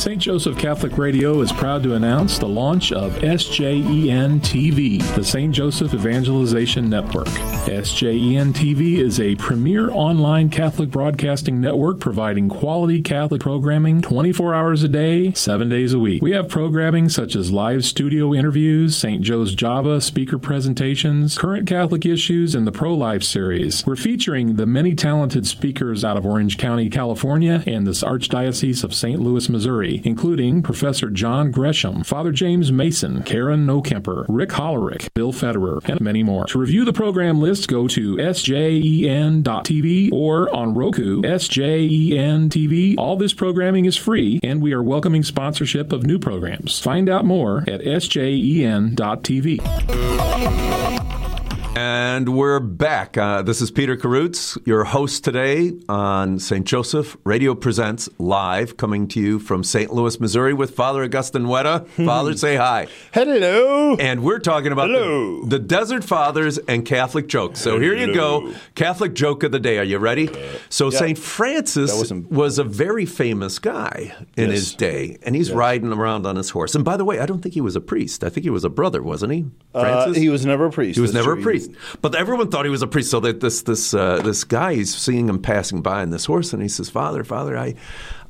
St. 0.00 0.18
Joseph 0.18 0.56
Catholic 0.56 0.96
Radio 0.96 1.42
is 1.42 1.52
proud 1.52 1.82
to 1.82 1.94
announce 1.94 2.38
the 2.38 2.48
launch 2.48 2.90
of 2.90 3.12
SJEN 3.16 4.40
TV, 4.40 5.14
the 5.14 5.22
St. 5.22 5.54
Joseph 5.54 5.92
Evangelization 5.92 6.88
Network. 6.88 7.28
SJEN 7.66 8.54
TV 8.54 8.96
is 8.96 9.20
a 9.20 9.36
premier 9.36 9.90
online 9.90 10.48
Catholic 10.48 10.90
broadcasting 10.90 11.60
network 11.60 12.00
providing 12.00 12.48
quality 12.48 13.02
Catholic 13.02 13.42
programming 13.42 14.00
24 14.00 14.54
hours 14.54 14.82
a 14.82 14.88
day, 14.88 15.32
7 15.32 15.68
days 15.68 15.92
a 15.92 15.98
week. 15.98 16.22
We 16.22 16.32
have 16.32 16.48
programming 16.48 17.10
such 17.10 17.36
as 17.36 17.52
live 17.52 17.84
studio 17.84 18.32
interviews, 18.32 18.96
St. 18.96 19.20
Joe's 19.20 19.54
Java 19.54 20.00
speaker 20.00 20.38
presentations, 20.38 21.36
current 21.36 21.68
Catholic 21.68 22.06
issues, 22.06 22.54
and 22.54 22.66
the 22.66 22.72
Pro 22.72 22.94
Life 22.94 23.22
series. 23.22 23.84
We're 23.86 23.96
featuring 23.96 24.56
the 24.56 24.64
many 24.64 24.94
talented 24.94 25.46
speakers 25.46 26.06
out 26.06 26.16
of 26.16 26.24
Orange 26.24 26.56
County, 26.56 26.88
California, 26.88 27.62
and 27.66 27.86
this 27.86 28.02
Archdiocese 28.02 28.82
of 28.82 28.94
St. 28.94 29.20
Louis, 29.20 29.46
Missouri. 29.50 29.89
Including 30.04 30.62
Professor 30.62 31.10
John 31.10 31.50
Gresham, 31.50 32.04
Father 32.04 32.32
James 32.32 32.70
Mason, 32.70 33.22
Karen 33.22 33.66
Nokemper, 33.66 34.26
Rick 34.28 34.50
Hollerick, 34.50 35.12
Bill 35.14 35.32
Federer, 35.32 35.84
and 35.88 36.00
many 36.00 36.22
more. 36.22 36.44
To 36.46 36.58
review 36.58 36.84
the 36.84 36.92
program 36.92 37.40
list, 37.40 37.68
go 37.68 37.88
to 37.88 38.16
sjen.tv 38.16 40.12
or 40.12 40.54
on 40.54 40.74
Roku, 40.74 41.22
SJEN 41.22 42.48
TV. 42.48 42.94
All 42.96 43.16
this 43.16 43.32
programming 43.32 43.86
is 43.86 43.96
free, 43.96 44.38
and 44.42 44.62
we 44.62 44.72
are 44.72 44.82
welcoming 44.82 45.22
sponsorship 45.22 45.92
of 45.92 46.04
new 46.04 46.18
programs. 46.18 46.78
Find 46.78 47.08
out 47.08 47.24
more 47.24 47.64
at 47.66 47.80
sjen.tv. 47.80 49.60
And 51.76 52.36
we're 52.36 52.58
back. 52.60 53.16
Uh, 53.16 53.42
this 53.42 53.62
is 53.62 53.70
Peter 53.70 53.96
Karutz, 53.96 54.58
your 54.66 54.82
host 54.84 55.22
today 55.24 55.72
on 55.88 56.38
St. 56.40 56.66
Joseph 56.66 57.16
Radio 57.24 57.54
Presents 57.54 58.08
Live, 58.18 58.76
coming 58.76 59.06
to 59.08 59.20
you 59.20 59.38
from 59.38 59.62
St. 59.62 59.90
Louis, 59.92 60.18
Missouri, 60.20 60.52
with 60.52 60.74
Father 60.74 61.04
Augustine 61.04 61.44
Wetta. 61.44 61.86
Father, 62.04 62.36
say 62.36 62.56
hi. 62.56 62.88
Hello. 63.14 63.94
And 64.00 64.22
we're 64.24 64.40
talking 64.40 64.72
about 64.72 64.88
the, 64.88 65.44
the 65.46 65.58
Desert 65.60 66.02
Fathers 66.04 66.58
and 66.58 66.84
Catholic 66.84 67.28
jokes. 67.28 67.60
So 67.60 67.78
here 67.78 67.94
you 67.94 68.12
go. 68.12 68.52
Catholic 68.74 69.14
joke 69.14 69.44
of 69.44 69.52
the 69.52 69.60
day. 69.60 69.78
Are 69.78 69.84
you 69.84 69.98
ready? 69.98 70.28
So 70.70 70.90
St. 70.90 71.16
Francis 71.16 71.94
wasn't- 71.96 72.30
was 72.32 72.58
a 72.58 72.64
very 72.64 73.06
famous 73.06 73.58
guy 73.60 74.12
in 74.36 74.48
Yes. 74.50 74.58
his 74.58 74.74
day, 74.74 75.18
and 75.22 75.34
he's 75.36 75.52
riding 75.52 75.92
around 75.92 76.26
on 76.26 76.34
his 76.36 76.50
horse. 76.50 76.74
And 76.74 76.84
by 76.84 76.96
the 76.96 77.04
way, 77.04 77.20
I 77.20 77.26
don't 77.26 77.40
think 77.40 77.54
he 77.54 77.60
was 77.60 77.76
a 77.76 77.80
priest. 77.80 78.24
I 78.24 78.28
think 78.28 78.44
he 78.44 78.50
was 78.50 78.64
a 78.64 78.70
brother, 78.70 79.02
wasn't 79.02 79.32
he? 79.32 79.46
Uh, 79.72 79.80
Francis? 79.82 80.16
he 80.20 80.28
was 80.28 80.44
never 80.44 80.66
a 80.66 80.70
priest. 80.70 80.96
He 80.96 81.00
was 81.00 81.12
that's 81.12 81.24
never 81.24 81.34
true. 81.36 81.42
a 81.42 81.44
priest, 81.44 81.59
but 82.00 82.14
everyone 82.14 82.50
thought 82.50 82.64
he 82.64 82.70
was 82.70 82.82
a 82.82 82.86
priest. 82.86 83.10
So 83.10 83.20
that 83.20 83.40
this 83.40 83.62
this 83.62 83.94
uh, 83.94 84.20
this 84.22 84.44
guy, 84.44 84.74
he's 84.74 84.94
seeing 84.94 85.28
him 85.28 85.40
passing 85.40 85.82
by 85.82 86.02
on 86.02 86.10
this 86.10 86.24
horse, 86.24 86.52
and 86.52 86.62
he 86.62 86.68
says, 86.68 86.90
"Father, 86.90 87.24
Father, 87.24 87.58
I." 87.58 87.74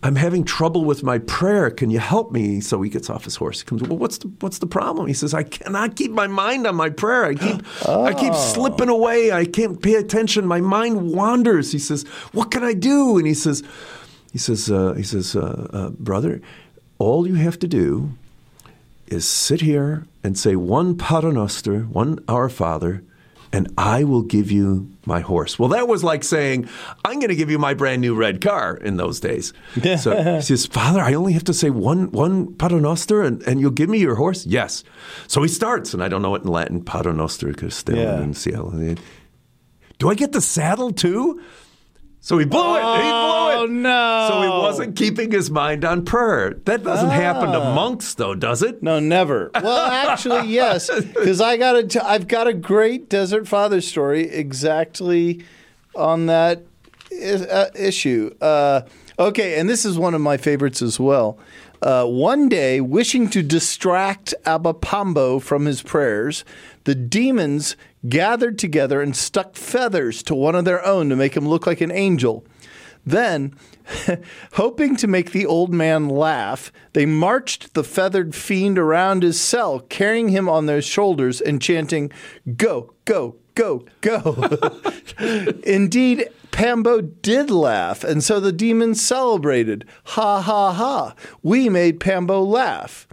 I'm 0.02 0.16
having 0.16 0.44
trouble 0.44 0.86
with 0.86 1.02
my 1.02 1.18
prayer. 1.18 1.70
Can 1.70 1.90
you 1.90 1.98
help 1.98 2.32
me? 2.32 2.60
So 2.60 2.80
he 2.80 2.88
gets 2.88 3.10
off 3.10 3.24
his 3.24 3.36
horse. 3.36 3.60
He 3.60 3.66
comes. 3.66 3.82
Well, 3.82 3.98
what's 3.98 4.16
the 4.16 4.28
what's 4.40 4.58
the 4.58 4.66
problem? 4.66 5.06
He 5.06 5.12
says, 5.12 5.34
I 5.34 5.42
cannot 5.42 5.94
keep 5.94 6.10
my 6.10 6.26
mind 6.26 6.66
on 6.66 6.74
my 6.74 6.88
prayer. 6.88 7.26
I 7.26 7.34
keep 7.34 7.86
I 7.86 8.14
keep 8.14 8.34
slipping 8.34 8.88
away. 8.88 9.30
I 9.30 9.44
can't 9.44 9.82
pay 9.82 9.96
attention. 9.96 10.46
My 10.46 10.62
mind 10.62 11.12
wanders. 11.12 11.70
He 11.70 11.78
says, 11.78 12.04
What 12.32 12.50
can 12.50 12.64
I 12.64 12.72
do? 12.72 13.18
And 13.18 13.26
he 13.26 13.34
says, 13.34 13.62
He 14.32 14.38
says, 14.38 14.70
uh, 14.70 14.94
He 14.94 15.02
says, 15.02 15.36
uh, 15.36 15.68
uh, 15.70 15.90
brother, 15.90 16.40
all 16.98 17.26
you 17.26 17.34
have 17.34 17.58
to 17.58 17.68
do 17.68 18.14
is 19.06 19.28
sit 19.28 19.60
here 19.60 20.06
and 20.24 20.38
say 20.38 20.56
one 20.56 20.96
Paternoster, 20.96 21.80
one 21.82 22.24
Our 22.26 22.48
Father, 22.48 23.02
and 23.52 23.72
I 23.76 24.04
will 24.04 24.22
give 24.22 24.50
you 24.50 24.90
my 25.06 25.20
horse. 25.20 25.58
Well, 25.58 25.70
that 25.70 25.88
was 25.88 26.04
like 26.04 26.22
saying, 26.22 26.68
I'm 27.04 27.18
going 27.18 27.30
to 27.30 27.34
give 27.36 27.50
you 27.50 27.58
my 27.58 27.74
brand 27.74 28.00
new 28.00 28.14
red 28.14 28.40
car 28.40 28.76
in 28.76 28.96
those 28.96 29.18
days. 29.20 29.52
so 29.98 30.22
he 30.36 30.40
says, 30.42 30.66
Father, 30.66 31.00
I 31.00 31.14
only 31.14 31.32
have 31.32 31.44
to 31.44 31.54
say 31.54 31.70
one, 31.70 32.10
one 32.12 32.54
Paternoster 32.54 33.22
and, 33.22 33.42
and 33.42 33.60
you'll 33.60 33.70
give 33.72 33.90
me 33.90 33.98
your 33.98 34.14
horse? 34.14 34.46
Yes. 34.46 34.84
So 35.26 35.42
he 35.42 35.48
starts, 35.48 35.92
and 35.94 36.02
I 36.02 36.08
don't 36.08 36.22
know 36.22 36.34
it 36.36 36.42
in 36.42 36.48
Latin, 36.48 36.82
Paternoster, 36.84 37.52
Castellum 37.52 38.28
Yeah. 38.28 38.32
Cielo. 38.34 38.94
Do 39.98 40.08
I 40.10 40.14
get 40.14 40.32
the 40.32 40.40
saddle 40.40 40.92
too? 40.92 41.42
So 42.20 42.38
he 42.38 42.44
blew 42.44 42.76
it. 42.76 42.80
He 42.80 42.84
blew 42.84 42.98
it. 42.98 43.39
Oh, 43.62 43.66
no. 43.66 44.28
So 44.30 44.42
he 44.42 44.48
wasn't 44.48 44.96
keeping 44.96 45.30
his 45.30 45.50
mind 45.50 45.84
on 45.84 46.04
prayer. 46.04 46.54
That 46.64 46.82
doesn't 46.84 47.10
happen 47.10 47.52
to 47.52 47.58
Ah. 47.60 47.74
monks, 47.74 48.14
though, 48.14 48.34
does 48.34 48.62
it? 48.62 48.82
No, 48.82 48.98
never. 49.00 49.50
Well, 49.54 49.90
actually, 50.08 50.48
yes, 50.48 50.90
because 51.00 51.40
I 51.40 51.56
got 51.56 51.76
a, 51.76 51.82
t- 51.84 51.98
I've 51.98 52.28
got 52.28 52.46
a 52.46 52.54
great 52.54 53.08
Desert 53.08 53.46
Father 53.48 53.80
story 53.80 54.28
exactly 54.30 55.44
on 55.94 56.26
that 56.26 56.62
uh, 57.12 57.66
issue. 57.74 58.34
Uh, 58.40 58.82
okay, 59.18 59.58
and 59.58 59.68
this 59.68 59.84
is 59.84 59.98
one 59.98 60.14
of 60.14 60.20
my 60.20 60.36
favorites 60.36 60.80
as 60.82 60.98
well. 61.00 61.38
Uh, 61.82 62.04
one 62.04 62.48
day, 62.48 62.80
wishing 62.80 63.28
to 63.30 63.42
distract 63.42 64.34
Abba 64.44 64.74
Pambo 64.74 65.38
from 65.38 65.64
his 65.64 65.82
prayers, 65.82 66.44
the 66.84 66.94
demons 66.94 67.74
gathered 68.08 68.58
together 68.58 69.00
and 69.00 69.16
stuck 69.16 69.54
feathers 69.54 70.22
to 70.24 70.34
one 70.34 70.54
of 70.54 70.64
their 70.66 70.84
own 70.84 71.08
to 71.08 71.16
make 71.16 71.34
him 71.36 71.48
look 71.48 71.66
like 71.66 71.80
an 71.80 71.90
angel. 71.90 72.44
Then, 73.04 73.54
hoping 74.52 74.96
to 74.96 75.06
make 75.06 75.32
the 75.32 75.46
old 75.46 75.72
man 75.72 76.08
laugh, 76.08 76.72
they 76.92 77.06
marched 77.06 77.74
the 77.74 77.84
feathered 77.84 78.34
fiend 78.34 78.78
around 78.78 79.22
his 79.22 79.40
cell, 79.40 79.80
carrying 79.80 80.28
him 80.28 80.48
on 80.48 80.66
their 80.66 80.82
shoulders 80.82 81.40
and 81.40 81.62
chanting, 81.62 82.12
Go, 82.56 82.92
go, 83.04 83.36
go, 83.54 83.86
go. 84.00 84.58
Indeed, 85.64 86.28
Pambo 86.50 87.00
did 87.00 87.50
laugh, 87.50 88.04
and 88.04 88.22
so 88.22 88.38
the 88.38 88.52
demons 88.52 89.00
celebrated. 89.00 89.86
Ha, 90.04 90.42
ha, 90.42 90.72
ha. 90.72 91.14
We 91.42 91.68
made 91.68 92.00
Pambo 92.00 92.42
laugh. 92.42 93.06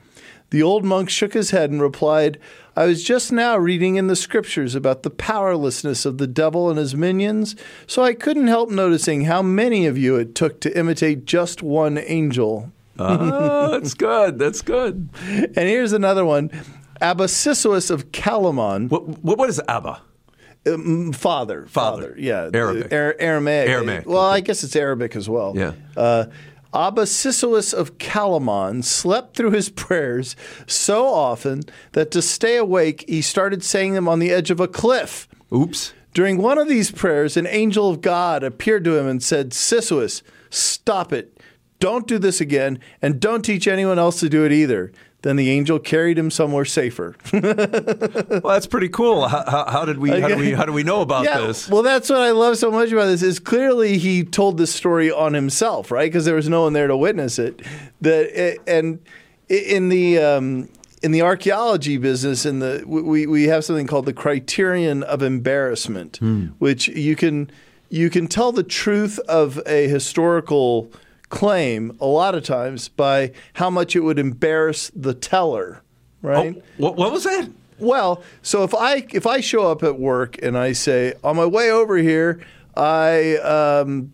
The 0.50 0.63
old 0.63 0.86
monk 0.86 1.10
shook 1.10 1.34
his 1.34 1.52
head 1.52 1.71
and 1.71 1.82
replied, 1.82 2.39
I 2.77 2.85
was 2.85 3.03
just 3.03 3.31
now 3.31 3.57
reading 3.57 3.95
in 3.95 4.05
the 4.05 4.15
scriptures 4.15 4.75
about 4.75 5.01
the 5.01 5.09
powerlessness 5.09 6.05
of 6.05 6.19
the 6.19 6.27
devil 6.27 6.69
and 6.69 6.77
his 6.77 6.93
minions, 6.95 7.55
so 7.87 8.03
I 8.03 8.13
couldn't 8.13 8.47
help 8.47 8.69
noticing 8.69 9.21
how 9.25 9.41
many 9.41 9.87
of 9.87 9.97
you 9.97 10.15
it 10.17 10.35
took 10.35 10.59
to 10.61 10.77
imitate 10.77 11.25
just 11.25 11.63
one 11.63 11.97
angel. 11.97 12.71
oh, 12.99 13.71
that's 13.71 13.95
good. 13.95 14.37
That's 14.37 14.61
good. 14.61 15.09
And 15.27 15.55
here's 15.55 15.91
another 15.91 16.23
one 16.23 16.51
Abba 17.01 17.25
Sisoes 17.25 17.89
of 17.89 18.11
Calamon, 18.11 18.89
What, 18.89 19.07
what, 19.23 19.37
what 19.39 19.49
is 19.49 19.59
Abba? 19.67 20.01
um, 20.67 21.13
father, 21.13 21.65
Father. 21.65 22.13
yeah, 22.17 22.49
Arabic. 22.53 22.93
Ar- 22.93 23.15
Aramaic. 23.19 23.69
Aramaic, 23.69 24.05
Well, 24.05 24.21
I 24.21 24.39
guess 24.41 24.63
it's 24.63 24.75
Arabic 24.75 25.15
as 25.15 25.27
well. 25.27 25.53
Yeah. 25.55 25.71
Uh, 25.95 26.25
Abba 26.73 27.03
Sisoes 27.03 27.73
of 27.73 27.97
Calamon 27.97 28.84
slept 28.84 29.36
through 29.36 29.51
his 29.51 29.69
prayers 29.69 30.36
so 30.65 31.08
often 31.08 31.62
that 31.93 32.12
to 32.12 32.21
stay 32.21 32.58
awake, 32.58 33.06
he 33.08 33.21
started 33.21 33.63
saying 33.63 33.93
them 33.93 34.08
on 34.08 34.19
the 34.19 34.32
edge 34.32 34.51
of 34.51 34.60
a 34.60 34.67
cliff. 34.67 35.27
Oops. 35.53 35.93
During 36.13 36.38
one 36.39 36.58
of 36.58 36.67
these 36.67 36.91
prayers, 36.91 37.38
an 37.38 37.47
angel 37.47 37.89
of 37.89 38.01
God 38.01 38.43
appeared 38.43 38.84
to 38.86 38.97
him 38.97 39.08
and 39.08 39.21
said, 39.21 39.51
Sisoes, 39.51 40.23
stop 40.49 41.13
it. 41.13 41.39
Don't 41.80 42.08
do 42.08 42.17
this 42.17 42.41
again, 42.41 42.80
and 43.01 43.19
don't 43.19 43.43
teach 43.43 43.67
anyone 43.67 43.99
else 43.99 44.19
to 44.21 44.30
do 44.30 44.43
it 44.43 44.51
either. 44.51 44.91
Then 45.23 45.36
the 45.36 45.49
angel 45.49 45.80
carried 45.80 46.17
him 46.17 46.30
somewhere 46.32 46.65
safer. 46.65 47.15
Well, 47.34 48.53
that's 48.53 48.67
pretty 48.67 48.89
cool. 48.89 49.27
How, 49.27 49.43
how, 49.49 49.65
how 49.69 49.86
did 49.86 49.97
we 49.97 50.10
how 50.10 50.27
do 50.27 50.38
we 50.38 50.51
how 50.51 50.65
do 50.65 50.71
we 50.73 50.84
know 50.84 51.01
about 51.01 51.23
yeah, 51.25 51.39
this? 51.39 51.67
well, 51.69 51.82
that's 51.82 52.10
what 52.10 52.19
I 52.21 52.32
love 52.32 52.58
so 52.58 52.69
much 52.71 52.91
about 52.91 53.06
this 53.08 53.23
is 53.23 53.39
clearly 53.39 53.97
he 53.97 54.23
told 54.23 54.58
this 54.58 54.73
story 54.73 55.12
on 55.12 55.34
himself, 55.34 55.91
right? 55.91 56.06
Because 56.10 56.25
there 56.25 56.36
was 56.36 56.47
no 56.49 56.62
one 56.63 56.73
there 56.73 56.88
to 56.88 56.95
witness 56.95 57.39
it. 57.39 57.62
That 58.01 58.60
and 58.67 58.99
in 59.49 59.89
the 59.89 60.19
um, 60.19 60.69
in 61.01 61.12
the 61.12 61.21
archaeology 61.23 61.97
business, 61.97 62.45
in 62.45 62.60
the 62.60 62.84
we 62.86 63.25
we 63.25 63.45
have 63.45 63.65
something 63.65 63.88
called 63.88 64.06
the 64.06 64.13
criterion 64.13 65.03
of 65.03 65.21
embarrassment, 65.23 66.17
Hmm. 66.17 66.47
which 66.60 66.88
you 66.89 67.15
can 67.15 67.49
you 67.89 68.10
can 68.10 68.27
tell 68.27 68.51
the 68.51 68.63
truth 68.63 69.17
of 69.27 69.62
a 69.65 69.88
historical 69.88 70.91
claim 71.29 71.97
a 71.99 72.05
lot 72.05 72.35
of 72.35 72.43
times 72.43 72.87
by 72.89 73.31
how 73.53 73.69
much 73.69 73.95
it 73.95 74.01
would 74.01 74.19
embarrass 74.19 74.91
the 74.95 75.13
teller, 75.13 75.81
right? 76.21 76.55
Oh, 76.57 76.63
what, 76.77 76.95
what 76.95 77.11
was 77.11 77.23
that? 77.25 77.49
Well, 77.79 78.23
so 78.41 78.63
if 78.63 78.73
I 78.73 79.05
if 79.11 79.27
I 79.27 79.39
show 79.39 79.69
up 79.69 79.83
at 79.83 79.99
work 79.99 80.41
and 80.41 80.57
I 80.57 80.71
say 80.71 81.13
on 81.23 81.35
my 81.35 81.45
way 81.45 81.69
over 81.69 81.97
here, 81.97 82.41
I 82.75 83.37
um, 83.37 84.11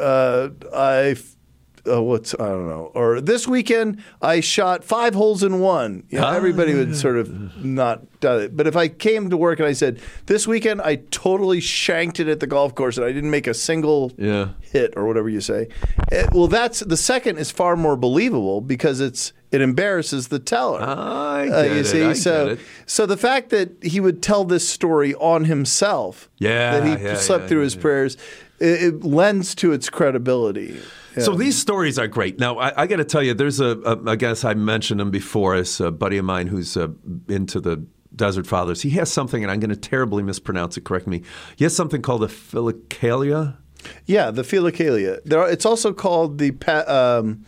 uh, 0.00 0.48
I 0.74 1.16
uh, 1.90 2.02
what's 2.02 2.34
I 2.34 2.48
don't 2.48 2.66
know, 2.68 2.90
or 2.94 3.20
this 3.20 3.46
weekend 3.46 4.02
I 4.22 4.40
shot 4.40 4.84
five 4.84 5.14
holes 5.14 5.42
in 5.42 5.60
one. 5.60 6.04
You 6.10 6.20
know, 6.20 6.30
everybody 6.30 6.74
would 6.74 6.96
sort 6.96 7.16
of 7.16 7.62
not 7.64 8.20
done 8.20 8.40
it. 8.42 8.56
But 8.56 8.66
if 8.66 8.76
I 8.76 8.88
came 8.88 9.28
to 9.30 9.36
work 9.36 9.58
and 9.58 9.68
I 9.68 9.72
said 9.74 10.00
this 10.26 10.46
weekend 10.46 10.80
I 10.80 10.96
totally 11.10 11.60
shanked 11.60 12.20
it 12.20 12.28
at 12.28 12.40
the 12.40 12.46
golf 12.46 12.74
course 12.74 12.96
and 12.96 13.04
I 13.04 13.12
didn't 13.12 13.30
make 13.30 13.46
a 13.46 13.54
single 13.54 14.12
Yeah. 14.16 14.48
hit 14.60 14.94
or 14.96 15.06
whatever 15.06 15.28
you 15.28 15.40
say, 15.42 15.68
eh, 16.10 16.26
well, 16.32 16.48
that's 16.48 16.80
the 16.80 16.96
second 16.96 17.36
is 17.38 17.50
far 17.50 17.76
more 17.76 17.96
believable 17.96 18.60
because 18.60 19.00
it's 19.00 19.32
it 19.52 19.60
embarrasses 19.60 20.28
the 20.28 20.38
teller. 20.40 20.80
I 20.80 21.48
Uh, 21.48 21.62
get 21.62 21.72
you 21.72 21.78
it, 21.80 21.84
see, 21.86 22.02
I 22.02 22.12
so 22.14 22.46
get 22.48 22.52
it. 22.54 22.58
so 22.86 23.06
the 23.06 23.16
fact 23.16 23.50
that 23.50 23.70
he 23.82 24.00
would 24.00 24.20
tell 24.22 24.44
this 24.44 24.66
story 24.68 25.14
on 25.16 25.44
himself, 25.44 26.28
Yeah, 26.38 26.80
that 26.80 26.98
he 26.98 27.04
yeah, 27.04 27.14
slept 27.16 27.42
yeah, 27.44 27.48
through 27.48 27.58
yeah, 27.58 27.64
his 27.64 27.76
prayers, 27.76 28.16
it, 28.58 28.82
it 28.82 29.04
lends 29.04 29.54
to 29.56 29.72
its 29.72 29.88
credibility. 29.90 30.76
So 31.20 31.34
these 31.34 31.58
stories 31.58 31.98
are 31.98 32.08
great. 32.08 32.38
Now 32.38 32.58
I, 32.58 32.82
I 32.82 32.86
got 32.86 32.96
to 32.96 33.04
tell 33.04 33.22
you, 33.22 33.34
there's 33.34 33.60
a, 33.60 33.78
a 33.80 34.10
I 34.10 34.16
guess 34.16 34.44
I 34.44 34.54
mentioned 34.54 35.00
him 35.00 35.10
before 35.10 35.54
as 35.54 35.80
a 35.80 35.90
buddy 35.90 36.18
of 36.18 36.24
mine 36.24 36.48
who's 36.48 36.76
uh, 36.76 36.88
into 37.28 37.60
the 37.60 37.84
Desert 38.14 38.46
Fathers. 38.46 38.82
He 38.82 38.90
has 38.90 39.12
something, 39.12 39.42
and 39.42 39.50
I'm 39.50 39.60
going 39.60 39.70
to 39.70 39.76
terribly 39.76 40.22
mispronounce 40.22 40.76
it. 40.76 40.84
Correct 40.84 41.06
me. 41.06 41.22
He 41.56 41.64
has 41.64 41.74
something 41.74 42.02
called 42.02 42.22
a 42.22 42.28
philokalia. 42.28 43.56
Yeah, 44.06 44.30
the 44.30 44.42
Philokalia. 44.42 45.20
There, 45.24 45.40
are, 45.40 45.50
it's 45.50 45.66
also 45.66 45.92
called 45.92 46.38
the 46.38 46.52
pa- 46.52 46.84
um, 46.86 47.44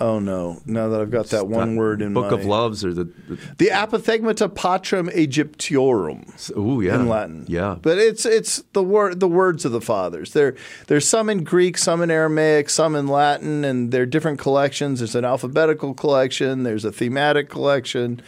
Oh 0.00 0.18
no! 0.18 0.60
Now 0.66 0.88
that 0.88 1.00
I've 1.00 1.10
got 1.12 1.26
that 1.26 1.46
one 1.46 1.76
word 1.76 2.02
in 2.02 2.12
my 2.12 2.22
Book 2.22 2.32
my 2.32 2.40
of 2.40 2.46
Loves 2.46 2.84
or 2.84 2.92
the, 2.92 3.04
the 3.04 3.38
the 3.58 3.66
Apothegmata 3.68 4.48
Patrum 4.48 5.08
Egyptiorum. 5.14 6.52
oh 6.56 6.80
yeah 6.80 6.96
in 6.96 7.08
Latin. 7.08 7.44
yeah 7.46 7.76
but 7.80 7.98
it's 7.98 8.26
it's 8.26 8.64
the 8.72 8.82
word 8.82 9.20
the 9.20 9.28
words 9.28 9.64
of 9.64 9.70
the 9.70 9.80
fathers. 9.80 10.32
There 10.32 10.56
there's 10.88 11.08
some 11.08 11.30
in 11.30 11.44
Greek, 11.44 11.78
some 11.78 12.02
in 12.02 12.10
Aramaic, 12.10 12.70
some 12.70 12.96
in 12.96 13.06
Latin, 13.06 13.64
and 13.64 13.92
they're 13.92 14.04
different 14.04 14.40
collections. 14.40 14.98
There's 14.98 15.14
an 15.14 15.24
alphabetical 15.24 15.94
collection. 15.94 16.64
There's 16.64 16.84
a 16.84 16.90
thematic 16.92 17.48
collection. 17.48 18.20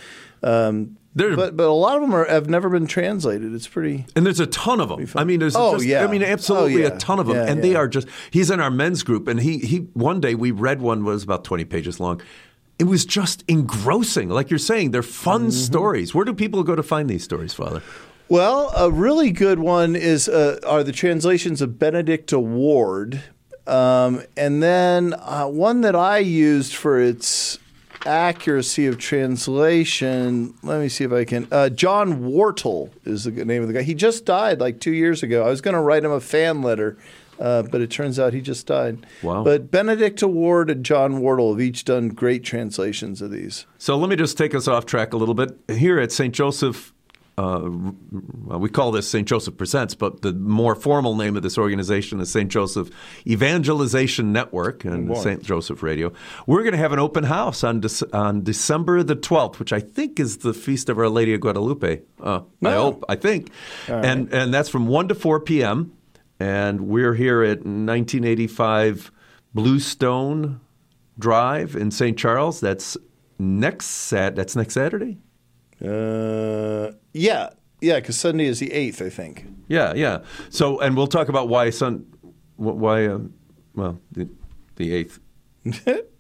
Um, 0.42 0.95
But 1.16 1.56
but 1.56 1.64
a 1.66 1.72
lot 1.72 1.96
of 1.96 2.02
them 2.02 2.14
are, 2.14 2.26
have 2.26 2.48
never 2.48 2.68
been 2.68 2.86
translated. 2.86 3.54
It's 3.54 3.66
pretty. 3.66 4.04
And 4.14 4.26
there's 4.26 4.38
a 4.40 4.46
ton 4.46 4.80
of 4.80 4.90
them. 4.90 5.06
I 5.16 5.24
mean, 5.24 5.40
there's 5.40 5.56
Oh, 5.56 5.74
just, 5.76 5.86
yeah. 5.86 6.04
I 6.04 6.06
mean, 6.10 6.22
absolutely 6.22 6.74
Oh, 6.84 6.88
yeah. 6.88 6.94
a 6.94 6.98
ton 6.98 7.18
of 7.18 7.26
them, 7.26 7.36
Yeah, 7.36 7.46
and 7.50 7.64
they 7.64 7.74
are 7.74 7.88
just. 7.88 8.06
He's 8.30 8.50
in 8.50 8.60
our 8.60 8.70
men's 8.70 9.02
group, 9.02 9.26
and 9.26 9.40
he 9.40 9.58
he 9.58 9.78
one 9.94 10.20
day 10.20 10.34
we 10.34 10.50
read 10.50 10.80
one 10.82 11.04
was 11.04 11.22
about 11.22 11.42
20 11.44 11.64
pages 11.64 11.98
long. 11.98 12.20
It 12.78 12.84
was 12.84 13.06
just 13.06 13.42
engrossing, 13.48 14.28
like 14.28 14.50
you're 14.50 14.58
saying. 14.58 14.90
They're 14.90 15.02
fun 15.02 15.42
Mm-hmm. 15.44 15.50
stories. 15.50 16.14
Where 16.14 16.26
do 16.26 16.34
people 16.34 16.62
go 16.62 16.74
to 16.76 16.82
find 16.82 17.08
these 17.08 17.24
stories, 17.24 17.54
Father? 17.54 17.82
Well, 18.28 18.70
a 18.76 18.90
really 18.90 19.30
good 19.30 19.58
one 19.60 19.96
is 19.96 20.28
uh, 20.28 20.58
are 20.66 20.82
the 20.84 20.92
translations 20.92 21.62
of 21.62 21.78
Benedicta 21.78 22.38
Ward, 22.38 23.22
um, 23.66 24.22
and 24.36 24.62
then 24.62 25.14
uh, 25.14 25.46
one 25.46 25.80
that 25.80 25.96
I 25.96 26.18
used 26.18 26.74
for 26.74 27.00
its 27.00 27.58
accuracy 28.06 28.86
of 28.86 28.98
translation. 28.98 30.54
Let 30.62 30.80
me 30.80 30.88
see 30.88 31.04
if 31.04 31.12
I 31.12 31.24
can. 31.24 31.48
Uh, 31.50 31.68
John 31.68 32.22
Wortley 32.22 32.90
is 33.04 33.24
the 33.24 33.44
name 33.44 33.62
of 33.62 33.68
the 33.68 33.74
guy. 33.74 33.82
He 33.82 33.94
just 33.94 34.24
died 34.24 34.60
like 34.60 34.80
two 34.80 34.92
years 34.92 35.22
ago. 35.22 35.44
I 35.44 35.50
was 35.50 35.60
going 35.60 35.74
to 35.74 35.80
write 35.80 36.04
him 36.04 36.12
a 36.12 36.20
fan 36.20 36.62
letter. 36.62 36.96
Uh, 37.38 37.62
but 37.62 37.82
it 37.82 37.90
turns 37.90 38.18
out 38.18 38.32
he 38.32 38.40
just 38.40 38.66
died. 38.66 39.04
Wow. 39.22 39.44
But 39.44 39.70
Benedict 39.70 40.22
Ward 40.22 40.70
and 40.70 40.82
John 40.82 41.20
Wortley 41.20 41.50
have 41.50 41.60
each 41.60 41.84
done 41.84 42.08
great 42.08 42.44
translations 42.44 43.20
of 43.20 43.30
these. 43.30 43.66
So 43.76 43.96
let 43.98 44.08
me 44.08 44.16
just 44.16 44.38
take 44.38 44.54
us 44.54 44.66
off 44.66 44.86
track 44.86 45.12
a 45.12 45.18
little 45.18 45.34
bit. 45.34 45.54
Here 45.68 45.98
at 45.98 46.12
St. 46.12 46.34
Joseph, 46.34 46.94
uh, 47.38 47.68
well, 48.44 48.58
we 48.58 48.68
call 48.70 48.90
this 48.92 49.06
St. 49.08 49.28
Joseph 49.28 49.56
Presents, 49.58 49.94
but 49.94 50.22
the 50.22 50.32
more 50.32 50.74
formal 50.74 51.14
name 51.16 51.36
of 51.36 51.42
this 51.42 51.58
organization 51.58 52.18
is 52.20 52.30
St. 52.32 52.50
Joseph 52.50 52.88
Evangelization 53.26 54.32
Network 54.32 54.84
and 54.86 55.08
boy. 55.08 55.22
St. 55.22 55.42
Joseph 55.42 55.82
Radio. 55.82 56.12
We're 56.46 56.62
going 56.62 56.72
to 56.72 56.78
have 56.78 56.92
an 56.94 56.98
open 56.98 57.24
house 57.24 57.62
on, 57.62 57.82
Dec- 57.82 58.14
on 58.14 58.42
December 58.42 59.02
the 59.02 59.16
12th, 59.16 59.58
which 59.58 59.72
I 59.72 59.80
think 59.80 60.18
is 60.18 60.38
the 60.38 60.54
Feast 60.54 60.88
of 60.88 60.98
Our 60.98 61.08
Lady 61.10 61.34
of 61.34 61.40
Guadalupe. 61.40 62.00
Uh, 62.22 62.40
I 62.64 62.74
Oh. 62.74 62.82
hope, 62.92 63.04
I 63.08 63.16
think. 63.16 63.50
And, 63.86 64.32
and 64.32 64.54
that's 64.54 64.68
from 64.70 64.86
1 64.86 65.08
to 65.08 65.14
4 65.14 65.40
p.m. 65.40 65.92
And 66.40 66.82
we're 66.88 67.14
here 67.14 67.42
at 67.42 67.58
1985 67.66 69.10
Bluestone 69.54 70.60
Drive 71.18 71.76
in 71.76 71.90
St. 71.90 72.16
Charles. 72.18 72.60
That's 72.60 72.96
next 73.38 73.86
Sat. 73.86 74.36
That's 74.36 74.54
next 74.56 74.74
Saturday. 74.74 75.18
Uh, 75.82 76.92
yeah, 77.16 77.50
yeah, 77.80 77.96
because 78.00 78.18
Sunday 78.18 78.46
is 78.46 78.58
the 78.58 78.72
eighth, 78.72 79.02
I 79.02 79.10
think. 79.10 79.46
Yeah, 79.68 79.94
yeah. 79.94 80.20
So, 80.50 80.80
and 80.80 80.96
we'll 80.96 81.06
talk 81.06 81.28
about 81.28 81.48
why 81.48 81.70
Sun, 81.70 82.06
why, 82.56 83.06
uh, 83.06 83.18
well, 83.74 83.98
the, 84.12 84.28
the 84.76 84.94
eighth. 84.94 85.18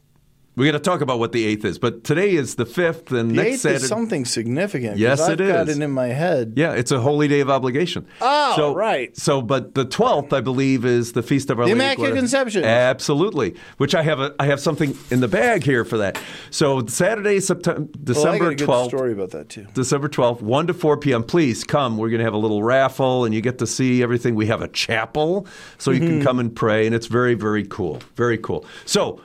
We're 0.56 0.64
going 0.64 0.72
to 0.72 0.78
talk 0.78 1.02
about 1.02 1.18
what 1.18 1.32
the 1.32 1.44
eighth 1.44 1.66
is, 1.66 1.78
but 1.78 2.02
today 2.02 2.30
is 2.30 2.54
the 2.54 2.64
fifth, 2.64 3.12
and 3.12 3.30
The 3.30 3.34
next 3.34 3.46
eighth 3.48 3.60
Saturday. 3.60 3.82
is 3.82 3.88
something 3.88 4.24
significant. 4.24 4.96
Yes, 4.96 5.20
I've 5.20 5.38
it 5.38 5.48
got 5.48 5.68
is. 5.68 5.76
it 5.76 5.82
in 5.82 5.90
my 5.90 6.06
head. 6.06 6.54
yeah, 6.56 6.72
it's 6.72 6.90
a 6.90 6.98
holy 6.98 7.28
day 7.28 7.40
of 7.40 7.50
obligation. 7.50 8.06
Oh, 8.22 8.54
so, 8.56 8.74
right. 8.74 9.14
So, 9.14 9.42
but 9.42 9.74
the 9.74 9.84
twelfth, 9.84 10.32
I 10.32 10.40
believe, 10.40 10.86
is 10.86 11.12
the 11.12 11.22
feast 11.22 11.50
of 11.50 11.58
our 11.58 11.66
The 11.66 11.72
Lady 11.74 11.84
Immaculate. 11.84 12.14
Conception. 12.14 12.64
Absolutely. 12.64 13.54
Which 13.76 13.94
I 13.94 14.00
have 14.02 14.18
a, 14.18 14.34
I 14.40 14.46
have 14.46 14.58
something 14.58 14.96
in 15.10 15.20
the 15.20 15.28
bag 15.28 15.62
here 15.62 15.84
for 15.84 15.98
that. 15.98 16.18
So 16.50 16.86
Saturday, 16.86 17.40
September, 17.40 17.80
Well, 17.82 17.88
got 17.90 18.04
December 18.04 18.54
twelfth. 18.54 18.88
story 18.88 19.12
about 19.12 19.32
that 19.32 19.50
too. 19.50 19.66
December 19.74 20.08
12th, 20.08 20.40
1 20.40 20.66
to 20.68 20.72
4 20.74 20.96
p.m. 20.96 21.22
Please 21.22 21.64
come. 21.64 21.98
We're 21.98 22.08
going 22.08 22.20
to 22.20 22.24
have 22.24 22.32
a 22.32 22.38
little 22.38 22.62
raffle 22.62 23.26
and 23.26 23.34
you 23.34 23.42
get 23.42 23.58
to 23.58 23.66
see 23.66 24.02
everything. 24.02 24.34
We 24.34 24.46
have 24.46 24.62
a 24.62 24.68
chapel 24.68 25.46
so 25.76 25.90
you 25.90 26.00
Mm-hmm. 26.00 26.08
can 26.18 26.22
come 26.24 26.38
and 26.38 26.54
pray, 26.56 26.86
and 26.86 26.94
it's 26.94 27.08
very, 27.08 27.34
very 27.34 27.64
cool. 27.66 28.00
Very 28.16 28.38
cool. 28.38 28.64
So, 28.86 29.20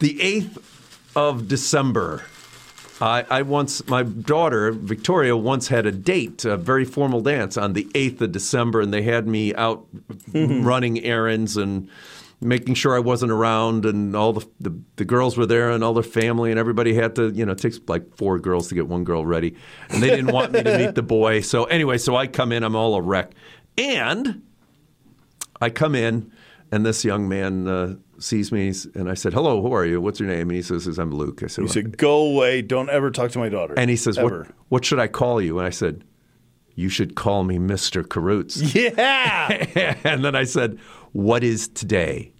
the 0.00 0.14
8th 0.18 0.58
of 1.16 1.48
December. 1.48 2.24
I, 3.02 3.24
I 3.30 3.42
once, 3.42 3.86
my 3.88 4.02
daughter 4.02 4.72
Victoria 4.72 5.34
once 5.34 5.68
had 5.68 5.86
a 5.86 5.92
date, 5.92 6.44
a 6.44 6.58
very 6.58 6.84
formal 6.84 7.22
dance 7.22 7.56
on 7.56 7.72
the 7.72 7.84
8th 7.94 8.20
of 8.20 8.32
December, 8.32 8.80
and 8.82 8.92
they 8.92 9.02
had 9.02 9.26
me 9.26 9.54
out 9.54 9.86
Mm-hmm. 10.32 10.64
running 10.64 11.00
errands 11.02 11.56
and 11.56 11.88
making 12.40 12.74
sure 12.74 12.94
I 12.94 13.00
wasn't 13.00 13.32
around, 13.32 13.84
and 13.84 14.14
all 14.16 14.32
the, 14.32 14.46
the 14.60 14.78
the 14.96 15.04
girls 15.04 15.36
were 15.36 15.46
there, 15.46 15.70
and 15.70 15.82
all 15.84 15.92
their 15.92 16.02
family, 16.02 16.50
and 16.50 16.58
everybody 16.58 16.94
had 16.94 17.16
to, 17.16 17.30
you 17.30 17.44
know, 17.44 17.52
it 17.52 17.58
takes 17.58 17.80
like 17.88 18.16
four 18.16 18.38
girls 18.38 18.68
to 18.68 18.74
get 18.74 18.86
one 18.86 19.04
girl 19.04 19.26
ready, 19.26 19.56
and 19.88 20.02
they 20.02 20.08
didn't 20.08 20.32
want 20.32 20.52
me 20.52 20.62
to 20.62 20.78
meet 20.78 20.94
the 20.94 21.02
boy. 21.02 21.40
So 21.40 21.64
anyway, 21.64 21.98
so 21.98 22.16
I 22.16 22.26
come 22.28 22.52
in, 22.52 22.62
I'm 22.62 22.76
all 22.76 22.94
a 22.94 23.02
wreck, 23.02 23.32
and 23.76 24.42
I 25.60 25.68
come 25.70 25.94
in, 25.94 26.30
and 26.72 26.86
this 26.86 27.04
young 27.04 27.28
man 27.28 27.66
uh, 27.68 27.96
sees 28.18 28.52
me, 28.52 28.72
and 28.94 29.10
I 29.10 29.14
said, 29.14 29.32
"Hello, 29.32 29.60
who 29.62 29.72
are 29.72 29.84
you? 29.84 30.00
What's 30.00 30.20
your 30.20 30.28
name?" 30.28 30.42
And 30.42 30.52
he 30.52 30.62
says, 30.62 30.86
"I'm 30.98 31.10
Luke." 31.12 31.42
I 31.42 31.46
said, 31.46 31.62
He 31.62 31.66
"Well, 31.66 31.72
said, 31.72 31.98
"Go 31.98 32.18
away! 32.32 32.62
Don't 32.62 32.90
ever 32.90 33.10
talk 33.10 33.30
to 33.32 33.38
my 33.38 33.48
daughter." 33.48 33.74
and 33.76 33.90
he 33.90 33.96
says, 33.96 34.18
what, 34.18 34.46
what 34.68 34.84
should 34.84 34.98
I 34.98 35.08
call 35.08 35.40
you? 35.40 35.58
And 35.58 35.66
I 35.66 35.70
said, 35.70 36.04
You 36.74 36.88
should 36.88 37.16
call 37.16 37.44
me 37.44 37.58
Mr. 37.58 38.02
Karutz. 38.02 38.74
Yeah. 38.74 39.96
and 40.04 40.24
then 40.24 40.34
I 40.34 40.44
said, 40.44 40.78
What 41.12 41.42
is 41.42 41.68
today? 41.68 42.32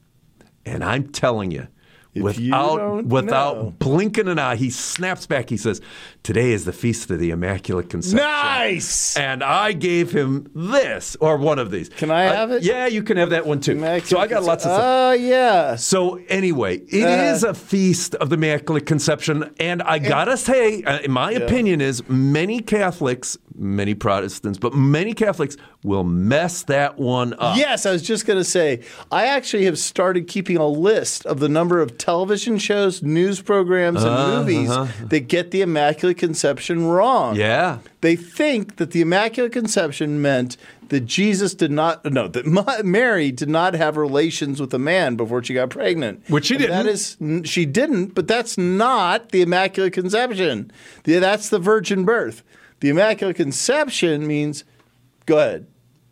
And 0.65 0.85
I'm 0.85 1.09
telling 1.09 1.51
you, 1.51 1.67
If 2.13 2.23
without 2.25 3.05
without 3.05 3.57
know. 3.57 3.75
blinking 3.79 4.27
an 4.27 4.39
eye, 4.39 4.57
he 4.57 4.69
snaps 4.71 5.27
back. 5.27 5.49
He 5.49 5.57
says, 5.57 5.81
"Today 6.25 6.51
is 6.51 6.65
the 6.65 6.73
feast 6.73 7.09
of 7.11 7.21
the 7.21 7.31
Immaculate 7.31 7.89
Conception." 7.89 8.27
nice. 8.27 9.17
And 9.17 9.45
I 9.45 9.73
gave 9.73 10.11
him 10.11 10.51
this 10.55 11.17
or 11.21 11.37
one 11.37 11.59
of 11.61 11.71
these. 11.71 11.89
Can 11.89 12.11
I 12.11 12.27
Uh, 12.27 12.35
have 12.35 12.51
it? 12.51 12.63
Yeah, 12.65 12.87
you 12.87 13.05
can 13.05 13.17
have 13.17 13.31
that 13.31 13.47
one 13.47 13.61
too. 13.61 13.79
so 14.05 14.19
I 14.19 14.27
got 14.27 14.43
lots 14.43 14.65
of 14.65 14.73
stuff. 14.73 14.83
Oh 14.83 15.13
yeah. 15.13 15.77
So 15.77 16.19
anyway, 16.29 16.79
it 16.79 17.09
is 17.09 17.45
Uh, 17.45 17.51
a 17.51 17.55
feast 17.55 18.17
of 18.17 18.29
the 18.29 18.35
Immaculate 18.35 18.87
Conception, 18.87 19.51
and 19.61 19.81
I 19.83 19.99
gotta 20.01 20.37
say, 20.37 20.83
uh, 20.83 21.09
my 21.09 21.31
opinion 21.31 21.81
is 21.81 22.03
many 22.09 22.61
Catholics, 22.61 23.39
many 23.57 23.95
Protestants, 23.95 24.59
but 24.59 24.75
many 24.75 25.13
Catholics 25.15 25.57
will 25.85 26.05
mess 26.05 26.63
that 26.65 26.99
one 26.99 27.35
up. 27.39 27.57
Yes, 27.57 27.87
I 27.87 27.93
was 27.93 28.03
just 28.03 28.27
going 28.27 28.39
to 28.39 28.45
say, 28.45 28.81
I 29.11 29.27
actually 29.27 29.65
have 29.65 29.79
started 29.79 30.27
keeping 30.29 30.59
a 30.59 30.67
list 30.67 31.25
of 31.25 31.41
the 31.41 31.49
number 31.49 31.81
of 31.81 31.97
television 32.01 32.59
shows, 32.59 33.03
news 33.03 33.41
programs, 33.41 34.03
and 34.03 34.11
Uh-huh, 34.13 34.39
movies 34.41 34.71
that 35.09 35.29
get 35.29 35.53
the 35.53 35.61
Immaculate 35.63 36.19
Conception 36.19 36.87
wrong. 36.87 37.37
Yeah. 37.37 37.79
They 38.01 38.17
think 38.17 38.77
that 38.77 38.91
the 38.91 39.01
Immaculate 39.03 39.53
Conception 39.53 40.21
meant 40.21 40.57
that 40.89 41.01
Jesus 41.07 41.55
did 41.55 41.71
not, 41.71 42.05
no, 42.05 42.27
that 42.27 42.47
Mary 42.85 43.31
did 43.31 43.49
not 43.49 43.75
have 43.75 43.97
relations 43.97 44.61
with 44.61 44.75
a 44.75 44.79
man 44.79 45.15
before 45.15 45.45
she 45.45 45.55
got 45.55 45.71
pregnant. 45.71 46.29
Which 46.29 46.47
she 46.47 46.55
And 46.57 46.63
didn't. 46.65 46.87
is, 46.89 47.17
n- 47.21 47.45
she 47.45 47.65
didn't, 47.67 48.15
but 48.15 48.27
that's 48.27 48.59
not 48.59 49.29
the 49.31 49.43
Immaculate 49.43 49.93
Conception. 49.93 50.73
The- 51.05 51.19
That's 51.21 51.49
the 51.51 51.59
virgin 51.61 52.05
birth. 52.05 52.43
The 52.81 52.89
Immaculate 52.89 53.37
Conception 53.37 54.27
means, 54.27 54.65
go 55.27 55.39
ahead. 55.39 55.67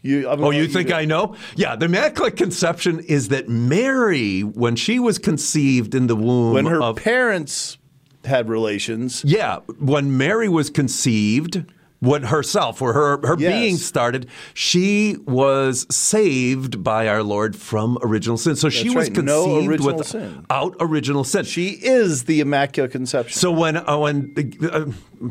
You, 0.09 0.27
I'm 0.29 0.41
Oh, 0.41 0.45
gonna 0.51 0.57
you 0.57 0.69
think 0.69 0.89
do. 0.89 0.95
I 0.95 1.05
know? 1.05 1.35
Yeah, 1.55 1.77
the 1.77 1.85
Immaculate 1.85 2.37
Conception 2.37 3.01
is 3.01 3.29
that 3.29 3.49
Mary, 3.49 4.41
when 4.41 4.75
she 4.75 4.99
was 4.99 5.19
conceived 5.19 5.95
in 5.95 6.07
the 6.07 6.17
womb 6.17 6.55
when 6.55 6.65
her 6.67 6.83
of 6.83 6.97
parents 6.97 7.77
had 8.25 8.49
relations. 8.49 9.23
Yeah, 9.27 9.59
when 9.79 10.17
Mary 10.17 10.49
was 10.49 10.71
conceived, 10.71 11.65
when 12.01 12.23
herself 12.23 12.81
or 12.81 12.93
her 12.95 13.19
her 13.27 13.37
Yes. 13.39 13.53
being 13.53 13.77
started, 13.77 14.29
she 14.55 15.17
was 15.27 15.85
saved 15.95 16.83
by 16.83 17.07
our 17.07 17.23
Lord 17.23 17.55
from 17.55 17.99
original 18.03 18.39
sin. 18.39 18.57
So 18.57 18.69
she 18.71 18.89
was 18.89 19.11
right, 19.11 19.25
no 19.25 19.45
conceived 19.45 19.69
original 19.69 20.03
sin. 20.05 20.37
without 20.43 20.77
original 20.81 21.25
sin. 21.25 21.45
She 21.45 21.69
is 21.71 22.25
the 22.25 22.41
Immaculate 22.41 22.93
Conception. 22.93 23.39
so 23.39 23.51
when 23.53 23.77
uh, 23.77 23.99
when 23.99 24.33
uh, 24.73 24.87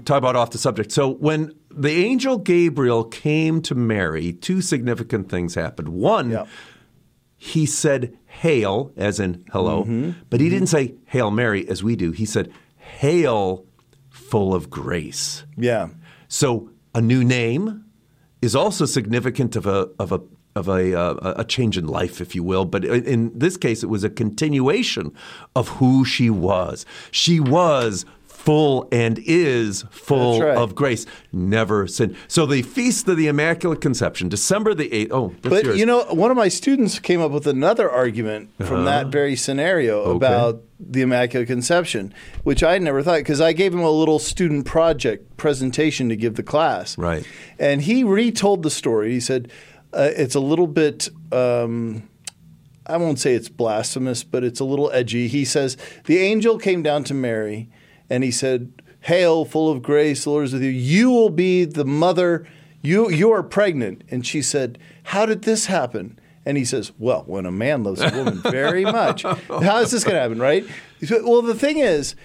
talk 0.06 0.18
about 0.20 0.36
off 0.36 0.52
the 0.52 0.58
subject. 0.60 0.92
So 0.92 1.10
when 1.10 1.54
the 1.78 1.92
angel 1.92 2.38
Gabriel 2.38 3.04
came 3.04 3.62
to 3.64 3.76
Mary, 3.76 4.34
two 4.34 4.62
significant 4.62 5.30
things 5.30 5.56
happened. 5.56 5.90
One, 5.90 6.32
Yeah. 6.32 6.46
he 7.38 7.66
said 7.66 8.18
hail 8.26 8.92
as 8.98 9.20
in 9.20 9.44
hello 9.52 9.84
Mm-hmm. 9.84 10.12
but 10.30 10.42
he 10.42 10.50
didn't 10.50 10.68
say 10.68 10.96
hail 11.06 11.30
mary 11.32 11.68
as 11.70 11.84
we 11.84 11.96
do 11.96 12.12
he 12.12 12.26
said 12.26 12.52
hail 12.78 13.66
full 14.10 14.54
of 14.56 14.70
grace 14.70 15.44
yeah. 15.56 15.90
so 16.28 16.70
a 16.96 17.02
new 17.02 17.24
name 17.24 17.86
is 18.42 18.56
also 18.56 18.86
significant 18.86 19.56
of 19.56 19.66
a 19.68 19.88
of 20.00 20.12
a 20.12 20.22
of 20.56 20.68
a, 20.68 21.00
uh, 21.00 21.34
a 21.38 21.46
change 21.46 21.78
in 21.78 21.86
life, 21.86 22.20
if 22.20 22.34
you 22.34 22.42
will, 22.42 22.66
but 22.66 22.84
in 22.84 23.32
this 23.38 23.58
case, 23.58 23.84
it 23.84 23.90
was 23.92 24.04
a 24.04 24.10
continuation 24.10 25.14
of 25.56 25.68
who 25.78 26.04
she 26.04 26.32
was. 26.32 26.84
She 27.12 27.40
was 27.40 28.06
full 28.38 28.88
and 28.92 29.20
is 29.26 29.84
full 29.90 30.42
right. 30.42 30.56
of 30.58 30.76
grace, 30.76 31.06
never 31.34 31.88
sin. 31.88 32.16
So 32.28 32.46
the 32.46 32.62
feast 32.62 33.08
of 33.08 33.18
the 33.18 33.28
Immaculate 33.28 33.82
Conception, 33.82 34.30
December 34.30 34.74
the 34.74 34.94
eighth. 34.94 35.12
Oh, 35.12 35.34
that's 35.42 35.50
But 35.50 35.64
yours. 35.66 35.80
you 35.80 35.86
know, 35.86 36.06
one 36.12 36.32
of 36.32 36.38
my 36.38 36.48
students 36.48 37.00
came 37.00 37.20
up 37.20 37.32
with 37.32 37.48
another 37.48 37.90
argument 37.90 38.52
from 38.64 38.86
that 38.86 39.08
very 39.08 39.36
scenario 39.36 40.02
Uh-huh. 40.02 40.10
Okay. 40.12 40.26
about 40.28 40.62
the 40.80 41.02
Immaculate 41.02 41.48
Conception, 41.48 42.14
which 42.44 42.64
I 42.64 42.78
never 42.78 43.02
thought 43.02 43.18
because 43.18 43.42
I 43.42 43.52
gave 43.54 43.74
him 43.74 43.82
a 43.82 43.90
little 43.92 44.20
student 44.20 44.66
project 44.66 45.36
presentation 45.38 46.08
to 46.10 46.16
give 46.16 46.36
the 46.36 46.44
class. 46.44 46.98
Right. 46.98 47.26
And 47.60 47.82
he 47.82 48.04
retold 48.04 48.62
the 48.64 48.70
story. 48.70 49.12
He 49.12 49.20
said 49.20 49.52
uh, 49.94 50.12
it's 50.16 50.36
a 50.36 50.40
little 50.40 50.68
bit. 50.68 51.10
Um, 51.32 52.08
I 52.86 52.96
won't 52.98 53.20
say 53.20 53.34
it's 53.34 53.50
blasphemous, 53.50 54.24
but 54.24 54.44
it's 54.46 54.60
a 54.62 54.64
little 54.64 54.90
edgy. 54.92 55.28
He 55.28 55.44
says 55.44 55.76
the 56.06 56.20
angel 56.20 56.58
came 56.60 56.82
down 56.84 57.04
to 57.06 57.14
Mary, 57.14 57.70
and 58.10 58.24
he 58.24 58.32
said, 58.32 58.72
"Hail, 59.02 59.46
full 59.46 59.72
of 59.72 59.82
grace, 59.82 60.24
the 60.24 60.30
Lord 60.30 60.46
is 60.46 60.54
with 60.54 60.64
you. 60.64 60.70
You 60.70 61.10
will 61.10 61.30
be 61.30 61.66
the 61.66 61.86
mother. 61.86 62.48
You 62.82 63.10
you 63.10 63.32
are 63.32 63.44
pregnant." 63.44 64.04
And 64.10 64.26
she 64.26 64.42
said, 64.42 64.78
"How 65.04 65.26
did 65.26 65.44
this 65.44 65.66
happen?" 65.68 66.20
And 66.46 66.58
he 66.58 66.66
says, 66.66 66.92
"Well, 66.98 67.24
when 67.26 67.46
a 67.46 67.52
man 67.52 67.84
loves 67.84 68.02
a 68.02 68.10
woman 68.10 68.42
very 68.52 68.84
much, 68.84 69.24
how 69.24 69.80
is 69.80 69.92
this 69.92 70.04
going 70.04 70.16
to 70.16 70.22
happen, 70.22 70.40
right?" 70.40 70.66
Well, 71.10 71.42
the 71.42 71.56
thing 71.56 71.80
is. 71.80 72.16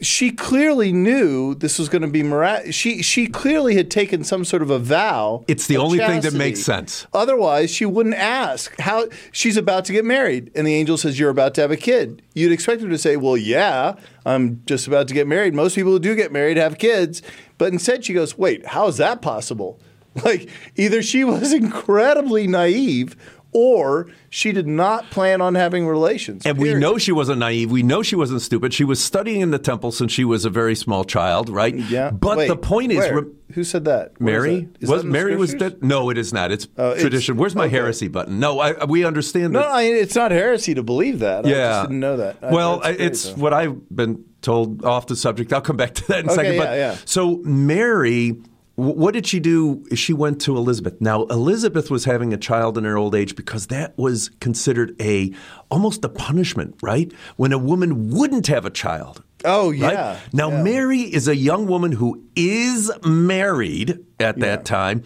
She 0.00 0.30
clearly 0.30 0.92
knew 0.92 1.54
this 1.54 1.78
was 1.78 1.88
going 1.88 2.02
to 2.02 2.08
be 2.08 2.22
miraculous. 2.22 2.74
She 2.74 3.02
she 3.02 3.26
clearly 3.26 3.74
had 3.74 3.90
taken 3.90 4.22
some 4.22 4.44
sort 4.44 4.62
of 4.62 4.70
a 4.70 4.78
vow. 4.78 5.44
It's 5.48 5.66
the 5.66 5.76
only 5.76 5.98
thing 5.98 6.20
that 6.20 6.34
makes 6.34 6.60
sense. 6.60 7.06
Otherwise, 7.12 7.70
she 7.70 7.84
wouldn't 7.84 8.14
ask 8.14 8.78
how 8.78 9.08
she's 9.32 9.56
about 9.56 9.84
to 9.86 9.92
get 9.92 10.04
married. 10.04 10.50
And 10.54 10.66
the 10.66 10.74
angel 10.74 10.96
says, 10.96 11.18
You're 11.18 11.30
about 11.30 11.54
to 11.54 11.60
have 11.62 11.70
a 11.70 11.76
kid. 11.76 12.22
You'd 12.34 12.52
expect 12.52 12.82
her 12.82 12.88
to 12.88 12.98
say, 12.98 13.16
Well, 13.16 13.36
yeah, 13.36 13.94
I'm 14.24 14.62
just 14.66 14.86
about 14.86 15.08
to 15.08 15.14
get 15.14 15.26
married. 15.26 15.54
Most 15.54 15.74
people 15.74 15.92
who 15.92 15.98
do 15.98 16.14
get 16.14 16.32
married 16.32 16.56
have 16.56 16.78
kids. 16.78 17.22
But 17.56 17.72
instead, 17.72 18.04
she 18.04 18.14
goes, 18.14 18.38
Wait, 18.38 18.66
how 18.66 18.86
is 18.86 18.96
that 18.98 19.22
possible? 19.22 19.80
Like, 20.24 20.48
either 20.74 21.00
she 21.00 21.22
was 21.22 21.52
incredibly 21.62 22.48
naive 22.48 23.14
or 23.60 24.06
she 24.30 24.52
did 24.52 24.68
not 24.68 25.10
plan 25.10 25.40
on 25.40 25.56
having 25.56 25.84
relations. 25.86 26.46
And 26.46 26.58
we 26.58 26.74
know 26.74 26.96
she 26.96 27.10
wasn't 27.10 27.40
naive. 27.40 27.72
We 27.72 27.82
know 27.82 28.02
she 28.04 28.14
wasn't 28.14 28.40
stupid. 28.40 28.72
She 28.72 28.84
was 28.84 29.02
studying 29.02 29.40
in 29.40 29.50
the 29.50 29.58
temple 29.58 29.90
since 29.90 30.12
she 30.12 30.24
was 30.24 30.44
a 30.44 30.50
very 30.50 30.76
small 30.76 31.02
child, 31.04 31.48
right? 31.48 31.74
Yeah. 31.74 32.10
But 32.12 32.38
Wait, 32.38 32.46
the 32.48 32.56
point 32.56 32.92
is, 32.92 32.98
rem- 33.10 33.34
who 33.54 33.64
said 33.64 33.86
that? 33.86 34.12
Where 34.20 34.44
is 34.46 34.52
Mary 34.52 34.60
that? 34.60 34.82
Is 34.82 34.90
was 34.90 35.02
that 35.02 35.08
Mary 35.08 35.34
was 35.36 35.54
dead. 35.54 35.82
No, 35.82 36.10
it 36.10 36.18
is 36.18 36.32
not. 36.32 36.52
It's 36.52 36.68
oh, 36.76 36.88
it's- 36.90 37.00
tradition. 37.00 37.36
Where's 37.36 37.56
my 37.56 37.64
okay. 37.66 37.76
heresy 37.76 38.06
button? 38.08 38.38
No, 38.38 38.60
I, 38.60 38.84
we 38.84 39.04
understand 39.04 39.54
No, 39.54 39.60
that. 39.60 39.68
I, 39.70 39.82
it's 39.82 40.14
not 40.14 40.30
heresy 40.30 40.74
to 40.74 40.82
believe 40.84 41.18
that. 41.18 41.44
I 41.44 41.48
yeah, 41.48 41.56
just 41.70 41.82
didn't 41.88 42.00
know 42.00 42.16
that. 42.18 42.36
I- 42.42 42.52
Well, 42.52 42.80
I- 42.84 42.90
it's 42.90 43.30
though. 43.30 43.42
what 43.42 43.52
I've 43.52 43.88
been 43.88 44.24
told 44.40 44.84
off 44.84 45.08
the 45.08 45.16
subject. 45.16 45.52
I'll 45.52 45.60
come 45.60 45.76
back 45.76 45.94
to 45.94 46.06
that 46.08 46.20
in 46.20 46.28
a 46.28 46.32
Okay, 46.32 46.36
second. 46.42 46.54
yeah, 46.54 46.64
but 46.64 46.76
yeah. 46.76 46.96
so 47.06 47.38
Mary. 47.44 48.36
Wh- 48.78 48.96
What 49.02 49.12
did 49.14 49.26
she 49.26 49.40
do? 49.40 49.84
She 49.94 50.12
went 50.12 50.40
to 50.42 50.56
Elizabeth. 50.56 51.00
Now 51.00 51.24
Elizabeth 51.24 51.90
was 51.90 52.04
having 52.04 52.32
a 52.32 52.36
child 52.36 52.78
in 52.78 52.84
her 52.84 52.96
old 52.96 53.14
age 53.14 53.34
because 53.36 53.66
that 53.66 53.96
was 53.98 54.30
considered 54.40 54.94
a 55.00 55.32
almost 55.70 56.04
a 56.04 56.08
punishment, 56.08 56.76
right? 56.82 57.12
When 57.36 57.52
a 57.52 57.58
woman 57.58 58.10
wouldn't 58.10 58.46
have 58.46 58.64
a 58.64 58.70
child. 58.70 59.22
Oh, 59.44 59.70
right? 59.70 59.92
yeah, 59.92 60.18
Now 60.32 60.48
yeah. 60.50 60.62
Mary 60.62 61.00
is 61.00 61.28
a 61.28 61.36
young 61.36 61.66
woman 61.66 61.92
who 61.92 62.22
is 62.34 62.90
married 63.04 63.98
at 64.18 64.40
that 64.40 64.64
time, 64.64 65.04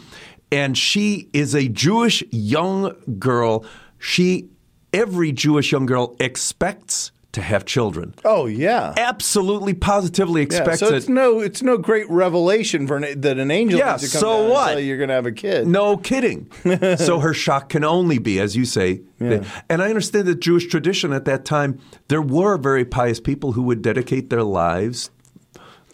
and 0.50 0.76
she 0.76 1.28
is 1.32 1.54
a 1.54 1.68
Jewish 1.68 2.22
young 2.30 2.94
girl. 3.18 3.64
She 3.98 4.48
every 4.92 5.32
Jewish 5.32 5.72
young 5.72 5.86
girl 5.86 6.16
expects 6.20 7.12
to 7.32 7.40
have 7.40 7.64
children. 7.64 8.14
Oh, 8.24 8.44
yeah. 8.46 8.92
Absolutely, 8.96 9.72
positively 9.74 10.42
Yeah, 10.42 10.46
expects 10.46 10.80
so 10.80 10.94
it's 10.94 11.06
it. 11.08 11.12
no, 11.12 11.40
it's 11.40 11.62
no 11.62 11.78
great 11.78 12.08
revelation 12.10 12.86
for 12.86 12.96
an, 12.98 13.20
that 13.22 13.38
an 13.38 13.50
angel 13.50 13.78
Yeah, 13.78 13.92
needs 13.92 14.10
to 14.10 14.10
come 14.12 14.20
so 14.20 14.48
what? 14.50 14.68
and 14.68 14.70
tell 14.72 14.80
you 14.80 14.86
you're 14.86 14.98
going 14.98 15.08
to 15.08 15.14
have 15.14 15.26
a 15.26 15.32
kid. 15.32 15.66
No 15.66 15.96
kidding. 15.96 16.50
so 16.98 17.20
her 17.20 17.32
shock 17.32 17.70
can 17.70 17.84
only 17.84 18.18
be, 18.18 18.38
as 18.38 18.54
you 18.56 18.64
say. 18.64 19.02
And 19.18 19.80
I 19.82 19.88
understand 19.88 20.26
that 20.26 20.40
Jewish 20.40 20.66
tradition 20.66 21.12
at 21.12 21.24
that 21.26 21.44
time, 21.44 21.78
there 22.08 22.20
were 22.20 22.58
very 22.58 22.84
pious 22.84 23.20
people 23.20 23.52
who 23.52 23.62
would 23.62 23.80
dedicate 23.80 24.28
their 24.30 24.42
lives. 24.42 25.10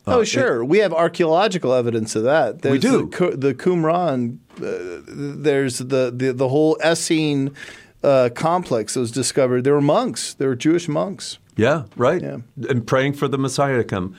oh, 0.06 0.24
sure. 0.24 0.64
we 0.64 0.78
have 0.78 0.92
archaeological 0.94 1.72
evidence 1.74 2.16
of 2.16 2.22
that. 2.24 2.62
There's 2.62 2.80
do. 2.80 3.08
The, 3.10 3.36
the 3.36 3.54
Qumran, 3.54 4.38
uh, 4.56 5.02
there's 5.06 5.78
the, 5.78 6.10
the, 6.14 6.32
the 6.32 6.48
whole 6.48 6.78
Essene 6.82 7.54
uh, 8.02 8.30
complex 8.34 8.94
that 8.94 9.00
was 9.00 9.10
discovered. 9.10 9.64
There 9.64 9.74
were 9.74 9.80
monks. 9.80 10.34
There 10.34 10.48
were 10.48 10.56
Jewish 10.56 10.88
monks. 10.88 11.38
Yeah, 11.56 11.84
right. 11.96 12.22
Yeah. 12.22 12.38
And 12.68 12.86
praying 12.86 13.14
for 13.14 13.26
the 13.28 13.38
Messiah 13.38 13.76
to 13.76 13.84
come. 13.84 14.14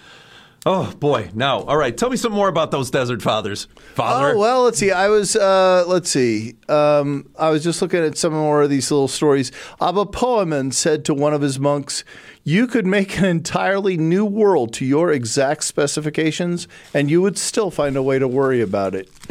Oh 0.66 0.92
boy! 1.00 1.30
Now, 1.34 1.62
all 1.62 1.78
right. 1.78 1.96
Tell 1.96 2.10
me 2.10 2.18
some 2.18 2.34
more 2.34 2.50
about 2.50 2.72
those 2.72 2.92
desert 2.92 3.22
fathers. 3.22 3.70
Father. 3.96 4.34
Oh 4.36 4.38
well, 4.38 4.64
let's 4.64 4.78
see. 4.78 4.92
I 4.92 5.08
was 5.08 5.38
uh, 5.38 5.86
let's 5.88 6.10
see. 6.10 6.56
Um, 6.68 7.30
I 7.40 7.50
was 7.50 7.64
just 7.64 7.82
looking 7.82 8.04
at 8.04 8.18
some 8.18 8.34
more 8.34 8.64
of 8.64 8.70
these 8.70 8.92
little 8.92 9.08
stories. 9.08 9.54
Abba 9.80 10.08
Poemen 10.08 10.72
said 10.72 11.06
to 11.06 11.14
one 11.14 11.34
of 11.34 11.42
his 11.42 11.60
monks, 11.60 12.04
"You 12.50 12.66
could 12.66 12.88
make 12.88 13.20
an 13.20 13.26
entirely 13.26 13.96
new 13.96 14.26
world 14.26 14.74
to 14.74 14.86
your 14.86 15.12
exact 15.12 15.64
specifications, 15.64 16.68
and 16.96 17.12
you 17.12 17.22
would 17.22 17.38
still 17.38 17.70
find 17.70 17.96
a 17.96 18.02
way 18.02 18.18
to 18.18 18.28
worry 18.28 18.60
about 18.60 18.96
it." 18.96 19.08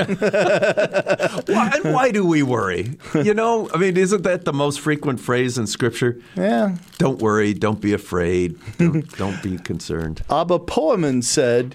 why, 1.49 1.73
and 1.75 1.93
why 1.93 2.13
do 2.13 2.25
we 2.25 2.45
worry? 2.45 2.97
You 3.15 3.35
know, 3.35 3.69
I 3.75 3.79
mean, 3.79 3.97
isn't 3.97 4.23
that 4.23 4.45
the 4.45 4.53
most 4.53 4.79
frequent 4.79 5.19
phrase 5.19 5.59
in 5.59 5.67
Scripture? 5.67 6.21
Yeah. 6.37 6.77
Don't 6.99 7.19
worry. 7.21 7.55
Don't 7.55 7.81
be 7.81 7.93
afraid. 7.93 8.57
Don't, 8.79 9.11
don't 9.17 9.43
be 9.43 9.59
concerned. 9.59 10.23
Abba 10.31 10.61
Poemen 10.61 11.23
said 11.23 11.75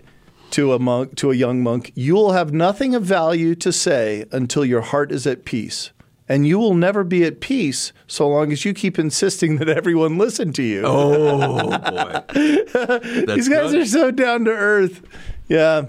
to 0.51 0.71
a 0.71 0.79
monk, 0.79 1.15
to 1.17 1.29
a 1.29 1.35
young 1.35 1.61
monk, 1.61 1.91
"You 1.93 2.13
will 2.13 2.31
have 2.31 2.53
nothing 2.53 2.95
of 2.95 3.03
value 3.03 3.53
to 3.55 3.73
say 3.73 4.23
until 4.31 4.63
your 4.63 4.81
heart 4.81 5.11
is 5.11 5.27
at 5.27 5.43
peace." 5.43 5.91
And 6.29 6.47
you 6.47 6.57
will 6.57 6.73
never 6.73 7.03
be 7.03 7.25
at 7.25 7.41
peace 7.41 7.91
so 8.07 8.29
long 8.29 8.51
as 8.51 8.63
you 8.63 8.73
keep 8.73 8.97
insisting 8.97 9.57
that 9.57 9.67
everyone 9.67 10.17
listen 10.17 10.53
to 10.53 10.63
you. 10.63 10.83
Oh 10.85 11.77
boy! 11.77 12.21
These 13.35 13.49
guys 13.49 13.71
good. 13.71 13.81
are 13.81 13.85
so 13.85 14.11
down 14.11 14.45
to 14.45 14.51
earth. 14.51 15.01
Yeah. 15.47 15.85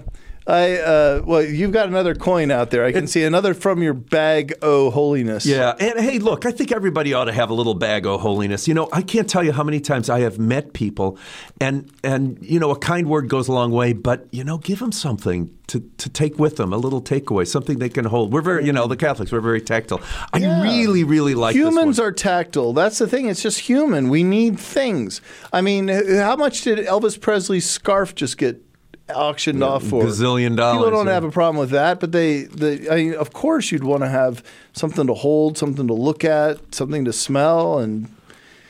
I 0.47 0.77
uh, 0.77 1.21
well, 1.25 1.41
you've 1.43 1.71
got 1.71 1.87
another 1.87 2.13
coin 2.13 2.51
out 2.51 2.69
there. 2.69 2.85
I 2.85 2.91
can 2.91 3.07
see 3.07 3.23
another 3.23 3.55
from 3.55 3.81
your 3.81 3.95
bag. 3.95 4.53
Oh, 4.61 4.91
holiness! 4.91 5.43
Yeah, 5.45 5.73
and 5.79 5.99
hey, 5.99 6.19
look, 6.19 6.45
I 6.45 6.51
think 6.51 6.71
everybody 6.71 7.13
ought 7.15 7.25
to 7.25 7.33
have 7.33 7.49
a 7.49 7.53
little 7.55 7.73
bag 7.73 8.05
of 8.05 8.21
holiness. 8.21 8.67
You 8.67 8.75
know, 8.75 8.87
I 8.93 9.01
can't 9.01 9.27
tell 9.27 9.43
you 9.43 9.51
how 9.51 9.63
many 9.63 9.79
times 9.79 10.07
I 10.07 10.19
have 10.19 10.37
met 10.37 10.73
people, 10.73 11.17
and 11.59 11.91
and 12.03 12.37
you 12.41 12.59
know, 12.59 12.69
a 12.69 12.77
kind 12.77 13.09
word 13.09 13.27
goes 13.27 13.47
a 13.47 13.53
long 13.53 13.71
way. 13.71 13.93
But 13.93 14.27
you 14.31 14.43
know, 14.43 14.59
give 14.59 14.79
them 14.79 14.91
something 14.91 15.49
to, 15.67 15.79
to 15.97 16.09
take 16.09 16.37
with 16.37 16.57
them, 16.57 16.73
a 16.73 16.77
little 16.77 17.01
takeaway, 17.01 17.47
something 17.47 17.79
they 17.79 17.89
can 17.89 18.05
hold. 18.05 18.31
We're 18.31 18.41
very, 18.41 18.65
you 18.65 18.71
know, 18.71 18.85
the 18.85 18.95
Catholics, 18.95 19.31
we're 19.31 19.41
very 19.41 19.61
tactile. 19.61 19.99
I 20.31 20.37
Yeah. 20.37 20.61
really, 20.61 21.03
really 21.03 21.33
like 21.33 21.55
Humans 21.55 21.99
are 21.99 22.11
tactile. 22.11 22.71
That's 22.73 22.99
the 22.99 23.07
thing. 23.07 23.27
It's 23.27 23.41
just 23.41 23.61
human. 23.61 24.09
We 24.09 24.23
need 24.23 24.59
things. 24.59 25.21
I 25.51 25.61
mean, 25.61 25.87
how 25.87 26.35
much 26.35 26.61
did 26.61 26.85
Elvis 26.85 27.19
Presley's 27.19 27.67
scarf 27.67 28.13
just 28.13 28.37
get 28.37 28.61
auctioned 29.09 29.63
off 29.63 29.83
for? 29.83 30.03
gazillion 30.03 30.55
dollars, 30.55 30.85
People 30.85 30.91
don't 30.91 31.07
yeah. 31.07 31.13
have 31.13 31.23
a 31.23 31.31
problem 31.31 31.57
with 31.57 31.71
that, 31.71 31.99
but 31.99 32.11
they, 32.11 32.43
they 32.43 32.89
I 32.89 32.95
mean, 32.95 33.13
of 33.15 33.33
course, 33.33 33.71
you'd 33.71 33.83
want 33.83 34.03
to 34.03 34.09
have 34.09 34.43
something 34.73 35.07
to 35.07 35.13
hold, 35.13 35.57
something 35.57 35.87
to 35.87 35.93
look 35.93 36.23
at, 36.23 36.73
something 36.73 37.05
to 37.05 37.13
smell, 37.13 37.79
and 37.79 38.09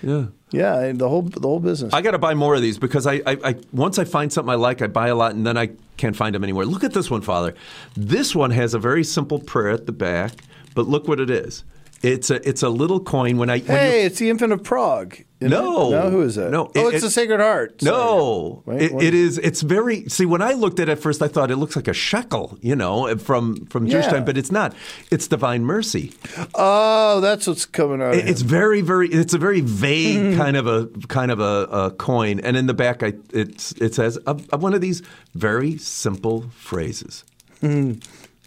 yeah. 0.02 0.26
yeah, 0.52 0.92
the 0.94 1.10
whole 1.10 1.24
the 1.24 1.48
whole 1.48 1.60
business. 1.60 1.94
I 1.94 2.02
got 2.02 2.12
to 2.12 2.20
buy 2.20 2.34
more 2.34 2.56
of 2.56 2.62
these 2.62 2.78
because 2.78 3.08
I, 3.08 3.16
I, 3.26 3.38
I 3.44 3.56
once 3.72 3.98
I 3.98 4.06
find 4.06 4.32
something 4.32 4.52
I 4.52 4.56
like, 4.56 4.82
I 4.82 4.88
buy 4.88 5.08
a 5.08 5.16
lot, 5.16 5.34
and 5.34 5.46
then 5.46 5.58
I 5.58 5.72
can't 5.98 6.16
find 6.16 6.36
them 6.36 6.44
anywhere. 6.44 6.66
Look 6.66 6.84
at 6.84 6.94
this 6.94 7.10
one, 7.10 7.22
Father. 7.22 7.56
This 7.96 8.36
one 8.36 8.52
has 8.52 8.74
a 8.74 8.80
very 8.80 9.04
simple 9.04 9.40
prayer 9.40 9.70
at 9.70 9.86
the 9.86 9.92
back, 9.92 10.34
but 10.74 10.88
look 10.88 11.08
what 11.08 11.20
it 11.20 11.30
is. 11.30 11.64
It's 12.02 12.30
a 12.30 12.48
it's 12.48 12.62
a 12.62 12.70
little 12.70 13.00
coin. 13.00 13.38
When 13.38 13.50
I 13.50 13.60
when 13.60 13.78
Hey, 13.78 14.06
it's 14.06 14.20
the 14.20 14.30
Infant 14.30 14.54
of 14.54 14.64
Prague. 14.64 15.18
No. 15.42 15.88
it? 15.88 15.92
no, 15.92 16.10
who 16.10 16.22
is 16.22 16.36
that? 16.36 16.50
No, 16.50 16.72
oh, 16.76 16.88
it- 16.88 16.96
it's 16.96 16.98
it- 16.98 17.02
the 17.08 17.12
Sacred 17.12 17.40
Heart. 17.40 17.82
Sorry. 17.82 17.96
No, 17.96 18.64
Wait, 18.66 18.82
it, 18.82 18.92
it 18.94 19.14
is 19.14 19.38
is. 19.38 19.46
It's 19.46 19.62
very. 19.62 20.08
See, 20.08 20.26
when 20.26 20.42
I 20.42 20.54
looked 20.54 20.80
at 20.80 20.88
it 20.90 20.98
first, 20.98 21.22
I 21.22 21.28
thought 21.28 21.52
it 21.52 21.56
looks 21.58 21.76
like 21.76 21.88
a 21.88 21.94
shekel, 21.94 22.58
you 22.62 22.76
know, 22.76 23.16
from 23.18 23.66
from 23.68 23.88
Jewish 23.88 24.06
Yeah. 24.06 24.12
time, 24.12 24.26
but 24.26 24.38
it's 24.38 24.52
not. 24.52 24.74
It's 25.12 25.28
Divine 25.28 25.64
Mercy. 25.66 26.14
Oh, 26.54 27.22
that's 27.22 27.48
what's 27.48 27.66
coming 27.66 28.02
out. 28.02 28.14
of 28.16 28.28
It's 28.28 28.42
him. 28.42 28.48
very, 28.48 28.82
very. 28.82 29.10
It's 29.10 29.34
a 29.34 29.38
very 29.40 29.62
vague 29.62 30.38
kind 30.42 30.58
of 30.58 30.68
a 30.68 30.88
kind 31.08 31.32
of 31.32 31.40
a, 31.40 31.68
a 31.72 31.92
coin, 31.92 32.40
and 32.40 32.56
in 32.58 32.66
the 32.68 32.74
back, 32.74 33.04
I, 33.04 33.14
it's 33.34 33.72
it 33.74 33.96
says 33.96 34.18
a, 34.28 34.40
a- 34.52 34.58
one 34.58 34.74
of 34.74 34.82
these 34.82 35.02
very 35.34 35.78
simple 35.78 36.46
phrases. 36.56 37.24
Hmm. 37.62 37.94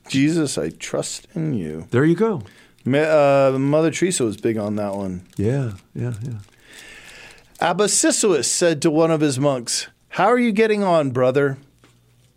Jesus, 0.09 0.57
I 0.57 0.70
trust 0.70 1.26
in 1.34 1.55
you. 1.55 1.86
There 1.90 2.05
you 2.05 2.14
go. 2.16 2.42
Ma- 2.91 2.99
Uh, 3.55 3.59
Mother 3.59 3.91
Teresa 3.91 4.24
was 4.24 4.36
big 4.36 4.57
on 4.57 4.76
that 4.76 4.95
one. 4.95 5.22
Yeah, 5.36 5.72
yeah, 5.95 6.14
yeah. 6.22 6.39
Abba 7.61 7.84
Sisoes 7.84 8.45
said 8.45 8.80
to 8.82 8.91
one 8.91 9.11
of 9.11 9.20
his 9.20 9.39
monks, 9.41 9.89
How 10.11 10.26
are 10.26 10.39
you 10.39 10.53
getting 10.53 10.82
on, 10.84 11.11
brother? 11.11 11.59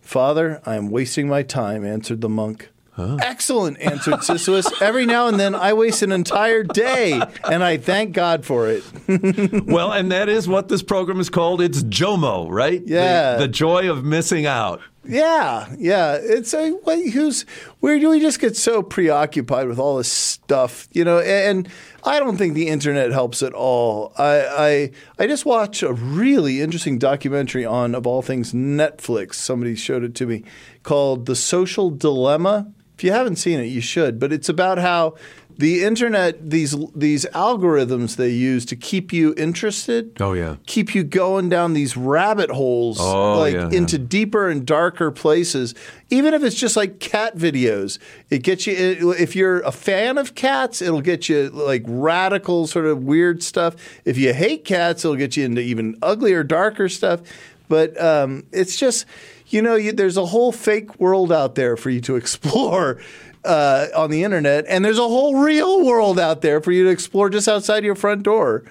Father, 0.02 0.62
I 0.66 0.76
am 0.76 0.89
wasting 0.89 1.28
my 1.28 1.43
time, 1.43 1.86
answered 1.86 2.22
the 2.22 2.30
monk. 2.30 2.70
Excellent, 2.97 3.80
answered 3.80 4.16
Sisoes. 4.16 4.80
Every 4.80 5.08
now 5.08 5.28
and 5.28 5.39
then 5.39 5.56
I 5.56 5.74
waste 5.74 6.04
an 6.04 6.12
entire 6.12 6.62
day, 6.62 7.20
and 7.49 7.64
I 7.64 7.78
thank 7.78 8.14
God 8.14 8.45
for 8.45 8.68
it. 8.70 8.84
well, 9.66 9.91
and 9.91 10.12
that 10.12 10.30
is 10.30 10.47
what 10.47 10.68
this 10.68 10.84
program 10.84 11.20
is 11.20 11.30
called. 11.30 11.62
It's 11.62 11.82
JOMO, 11.82 12.47
right? 12.52 12.86
The- 12.86 12.93
Yeah. 12.93 13.38
The, 13.38 13.47
joy 13.47 13.89
of 13.89 14.04
missing 14.04 14.45
out. 14.45 14.82
Yeah, 15.04 15.74
yeah. 15.80 16.20
It's 16.22 16.54
a 16.54 16.74
who's 17.12 17.41
where 17.80 17.97
do 17.99 18.10
we 18.10 18.20
just 18.20 18.39
get 18.39 18.56
so 18.56 18.84
preoccupied 18.84 19.68
with 19.68 19.80
all 19.80 19.97
this 19.97 20.12
stuff, 20.12 20.88
you 20.91 21.04
know? 21.04 21.20
And 21.20 21.68
I 22.04 22.20
don't 22.20 22.38
think 22.38 22.54
the 22.54 22.68
internet 22.68 23.12
helps 23.12 23.41
at 23.41 23.54
all. 23.54 24.14
I 24.18 24.91
I 25.18 25.24
I 25.24 25.28
just 25.28 25.43
watched 25.43 25.82
a 25.82 25.93
really 25.93 26.62
interesting 26.62 26.99
documentary 26.99 27.66
on 27.66 27.95
of 27.95 28.06
all 28.06 28.22
things 28.22 28.54
Netflix. 28.54 29.36
Somebody 29.36 29.76
showed 29.76 30.04
it 30.04 30.14
to 30.16 30.28
me 30.28 30.43
called 30.84 31.26
The 31.26 31.36
Social 31.36 31.89
Dilemma. 31.89 32.72
If 32.95 33.04
you 33.04 33.12
haven't 33.12 33.38
seen 33.38 33.60
it, 33.60 33.66
you 33.66 33.82
should. 33.82 34.20
But 34.20 34.32
it's 34.32 34.49
about 34.49 34.78
how 34.78 35.16
the 35.58 35.84
internet 35.84 36.49
these 36.49 36.76
these 36.95 37.26
algorithms 37.28 38.16
they 38.16 38.30
use 38.30 38.66
to 38.66 38.76
keep 38.76 39.12
you 39.14 39.34
interested. 39.38 40.20
Oh, 40.22 40.34
yeah. 40.34 40.56
Keep 40.66 40.93
you 40.95 41.04
going 41.04 41.49
down 41.49 41.74
these 41.74 41.95
rabbit 41.97 42.49
holes 42.49 42.97
Oh, 42.99 43.39
like 43.39 43.54
yeah, 43.54 43.70
yeah. 43.72 43.78
into 43.78 43.97
deeper 43.97 44.49
and 44.49 44.66
darker 44.66 45.12
places, 45.12 45.74
even 46.10 46.34
if 46.34 46.43
it's 46.43 46.56
just 46.56 46.76
like 46.78 46.99
cat 46.99 47.38
videos. 47.38 47.99
It 48.30 48.43
gets 48.43 48.66
you, 48.68 49.12
if 49.18 49.36
you're 49.36 49.60
a 49.62 49.72
fan 49.72 50.18
of 50.18 50.36
cats, 50.36 50.82
it'll 50.82 51.02
get 51.02 51.30
you 51.30 51.49
like 51.49 51.84
radical, 51.88 52.68
sort 52.68 52.86
of 52.86 53.04
weird 53.04 53.43
stuff. 53.43 53.76
If 54.06 54.18
you 54.18 54.34
hate 54.34 54.66
cats, 54.66 55.04
it'll 55.06 55.18
get 55.18 55.38
you 55.38 55.45
into 55.45 55.62
even 55.62 55.97
uglier, 56.02 56.43
darker 56.43 56.89
stuff. 56.89 57.22
But 57.68 57.99
um, 58.02 58.43
it's 58.52 58.76
just, 58.78 59.06
you 59.47 59.62
know, 59.62 59.76
you, 59.76 59.93
there's 59.93 60.18
a 60.18 60.26
whole 60.26 60.52
fake 60.52 60.99
world 60.99 61.32
out 61.32 61.56
there 61.56 61.78
for 61.78 61.89
you 61.89 62.02
to 62.02 62.16
explore. 62.18 62.99
Uh, 63.43 63.87
on 63.95 64.11
the 64.11 64.23
internet, 64.23 64.65
and 64.67 64.85
there's 64.85 64.99
a 64.99 65.01
whole 65.07 65.41
real 65.41 65.83
world 65.83 66.19
out 66.19 66.41
there 66.41 66.61
for 66.61 66.71
you 66.71 66.83
to 66.83 66.91
explore 66.91 67.27
just 67.27 67.47
outside 67.47 67.83
your 67.83 67.95
front 67.95 68.21
door. 68.21 68.63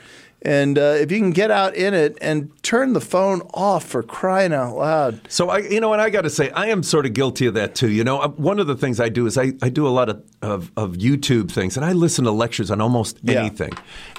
And 0.43 0.79
uh, 0.79 0.95
if 0.97 1.11
you 1.11 1.19
can 1.19 1.33
get 1.33 1.51
out 1.51 1.75
in 1.75 1.93
it 1.93 2.17
and 2.23 2.51
turn 2.63 2.93
the 2.93 3.01
phone 3.01 3.43
off 3.53 3.85
for 3.85 4.03
crying 4.03 4.55
out 4.55 4.77
loud. 4.77 5.21
So 5.29 5.51
I, 5.51 5.59
you 5.59 5.81
know, 5.81 5.93
and 5.93 6.01
I 6.01 6.09
got 6.09 6.23
to 6.23 6.31
say, 6.31 6.51
I 6.51 6.69
am 6.69 6.83
sort 6.85 7.05
of 7.05 7.13
guilty 7.15 7.47
of 7.47 7.55
that 7.55 7.75
too. 7.75 7.91
You 7.91 8.05
know, 8.05 8.21
Uh, 8.21 8.29
one 8.29 8.59
of 8.61 8.69
the 8.69 8.77
things 8.77 9.01
I 9.01 9.09
do 9.11 9.27
is 9.27 9.37
I, 9.37 9.53
I 9.61 9.69
do 9.71 9.87
a 9.87 9.91
lot 9.91 10.09
of, 10.09 10.23
of, 10.41 10.71
of 10.77 10.93
YouTube 10.93 11.51
things, 11.51 11.77
and 11.77 11.85
I 11.85 11.93
listen 11.93 12.25
to 12.25 12.31
lectures 12.31 12.71
on 12.71 12.81
almost 12.81 13.19
Yeah. 13.23 13.41
anything. 13.41 13.73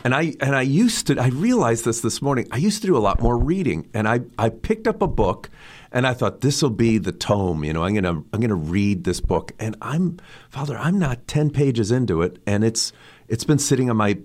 And 0.03 0.13
I 0.13 0.35
and 0.41 0.53
I 0.55 0.61
used 0.63 1.07
to, 1.07 1.17
I 1.17 1.29
realized 1.29 1.85
this 1.85 2.01
this 2.01 2.21
morning. 2.21 2.45
I 2.51 2.57
used 2.57 2.81
to 2.81 2.87
do 2.87 2.97
a 2.97 2.99
lot 3.09 3.21
more 3.21 3.37
reading, 3.37 3.87
and 3.93 4.05
I 4.07 4.19
I 4.37 4.49
picked 4.49 4.85
up 4.87 5.01
a 5.01 5.07
book, 5.07 5.49
and 5.91 6.07
I 6.07 6.13
thought 6.13 6.41
this 6.41 6.61
will 6.61 6.69
be 6.69 6.97
the 6.97 7.11
tome. 7.11 7.63
You 7.63 7.73
know, 7.73 7.83
I'm 7.83 7.93
gonna 7.93 8.23
I'm 8.33 8.39
gonna 8.39 8.55
read 8.55 9.03
this 9.03 9.19
book, 9.19 9.51
and 9.59 9.75
I'm 9.81 10.17
Father, 10.49 10.77
I'm 10.77 10.97
not 10.99 11.27
ten 11.27 11.49
pages 11.49 11.91
into 11.91 12.21
it, 12.21 12.41
and 12.45 12.63
it's 12.63 12.93
it's 13.27 13.43
been 13.43 13.59
sitting 13.59 13.89
on 13.89 13.97
my. 13.97 14.17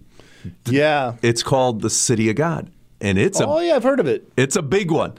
Yeah. 0.66 1.14
It's 1.22 1.42
called 1.42 1.82
The 1.82 1.90
City 1.90 2.30
of 2.30 2.36
God, 2.36 2.70
and 3.00 3.18
it's 3.18 3.40
a 3.40 3.46
Oh, 3.46 3.58
yeah, 3.60 3.74
I've 3.76 3.82
heard 3.82 3.98
of 4.00 4.06
it. 4.06 4.28
it's 4.36 4.54
a 4.56 4.62
big 4.62 4.90
one. 4.90 5.14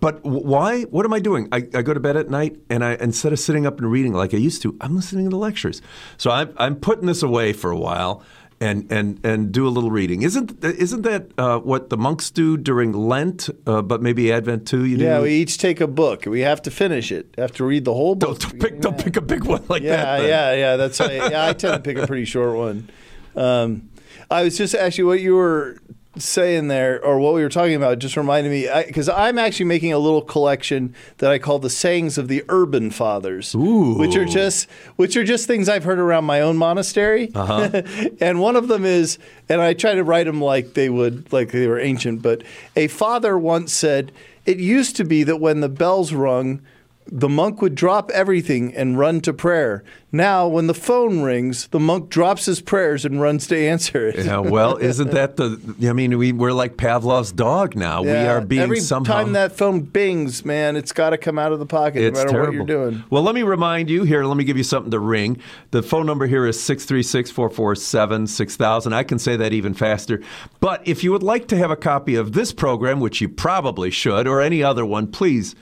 But 0.00 0.22
why? 0.22 0.82
What 0.82 1.06
am 1.06 1.12
I 1.14 1.18
doing? 1.20 1.48
I, 1.50 1.66
I 1.74 1.80
go 1.82 1.94
to 1.94 2.00
bed 2.00 2.16
at 2.16 2.28
night, 2.28 2.56
and 2.68 2.84
I 2.84 2.94
instead 2.94 3.32
of 3.32 3.38
sitting 3.38 3.66
up 3.66 3.78
and 3.78 3.90
reading 3.90 4.12
like 4.12 4.34
I 4.34 4.36
used 4.36 4.60
to, 4.62 4.76
I'm 4.80 4.94
listening 4.96 5.24
to 5.24 5.30
the 5.30 5.38
lectures. 5.38 5.80
So 6.18 6.30
I'm, 6.30 6.52
I'm 6.58 6.76
putting 6.76 7.06
this 7.06 7.22
away 7.22 7.52
for 7.54 7.70
a 7.70 7.76
while, 7.76 8.22
and 8.60 8.90
and 8.90 9.24
and 9.24 9.52
do 9.52 9.66
a 9.66 9.70
little 9.70 9.90
reading. 9.90 10.22
Isn't 10.22 10.62
isn't 10.64 11.02
that 11.02 11.30
uh, 11.38 11.58
what 11.58 11.90
the 11.90 11.96
monks 11.96 12.30
do 12.30 12.56
during 12.56 12.92
Lent? 12.92 13.48
Uh, 13.66 13.82
but 13.82 14.02
maybe 14.02 14.32
Advent 14.32 14.66
too. 14.66 14.84
You 14.84 14.96
do. 14.98 15.04
Yeah, 15.04 15.20
we 15.20 15.30
each 15.30 15.58
take 15.58 15.80
a 15.80 15.86
book. 15.86 16.26
We 16.26 16.40
have 16.40 16.62
to 16.62 16.70
finish 16.70 17.12
it. 17.12 17.34
Have 17.38 17.52
to 17.52 17.64
read 17.64 17.84
the 17.84 17.94
whole 17.94 18.14
book. 18.14 18.38
don't, 18.38 18.60
pick 18.60 18.80
don't 18.80 18.98
pick 18.98 19.16
a 19.16 19.20
big 19.20 19.44
one 19.44 19.64
like 19.68 19.82
yeah, 19.82 19.96
that. 19.96 20.20
then. 20.20 20.28
yeah, 20.28 20.54
yeah. 20.54 20.76
That's 20.76 21.00
yeah. 21.00 21.46
I 21.46 21.52
tend 21.52 21.74
to 21.74 21.80
pick 21.80 21.98
a 22.02 22.06
pretty 22.06 22.24
short 22.24 22.56
one. 22.56 22.90
Um, 23.36 23.90
I 24.30 24.42
was 24.42 24.56
just 24.56 24.74
actually 24.74 25.04
what 25.04 25.20
you 25.20 25.34
were 25.34 25.78
saying 26.16 26.68
there, 26.68 27.02
or 27.04 27.18
what 27.18 27.34
we 27.34 27.42
were 27.42 27.48
talking 27.48 27.74
about, 27.74 27.98
just 27.98 28.16
reminded 28.16 28.50
me 28.50 28.68
because 28.86 29.08
I'm 29.08 29.38
actually 29.38 29.66
making 29.66 29.92
a 29.92 29.98
little 29.98 30.22
collection 30.22 30.94
that 31.18 31.30
I 31.30 31.38
call 31.38 31.58
the 31.58 31.70
sayings 31.70 32.18
of 32.18 32.28
the 32.28 32.44
urban 32.48 32.90
fathers, 32.90 33.54
Ooh. 33.54 33.94
which 33.98 34.16
are 34.16 34.24
just 34.24 34.68
which 34.96 35.16
are 35.16 35.24
just 35.24 35.46
things 35.46 35.68
I've 35.68 35.84
heard 35.84 35.98
around 35.98 36.24
my 36.24 36.40
own 36.40 36.56
monastery. 36.56 37.30
Uh-huh. 37.34 37.82
and 38.20 38.40
one 38.40 38.56
of 38.56 38.68
them 38.68 38.84
is, 38.84 39.18
and 39.48 39.60
I 39.60 39.74
try 39.74 39.94
to 39.94 40.04
write 40.04 40.26
them 40.26 40.40
like 40.40 40.74
they 40.74 40.88
would, 40.88 41.32
like 41.32 41.52
they 41.52 41.66
were 41.66 41.78
ancient. 41.80 42.22
But 42.22 42.42
a 42.76 42.88
father 42.88 43.38
once 43.38 43.72
said, 43.72 44.12
"It 44.46 44.58
used 44.58 44.96
to 44.96 45.04
be 45.04 45.24
that 45.24 45.36
when 45.36 45.60
the 45.60 45.68
bells 45.68 46.12
rung." 46.12 46.60
The 47.06 47.28
monk 47.28 47.60
would 47.60 47.74
drop 47.74 48.10
everything 48.12 48.74
and 48.74 48.98
run 48.98 49.20
to 49.20 49.32
prayer. 49.32 49.84
Now, 50.10 50.46
when 50.46 50.68
the 50.68 50.74
phone 50.74 51.22
rings, 51.22 51.66
the 51.68 51.80
monk 51.80 52.08
drops 52.08 52.46
his 52.46 52.60
prayers 52.60 53.04
and 53.04 53.20
runs 53.20 53.48
to 53.48 53.56
answer 53.58 54.06
it. 54.06 54.24
Yeah, 54.24 54.38
well, 54.38 54.76
isn't 54.76 55.10
that 55.10 55.36
the? 55.36 55.60
I 55.88 55.92
mean, 55.92 56.16
we 56.16 56.32
we're 56.32 56.52
like 56.52 56.76
Pavlov's 56.76 57.32
dog 57.32 57.74
now. 57.74 58.02
we 58.02 58.10
are 58.10 58.40
being 58.40 58.62
every 58.62 58.78
somehow. 58.80 59.14
time 59.14 59.32
that 59.32 59.52
phone 59.56 59.80
bings, 59.80 60.44
man, 60.44 60.76
it's 60.76 60.92
got 60.92 61.10
to 61.10 61.18
come 61.18 61.38
out 61.38 61.52
of 61.52 61.58
the 61.58 61.66
pocket, 61.66 62.00
It's 62.02 62.18
no 62.18 62.24
matter 62.26 62.30
terrible. 62.30 62.60
what 62.60 62.68
you're 62.68 62.90
doing. 62.90 63.04
Well, 63.10 63.22
let 63.24 63.34
me 63.34 63.42
remind 63.42 63.90
you 63.90 64.04
here, 64.04 64.24
let 64.24 64.36
me 64.36 64.44
give 64.44 64.56
you 64.56 64.62
something 64.62 64.92
to 64.92 65.00
ring. 65.00 65.38
The 65.72 65.82
phone 65.82 66.06
number 66.06 66.26
here 66.26 66.46
is 66.46 66.62
636 66.62 67.30
447 67.32 68.26
6000. 68.28 68.92
I 68.92 69.02
can 69.02 69.18
say 69.18 69.36
that 69.36 69.52
even 69.52 69.74
faster. 69.74 70.22
But 70.60 70.86
if 70.86 71.02
you 71.02 71.10
would 71.12 71.24
like 71.24 71.48
to 71.48 71.56
have 71.56 71.72
a 71.72 71.76
copy 71.76 72.14
of 72.14 72.32
this 72.32 72.52
program, 72.52 73.00
which 73.00 73.20
you 73.20 73.28
probably 73.28 73.90
should, 73.90 74.26
or 74.28 74.40
any 74.40 74.62
other 74.62 74.86
one, 74.86 75.08
please. 75.08 75.54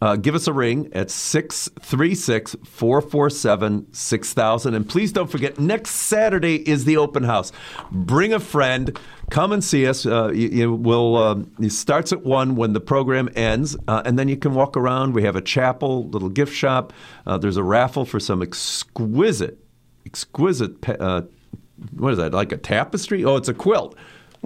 Uh, 0.00 0.14
give 0.16 0.34
us 0.34 0.46
a 0.46 0.52
ring 0.52 0.90
at 0.92 1.10
636 1.10 2.56
447 2.64 3.92
6000. 3.92 4.74
And 4.74 4.88
please 4.88 5.12
don't 5.12 5.30
forget, 5.30 5.58
next 5.58 5.90
Saturday 5.90 6.56
is 6.68 6.84
the 6.84 6.98
open 6.98 7.24
house. 7.24 7.50
Bring 7.90 8.34
a 8.34 8.40
friend. 8.40 8.98
Come 9.30 9.52
and 9.52 9.64
see 9.64 9.86
us. 9.86 10.04
Uh, 10.04 10.30
you 10.32 10.74
will. 10.74 11.16
Uh, 11.16 11.36
it 11.60 11.72
starts 11.72 12.12
at 12.12 12.24
one 12.24 12.56
when 12.56 12.74
the 12.74 12.80
program 12.80 13.28
ends, 13.34 13.76
uh, 13.88 14.02
and 14.04 14.18
then 14.18 14.28
you 14.28 14.36
can 14.36 14.54
walk 14.54 14.76
around. 14.76 15.14
We 15.14 15.24
have 15.24 15.34
a 15.34 15.40
chapel, 15.40 16.08
little 16.10 16.28
gift 16.28 16.54
shop. 16.54 16.92
Uh, 17.26 17.38
there's 17.38 17.56
a 17.56 17.64
raffle 17.64 18.04
for 18.04 18.20
some 18.20 18.42
exquisite, 18.42 19.58
exquisite. 20.04 20.88
Uh, 20.88 21.22
what 21.96 22.12
is 22.12 22.18
that? 22.18 22.32
Like 22.32 22.52
a 22.52 22.56
tapestry? 22.56 23.24
Oh, 23.24 23.36
it's 23.36 23.48
a 23.48 23.54
quilt. 23.54 23.96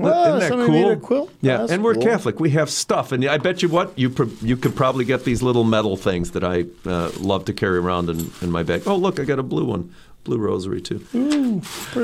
Wow, 0.00 0.36
Isn't 0.36 0.58
that 0.58 0.66
cool? 0.66 0.96
quilt? 0.96 1.30
Yeah, 1.40 1.58
That's 1.58 1.72
and 1.72 1.84
we're 1.84 1.94
cool. 1.94 2.02
Catholic. 2.02 2.40
We 2.40 2.50
have 2.50 2.70
stuff, 2.70 3.12
and 3.12 3.24
I 3.24 3.38
bet 3.38 3.62
you 3.62 3.68
what 3.68 3.96
you 3.98 4.08
pr- 4.10 4.24
you 4.40 4.56
could 4.56 4.74
probably 4.74 5.04
get 5.04 5.24
these 5.24 5.42
little 5.42 5.64
metal 5.64 5.96
things 5.96 6.30
that 6.32 6.42
I 6.44 6.64
uh, 6.88 7.10
love 7.18 7.44
to 7.46 7.52
carry 7.52 7.78
around 7.78 8.08
in, 8.08 8.30
in 8.40 8.50
my 8.50 8.62
bag. 8.62 8.82
Oh, 8.86 8.96
look, 8.96 9.20
I 9.20 9.24
got 9.24 9.38
a 9.38 9.42
blue 9.42 9.64
one, 9.64 9.94
blue 10.24 10.38
rosary 10.38 10.80
too. 10.80 11.04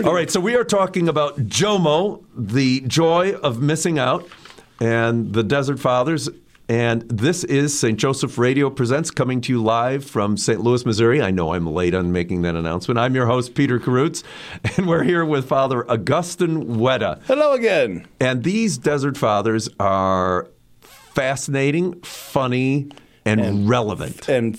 All 0.04 0.14
right, 0.14 0.30
so 0.30 0.40
we 0.40 0.54
are 0.56 0.64
talking 0.64 1.08
about 1.08 1.36
Jomo, 1.38 2.22
the 2.36 2.80
joy 2.82 3.32
of 3.32 3.60
missing 3.62 3.98
out, 3.98 4.28
and 4.80 5.32
the 5.32 5.42
Desert 5.42 5.80
Fathers. 5.80 6.28
And 6.68 7.02
this 7.02 7.44
is 7.44 7.78
St. 7.78 7.96
Joseph 7.96 8.38
Radio 8.38 8.68
Presents 8.70 9.12
coming 9.12 9.40
to 9.42 9.52
you 9.52 9.62
live 9.62 10.04
from 10.04 10.36
St. 10.36 10.60
Louis, 10.60 10.84
Missouri. 10.84 11.22
I 11.22 11.30
know 11.30 11.54
I'm 11.54 11.64
late 11.64 11.94
on 11.94 12.10
making 12.10 12.42
that 12.42 12.56
announcement. 12.56 12.98
I'm 12.98 13.14
your 13.14 13.26
host, 13.26 13.54
Peter 13.54 13.78
Karutz, 13.78 14.24
and 14.76 14.88
we're 14.88 15.04
here 15.04 15.24
with 15.24 15.48
Father 15.48 15.88
Augustine 15.88 16.76
Wetta. 16.76 17.22
Hello 17.26 17.52
again. 17.52 18.08
And 18.18 18.42
these 18.42 18.78
Desert 18.78 19.16
Fathers 19.16 19.68
are 19.78 20.48
fascinating, 20.80 22.00
funny, 22.00 22.88
and, 23.24 23.68
relevant. 23.68 24.28
And 24.28 24.58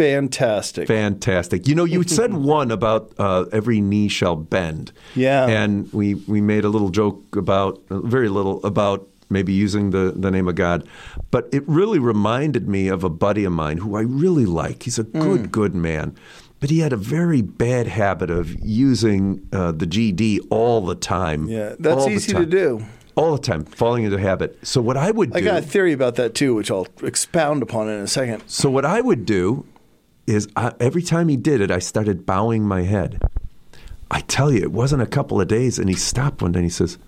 fantastic. 0.00 0.88
Fantastic. 0.88 1.68
You 1.68 1.74
know, 1.74 1.84
you 1.84 2.02
said 2.06 2.32
one 2.32 2.70
about 2.70 3.12
uh, 3.18 3.44
every 3.52 3.82
knee 3.82 4.08
shall 4.08 4.36
bend. 4.36 4.92
Yeah. 5.14 5.46
And 5.46 5.92
we, 5.92 6.14
we 6.14 6.40
made 6.40 6.64
a 6.64 6.70
little 6.70 6.88
joke 6.88 7.36
about, 7.36 7.82
very 7.90 8.30
little, 8.30 8.64
about 8.64 9.06
maybe 9.30 9.52
using 9.52 9.90
the, 9.90 10.12
the 10.14 10.30
name 10.30 10.48
of 10.48 10.54
God. 10.56 10.86
But 11.30 11.48
it 11.52 11.62
really 11.66 11.98
reminded 11.98 12.68
me 12.68 12.88
of 12.88 13.04
a 13.04 13.08
buddy 13.10 13.44
of 13.44 13.52
mine 13.52 13.78
who 13.78 13.96
I 13.96 14.00
really 14.02 14.46
like. 14.46 14.82
He's 14.82 14.98
a 14.98 15.04
good, 15.04 15.42
Mm. 15.44 15.50
good 15.50 15.74
man. 15.74 16.14
But 16.58 16.68
he 16.68 16.80
had 16.80 16.92
a 16.92 16.96
very 16.98 17.40
bad 17.40 17.86
habit 17.86 18.28
of 18.28 18.54
using 18.62 19.46
uh, 19.52 19.72
the 19.72 19.86
GD 19.86 20.40
all 20.50 20.82
the 20.84 20.94
time. 20.94 21.48
yeah, 21.48 21.74
that's 21.78 22.06
easy 22.06 22.34
to 22.34 22.44
do. 22.44 22.84
All 23.14 23.32
the 23.36 23.42
time, 23.42 23.64
falling 23.64 24.04
into 24.04 24.18
habit. 24.18 24.58
So 24.62 24.80
what 24.82 24.96
I 24.96 25.10
would 25.10 25.32
do 25.32 25.38
I 25.38 25.40
got 25.40 25.58
a 25.58 25.62
theory 25.62 25.92
about 25.92 26.14
that 26.16 26.34
too, 26.34 26.54
which 26.54 26.70
I'll 26.70 26.86
expound 27.02 27.62
upon 27.62 27.88
in 27.88 28.00
a 28.00 28.06
second. 28.06 28.42
so 28.46 28.70
what 28.70 28.84
I 28.84 29.00
would 29.00 29.24
do 29.26 29.66
is 30.26 30.48
I, 30.54 30.72
every 30.80 31.02
time 31.02 31.28
he 31.28 31.36
did 31.36 31.60
it, 31.60 31.70
I 31.70 31.80
started 31.80 32.24
bowing 32.26 32.62
my 32.64 32.82
head. 32.82 33.20
I 34.10 34.20
tell 34.20 34.52
you, 34.52 34.60
it 34.62 34.72
wasn't 34.72 35.02
a 35.02 35.06
couple 35.06 35.40
of 35.40 35.48
days, 35.48 35.78
and 35.78 35.88
he 35.88 35.94
stopped 35.94 36.42
one 36.42 36.52
day 36.52 36.58
and 36.58 36.66
he 36.66 36.70
says, 36.70 36.98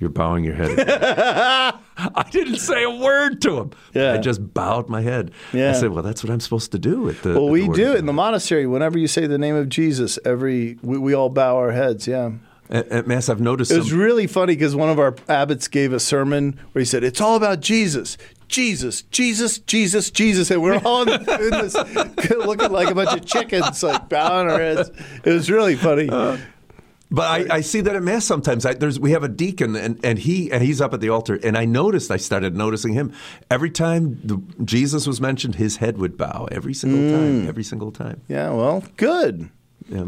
"You're 0.00 0.10
bowing 0.10 0.42
your 0.42 0.54
head." 0.54 0.78
I 1.96 2.26
didn't 2.30 2.58
say 2.58 2.82
a 2.82 2.90
word 2.90 3.40
to 3.42 3.58
him. 3.58 3.70
Yeah. 3.94 4.14
I 4.14 4.18
just 4.18 4.52
bowed 4.52 4.88
my 4.88 5.02
head. 5.02 5.30
Yeah. 5.52 5.70
I 5.70 5.72
said, 5.74 5.90
"Well, 5.90 6.02
that's 6.02 6.24
what 6.24 6.32
I'm 6.32 6.40
supposed 6.40 6.72
to 6.72 6.78
do." 6.78 7.08
At 7.08 7.22
the 7.22 7.34
Well, 7.34 7.46
at 7.46 7.52
we 7.52 7.68
the 7.68 7.74
do 7.74 7.92
it 7.92 7.98
in 7.98 8.06
the 8.06 8.12
monastery. 8.12 8.66
Whenever 8.66 8.98
you 8.98 9.06
say 9.06 9.26
the 9.26 9.38
name 9.38 9.54
of 9.54 9.68
Jesus, 9.68 10.18
every 10.24 10.78
we, 10.82 10.98
we 10.98 11.14
all 11.14 11.28
bow 11.28 11.56
our 11.56 11.70
heads. 11.72 12.08
Yeah. 12.08 12.32
At, 12.70 12.88
at 12.88 13.06
mass. 13.08 13.28
I've 13.28 13.40
noticed 13.40 13.72
It 13.72 13.78
was 13.78 13.88
some, 13.88 13.98
really 13.98 14.28
funny 14.28 14.54
because 14.54 14.76
one 14.76 14.88
of 14.90 14.98
our 15.00 15.16
abbots 15.28 15.66
gave 15.66 15.92
a 15.92 15.98
sermon 15.98 16.58
where 16.70 16.80
he 16.80 16.86
said, 16.86 17.02
It's 17.02 17.20
all 17.20 17.34
about 17.36 17.60
Jesus. 17.60 18.16
Jesus, 18.46 19.02
Jesus, 19.02 19.58
Jesus, 19.58 20.10
Jesus, 20.10 20.50
and 20.50 20.60
we're 20.62 20.78
all 20.84 21.02
in, 21.02 21.20
in 21.20 21.50
this 21.50 21.74
looking 22.30 22.72
like 22.72 22.88
a 22.88 22.94
bunch 22.94 23.12
of 23.12 23.24
chickens, 23.24 23.82
like 23.82 24.08
bowing 24.08 24.50
our 24.50 24.58
heads. 24.58 24.90
It 25.24 25.32
was 25.32 25.48
really 25.50 25.76
funny. 25.76 26.08
Uh, 26.08 26.36
but 27.10 27.50
I, 27.50 27.56
I, 27.56 27.60
see 27.60 27.80
that 27.80 27.96
at 27.96 28.02
mass 28.02 28.24
sometimes. 28.24 28.64
I, 28.64 28.74
there's 28.74 29.00
we 29.00 29.12
have 29.12 29.24
a 29.24 29.28
deacon 29.28 29.74
and, 29.74 29.98
and 30.04 30.18
he 30.18 30.50
and 30.52 30.62
he's 30.62 30.80
up 30.80 30.94
at 30.94 31.00
the 31.00 31.08
altar, 31.08 31.38
and 31.42 31.58
I 31.58 31.64
noticed 31.64 32.10
I 32.10 32.16
started 32.16 32.56
noticing 32.56 32.92
him 32.92 33.12
every 33.50 33.70
time 33.70 34.20
the, 34.22 34.40
Jesus 34.64 35.06
was 35.06 35.20
mentioned, 35.20 35.56
his 35.56 35.78
head 35.78 35.98
would 35.98 36.16
bow 36.16 36.48
every 36.52 36.74
single 36.74 37.00
mm. 37.00 37.10
time, 37.10 37.48
every 37.48 37.64
single 37.64 37.90
time. 37.90 38.20
Yeah, 38.28 38.50
well, 38.50 38.84
good. 38.96 39.50
Yeah. 39.88 40.06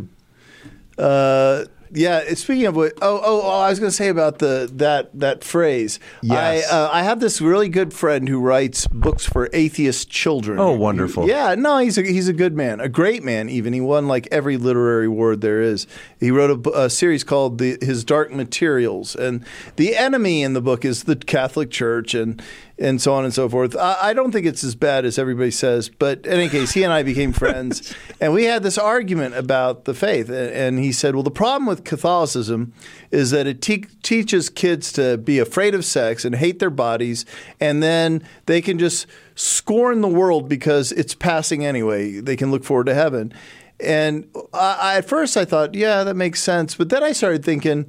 Uh, 0.97 1.65
yeah. 1.93 2.35
Speaking 2.35 2.67
of 2.67 2.77
what, 2.77 2.95
oh, 3.03 3.21
oh, 3.23 3.43
oh 3.43 3.61
I 3.61 3.71
was 3.71 3.79
going 3.79 3.91
to 3.91 3.97
say 3.97 4.09
about 4.09 4.39
the 4.39 4.71
that 4.75 5.11
that 5.19 5.45
phrase. 5.45 6.01
Yes. 6.23 6.71
I, 6.71 6.77
uh, 6.77 6.91
I 6.93 7.03
have 7.03 7.21
this 7.21 7.41
really 7.41 7.69
good 7.69 7.93
friend 7.93 8.29
who 8.29 8.41
writes 8.41 8.87
books 8.89 9.27
for 9.27 9.49
atheist 9.53 10.11
children. 10.11 10.59
Oh, 10.59 10.73
wonderful. 10.73 11.29
Yeah. 11.29 11.55
No, 11.55 11.79
he's 11.79 11.99
a, 11.99 12.03
he's 12.03 12.29
a 12.29 12.33
good 12.33 12.57
man, 12.57 12.81
a 12.81 12.89
great 12.89 13.23
man. 13.23 13.49
Even 13.49 13.73
he 13.73 13.81
won 13.81 14.09
like 14.09 14.29
every 14.31 14.57
literary 14.57 15.07
award 15.07 15.41
there 15.41 15.61
is. 15.61 15.87
He 16.19 16.31
wrote 16.31 16.67
a, 16.67 16.85
a 16.85 16.91
series 16.91 17.25
called 17.25 17.59
the, 17.59 17.79
His 17.81 18.05
Dark 18.05 18.33
Materials, 18.33 19.15
and 19.15 19.45
the 19.77 19.97
enemy 19.97 20.43
in 20.43 20.53
the 20.53 20.63
book 20.63 20.85
is 20.85 21.05
the 21.05 21.17
Catholic 21.17 21.71
Church, 21.71 22.15
and 22.15 22.43
and 22.83 23.01
so 23.01 23.15
on 23.15 23.25
and 23.25 23.33
so 23.33 23.49
forth. 23.49 23.77
I, 23.77 23.97
I, 24.03 24.13
don't 24.13 24.33
think 24.33 24.45
it's 24.45 24.65
as 24.65 24.75
bad 24.75 25.05
as 25.05 25.17
everybody 25.17 25.53
says, 25.53 25.89
but 25.89 26.27
in 26.27 26.33
any 26.33 26.49
case, 26.49 26.73
he 26.73 26.83
and 26.83 26.93
I 26.93 27.05
became 27.05 27.33
friends, 27.33 27.95
and 28.21 28.35
we 28.35 28.45
had 28.45 28.65
this 28.65 28.77
argument 28.77 29.37
about 29.37 29.85
the 29.85 29.95
faith. 29.95 30.29
And 30.29 30.81
he 30.81 30.91
said, 30.91 31.15
"Well, 31.15 31.23
the 31.23 31.31
problem 31.31 31.67
with 31.67 31.85
Catholicism 31.85 32.73
is 33.13 33.31
that 33.31 33.47
it 33.47 33.63
te- 33.63 33.87
teaches 34.03 34.51
kids 34.51 34.93
to 34.95 35.17
be 35.17 35.39
afraid 35.39 35.77
of 35.77 35.85
sex 35.85 36.25
and 36.25 36.35
hate 36.35 36.59
their 36.59 36.71
bodies, 36.71 37.25
and 37.61 37.83
then 37.83 38.23
they 38.47 38.61
can 38.61 38.81
just 38.81 39.07
scorn 39.37 40.01
the 40.01 40.09
world 40.09 40.49
because 40.49 40.91
it's 40.93 41.15
passing 41.15 41.65
anyway. 41.65 42.21
They 42.21 42.37
can 42.37 42.51
look 42.51 42.65
forward 42.65 42.87
to 42.87 42.95
heaven." 42.95 43.33
And 43.79 44.29
I, 44.53 44.97
at 44.99 45.09
first, 45.09 45.37
I 45.37 45.45
thought, 45.45 45.77
"Yeah, 45.77 46.03
that 46.03 46.17
makes 46.17 46.43
sense," 46.43 46.75
but 46.75 46.89
then 46.89 47.05
I 47.05 47.13
started 47.13 47.45
thinking, 47.45 47.89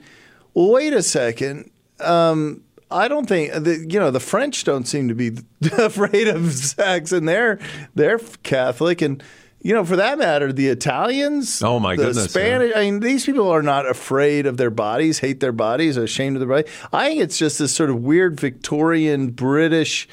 "Well, 0.54 0.70
wait 0.70 0.94
a 0.94 1.02
second. 1.02 1.72
Um, 2.00 2.62
I 2.94 3.08
don't 3.08 3.28
think 3.28 3.52
the, 3.52 3.86
you 3.90 4.00
know 4.00 4.12
the 4.12 4.20
French 4.20 4.64
don't 4.64 4.88
seem 4.88 5.08
to 5.08 5.16
be 5.16 5.32
afraid 5.78 6.28
of 6.28 6.54
sex, 6.54 7.12
and 7.12 7.28
they're 7.28 7.60
they're 7.96 8.20
Catholic, 8.44 9.02
and 9.02 9.24
you 9.62 9.74
know 9.74 9.84
for 9.84 9.96
that 9.96 10.18
matter, 10.18 10.54
the 10.54 10.68
Italians. 10.70 11.62
Oh 11.62 11.80
my 11.80 11.96
the 11.96 12.06
goodness! 12.06 12.32
Spanish. 12.32 12.72
Yeah. 12.72 12.80
I 12.80 12.86
mean, 12.86 13.00
these 13.00 13.26
people 13.26 13.50
are 13.50 13.64
not 13.64 13.90
afraid 13.90 14.46
of 14.46 14.58
their 14.58 14.70
bodies, 14.70 15.20
hate 15.20 15.40
their 15.40 15.52
bodies, 15.52 15.98
ashamed 15.98 16.36
of 16.36 16.40
their 16.42 16.50
body. 16.50 16.68
I 16.92 17.10
think 17.10 17.22
it's 17.22 17.38
just 17.38 17.60
this 17.60 17.74
sort 17.74 17.90
of 17.90 18.04
weird 18.04 18.40
Victorian 18.40 19.32
British 19.32 20.08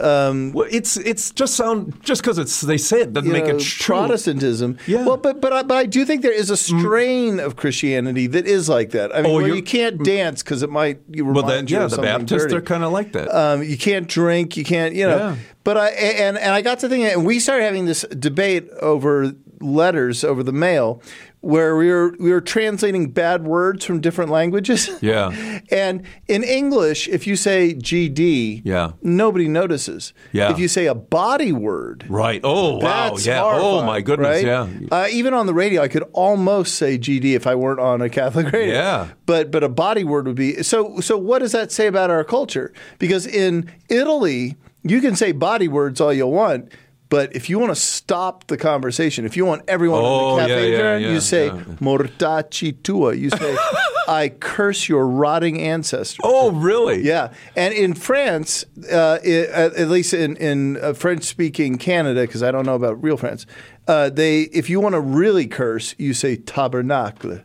um, 0.00 0.52
well, 0.52 0.68
it's 0.70 0.96
it's 0.96 1.30
just 1.30 1.54
sound 1.54 2.02
just 2.02 2.22
because 2.22 2.38
it's 2.38 2.60
they 2.60 2.78
say 2.78 3.00
it 3.02 3.12
doesn't 3.12 3.30
make 3.30 3.44
know, 3.44 3.56
it 3.56 3.60
true. 3.60 3.96
Protestantism. 3.96 4.78
Yeah. 4.86 5.04
Well, 5.04 5.16
but 5.16 5.40
but 5.40 5.52
I, 5.52 5.62
but 5.62 5.76
I 5.76 5.86
do 5.86 6.04
think 6.04 6.22
there 6.22 6.32
is 6.32 6.50
a 6.50 6.54
mm. 6.54 6.80
strain 6.80 7.36
mm. 7.36 7.44
of 7.44 7.56
Christianity 7.56 8.26
that 8.28 8.46
is 8.46 8.68
like 8.68 8.90
that. 8.90 9.14
I 9.14 9.22
mean, 9.22 9.32
oh, 9.32 9.44
you 9.44 9.62
can't 9.62 10.02
dance 10.04 10.42
because 10.42 10.62
it 10.62 10.70
might 10.70 11.00
you 11.10 11.24
well 11.24 11.44
then 11.44 11.66
yeah 11.66 11.86
the 11.86 11.98
Baptists 11.98 12.44
dirty. 12.44 12.56
are 12.56 12.60
kind 12.60 12.84
of 12.84 12.92
like 12.92 13.12
that. 13.12 13.28
Um, 13.34 13.62
you 13.62 13.78
can't 13.78 14.08
drink. 14.08 14.56
You 14.56 14.64
can't 14.64 14.94
you 14.94 15.06
know. 15.06 15.16
Yeah. 15.16 15.36
But 15.64 15.76
I 15.76 15.88
and 15.90 16.38
and 16.38 16.52
I 16.52 16.62
got 16.62 16.78
to 16.80 16.88
thinking, 16.88 17.10
and 17.10 17.26
we 17.26 17.40
started 17.40 17.64
having 17.64 17.86
this 17.86 18.02
debate 18.02 18.68
over 18.80 19.34
letters 19.60 20.24
over 20.24 20.42
the 20.42 20.52
mail 20.52 21.02
where 21.40 21.76
we 21.76 21.88
were 21.88 22.14
we 22.18 22.30
were 22.32 22.40
translating 22.40 23.10
bad 23.10 23.44
words 23.44 23.84
from 23.84 24.00
different 24.00 24.30
languages. 24.30 24.90
Yeah. 25.00 25.60
and 25.70 26.02
in 26.26 26.42
English, 26.42 27.08
if 27.08 27.26
you 27.26 27.36
say 27.36 27.72
GD, 27.74 28.62
yeah. 28.64 28.92
nobody 29.00 29.48
notices. 29.48 30.12
Yeah. 30.32 30.50
If 30.50 30.58
you 30.58 30.68
say 30.68 30.86
a 30.86 30.94
body 30.94 31.52
word, 31.52 32.04
right? 32.08 32.40
Oh 32.42 32.78
wow, 32.78 33.16
yeah. 33.16 33.42
Oh 33.44 33.82
my 33.84 34.00
goodness, 34.00 34.44
right? 34.44 34.44
yeah. 34.44 34.68
Uh, 34.90 35.06
even 35.10 35.34
on 35.34 35.46
the 35.46 35.54
radio, 35.54 35.82
I 35.82 35.88
could 35.88 36.02
almost 36.12 36.74
say 36.74 36.98
GD 36.98 37.34
if 37.34 37.46
I 37.46 37.54
weren't 37.54 37.80
on 37.80 38.02
a 38.02 38.08
Catholic 38.08 38.52
radio. 38.52 38.74
Yeah. 38.74 39.08
But 39.24 39.50
but 39.50 39.62
a 39.62 39.68
body 39.68 40.04
word 40.04 40.26
would 40.26 40.36
be 40.36 40.62
so. 40.62 41.00
So 41.00 41.16
what 41.16 41.38
does 41.38 41.52
that 41.52 41.70
say 41.70 41.86
about 41.86 42.10
our 42.10 42.24
culture? 42.24 42.72
Because 42.98 43.26
in 43.26 43.72
Italy, 43.88 44.56
you 44.82 45.00
can 45.00 45.16
say 45.16 45.32
body 45.32 45.68
words 45.68 46.00
all 46.00 46.12
you 46.12 46.26
want 46.26 46.72
but 47.08 47.34
if 47.34 47.48
you 47.48 47.58
want 47.58 47.74
to 47.74 47.80
stop 47.80 48.46
the 48.48 48.56
conversation, 48.56 49.24
if 49.24 49.36
you 49.36 49.46
want 49.46 49.62
everyone 49.66 50.00
oh, 50.02 50.30
in 50.30 50.36
the 50.36 50.42
cafe 50.42 50.70
yeah, 50.70 50.70
yeah, 50.70 50.78
turn, 50.78 51.02
yeah, 51.02 51.10
you 51.10 51.20
say 51.20 51.50
"mortaci 51.80 52.82
tua." 52.82 53.14
You 53.14 53.30
say, 53.30 53.56
"I 54.08 54.28
curse 54.28 54.88
your 54.88 55.06
rotting 55.06 55.60
ancestors." 55.60 56.20
Oh, 56.22 56.50
really? 56.50 57.02
Yeah. 57.02 57.32
And 57.56 57.72
in 57.72 57.94
France, 57.94 58.64
uh, 58.92 59.18
it, 59.22 59.48
at 59.50 59.88
least 59.88 60.12
in 60.12 60.36
in 60.36 60.76
uh, 60.78 60.92
French-speaking 60.92 61.78
Canada, 61.78 62.22
because 62.22 62.42
I 62.42 62.50
don't 62.50 62.66
know 62.66 62.74
about 62.74 63.02
real 63.02 63.16
France, 63.16 63.46
uh, 63.86 64.10
they 64.10 64.42
if 64.42 64.68
you 64.68 64.80
want 64.80 64.94
to 64.94 65.00
really 65.00 65.46
curse, 65.46 65.94
you 65.98 66.12
say 66.12 66.36
"tabernacle." 66.36 67.40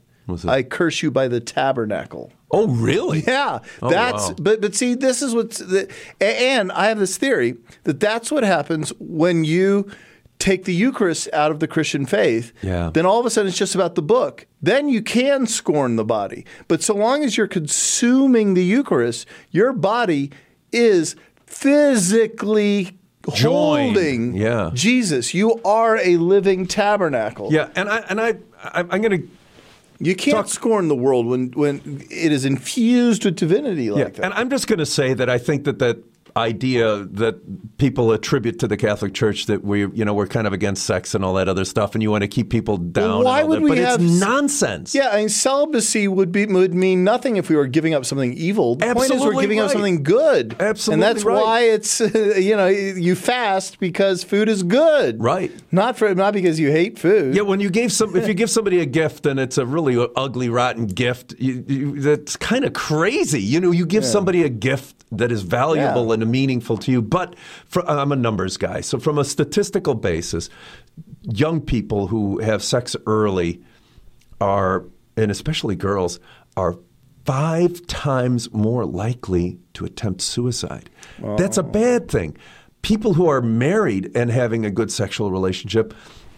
I 0.45 0.63
curse 0.63 1.03
you 1.03 1.11
by 1.11 1.27
the 1.27 1.39
tabernacle. 1.39 2.31
Oh, 2.51 2.67
really? 2.67 3.23
Yeah, 3.27 3.59
oh, 3.81 3.89
that's 3.89 4.29
wow. 4.29 4.35
but 4.39 4.61
but 4.61 4.75
see, 4.75 4.93
this 4.93 5.21
is 5.21 5.33
what's 5.33 5.57
the, 5.57 5.91
and 6.21 6.71
I 6.71 6.87
have 6.87 6.99
this 6.99 7.17
theory 7.17 7.55
that 7.83 7.99
that's 7.99 8.31
what 8.31 8.43
happens 8.43 8.93
when 8.99 9.43
you 9.43 9.89
take 10.39 10.65
the 10.65 10.73
Eucharist 10.73 11.29
out 11.33 11.51
of 11.51 11.59
the 11.59 11.67
Christian 11.67 12.05
faith. 12.05 12.51
Yeah. 12.61 12.91
Then 12.93 13.05
all 13.05 13.19
of 13.19 13.25
a 13.25 13.29
sudden 13.29 13.47
it's 13.47 13.57
just 13.57 13.75
about 13.75 13.95
the 13.95 14.01
book. 14.01 14.45
Then 14.61 14.89
you 14.89 15.01
can 15.01 15.47
scorn 15.47 15.95
the 15.95 16.05
body, 16.05 16.45
but 16.67 16.83
so 16.83 16.95
long 16.95 17.23
as 17.23 17.37
you're 17.37 17.47
consuming 17.47 18.53
the 18.53 18.63
Eucharist, 18.63 19.25
your 19.51 19.73
body 19.73 20.31
is 20.71 21.15
physically 21.45 22.97
Joined. 23.31 23.95
holding 23.95 24.35
yeah. 24.35 24.71
Jesus. 24.73 25.33
You 25.33 25.61
are 25.63 25.97
a 25.97 26.17
living 26.17 26.67
tabernacle. 26.67 27.51
Yeah, 27.51 27.69
and 27.75 27.89
I 27.89 27.99
and 28.09 28.19
I 28.19 28.35
I'm 28.63 29.01
going 29.01 29.21
to 29.21 29.27
you 29.99 30.15
can't 30.15 30.37
Talk, 30.37 30.47
scorn 30.47 30.87
the 30.87 30.95
world 30.95 31.25
when, 31.25 31.51
when 31.51 32.05
it 32.09 32.31
is 32.31 32.45
infused 32.45 33.25
with 33.25 33.35
divinity 33.35 33.89
like 33.89 33.99
yeah, 33.99 34.09
that. 34.09 34.25
And 34.25 34.33
I'm 34.33 34.49
just 34.49 34.67
going 34.67 34.79
to 34.79 34.85
say 34.85 35.13
that 35.13 35.29
I 35.29 35.37
think 35.37 35.63
that 35.65 35.79
that 35.79 35.97
idea 36.35 37.05
that 37.11 37.77
people 37.77 38.11
attribute 38.11 38.59
to 38.59 38.67
the 38.67 38.77
Catholic 38.77 39.13
Church 39.13 39.45
that 39.45 39.63
we, 39.63 39.87
you 39.87 40.05
know, 40.05 40.13
we're 40.13 40.27
kind 40.27 40.47
of 40.47 40.53
against 40.53 40.85
sex 40.85 41.13
and 41.13 41.23
all 41.23 41.33
that 41.35 41.47
other 41.47 41.65
stuff, 41.65 41.95
and 41.95 42.01
you 42.01 42.11
want 42.11 42.23
to 42.23 42.27
keep 42.27 42.49
people 42.49 42.77
down. 42.77 43.09
Well, 43.09 43.23
why 43.23 43.43
would 43.43 43.57
that, 43.57 43.63
we 43.63 43.69
but 43.69 43.77
have 43.79 44.01
it's 44.01 44.19
nonsense? 44.19 44.95
Yeah, 44.95 45.09
I 45.09 45.17
mean, 45.17 45.29
celibacy 45.29 46.07
would 46.07 46.31
be 46.31 46.45
would 46.45 46.73
mean 46.73 47.03
nothing 47.03 47.37
if 47.37 47.49
we 47.49 47.55
were 47.55 47.67
giving 47.67 47.93
up 47.93 48.05
something 48.05 48.33
evil. 48.33 48.75
The 48.75 48.85
Absolutely 48.85 49.17
point 49.17 49.21
is, 49.21 49.35
we're 49.35 49.41
giving 49.41 49.59
right. 49.59 49.65
up 49.65 49.71
something 49.71 50.03
good. 50.03 50.55
Absolutely, 50.59 50.93
and 50.93 51.03
that's 51.03 51.23
right. 51.25 51.43
why 51.43 51.59
it's 51.61 51.99
you 52.39 52.55
know 52.55 52.67
you 52.67 53.15
fast 53.15 53.79
because 53.79 54.23
food 54.23 54.49
is 54.49 54.63
good. 54.63 55.21
Right. 55.21 55.51
Not 55.71 55.97
for 55.97 56.13
not 56.15 56.33
because 56.33 56.59
you 56.59 56.71
hate 56.71 56.99
food. 56.99 57.35
Yeah, 57.35 57.43
when 57.43 57.59
you 57.59 57.69
gave 57.69 57.91
some, 57.91 58.15
if 58.15 58.27
you 58.27 58.33
give 58.43 58.49
somebody 58.49 58.79
a 58.79 58.85
gift 58.85 59.25
and 59.25 59.39
it's 59.39 59.57
a 59.57 59.65
really 59.65 60.07
ugly, 60.15 60.49
rotten 60.49 60.87
gift, 60.87 61.35
you, 61.39 61.63
you, 61.67 62.01
that's 62.01 62.35
kind 62.37 62.65
of 62.65 62.73
crazy. 62.73 63.41
You 63.41 63.59
know, 63.59 63.71
you 63.71 63.85
give 63.85 64.03
yeah. 64.03 64.09
somebody 64.09 64.43
a 64.43 64.49
gift 64.49 65.03
that 65.11 65.31
is 65.31 65.41
valuable 65.43 66.07
yeah. 66.07 66.13
and 66.13 66.22
meaningful 66.25 66.77
to 66.77 66.91
you. 66.91 67.01
But 67.01 67.35
for, 67.65 67.87
I'm 67.89 68.11
a 68.11 68.15
numbers 68.15 68.57
guy, 68.57 68.81
so 68.81 68.99
from 68.99 69.17
a 69.17 69.25
statistical 69.25 69.95
basis, 69.95 70.49
young 71.21 71.61
people 71.61 72.07
who 72.07 72.39
have 72.39 72.63
sex 72.63 72.95
early 73.05 73.61
are, 74.41 74.85
and 75.17 75.31
especially 75.31 75.75
girls, 75.75 76.19
are 76.57 76.77
five 77.25 77.85
times 77.87 78.51
more 78.51 78.85
likely 78.85 79.59
to 79.73 79.85
attempt 79.85 80.21
suicide. 80.21 80.89
That's 81.37 81.57
a 81.57 81.63
bad 81.63 82.09
thing. 82.09 82.37
People 82.81 83.13
who 83.13 83.27
are 83.27 83.41
married 83.41 84.11
and 84.15 84.29
having 84.29 84.65
a 84.65 84.71
good 84.71 84.91
sexual 84.91 85.31
relationship 85.31 85.93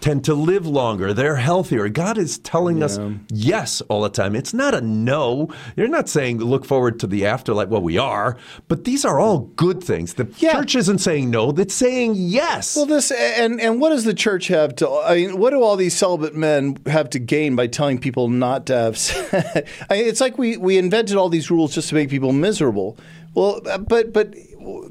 tend 0.06 0.24
to 0.24 0.36
live 0.36 0.68
longer. 0.68 1.16
They're 1.16 1.38
healthier. 1.38 1.90
God 1.90 2.20
is 2.20 2.38
telling 2.38 2.78
yeah. 2.78 2.86
us 2.86 3.00
yes 3.34 3.82
all 3.82 4.04
the 4.04 4.10
time. 4.10 4.36
It's 4.36 4.54
not 4.54 4.76
a 4.76 4.82
no. 4.82 5.50
You're 5.76 5.88
not 5.88 6.08
saying 6.08 6.38
look 6.38 6.64
forward 6.64 7.00
to 7.00 7.08
the 7.08 7.26
afterlife. 7.26 7.70
Well, 7.70 7.82
we 7.82 7.98
are, 7.98 8.38
but 8.68 8.84
these 8.84 9.04
are 9.04 9.20
all 9.20 9.40
good 9.40 9.84
things. 9.84 10.14
The 10.14 10.32
yeah. 10.38 10.54
church 10.54 10.76
isn't 10.76 11.00
saying 11.00 11.32
no. 11.32 11.50
It's 11.50 11.74
saying 11.74 12.14
yes. 12.18 12.76
Well, 12.76 12.86
this 12.86 13.10
and 13.10 13.60
and 13.60 13.82
what 13.82 13.90
does 13.90 14.04
the 14.04 14.14
church 14.14 14.48
have 14.50 14.76
to? 14.76 14.88
I 14.88 15.16
mean, 15.16 15.40
what 15.40 15.50
do 15.50 15.64
all 15.64 15.76
these 15.76 15.96
celibate 15.96 16.36
men 16.36 16.78
have 16.86 17.10
to 17.10 17.20
gain 17.20 17.56
by 17.56 17.66
telling 17.66 17.98
people 17.98 18.30
not 18.30 18.68
to 18.68 18.76
have? 18.76 19.00
sex? 19.00 19.34
I 19.90 19.96
mean, 19.96 20.06
it's 20.06 20.22
like 20.22 20.38
we 20.38 20.56
we 20.58 20.78
invented 20.78 21.18
all 21.18 21.30
these 21.30 21.50
rules 21.50 21.74
just 21.74 21.90
to 21.90 21.96
make 21.96 22.12
people 22.12 22.32
miserable. 22.32 22.96
Well, 23.34 23.60
but 23.80 24.14
but 24.14 24.36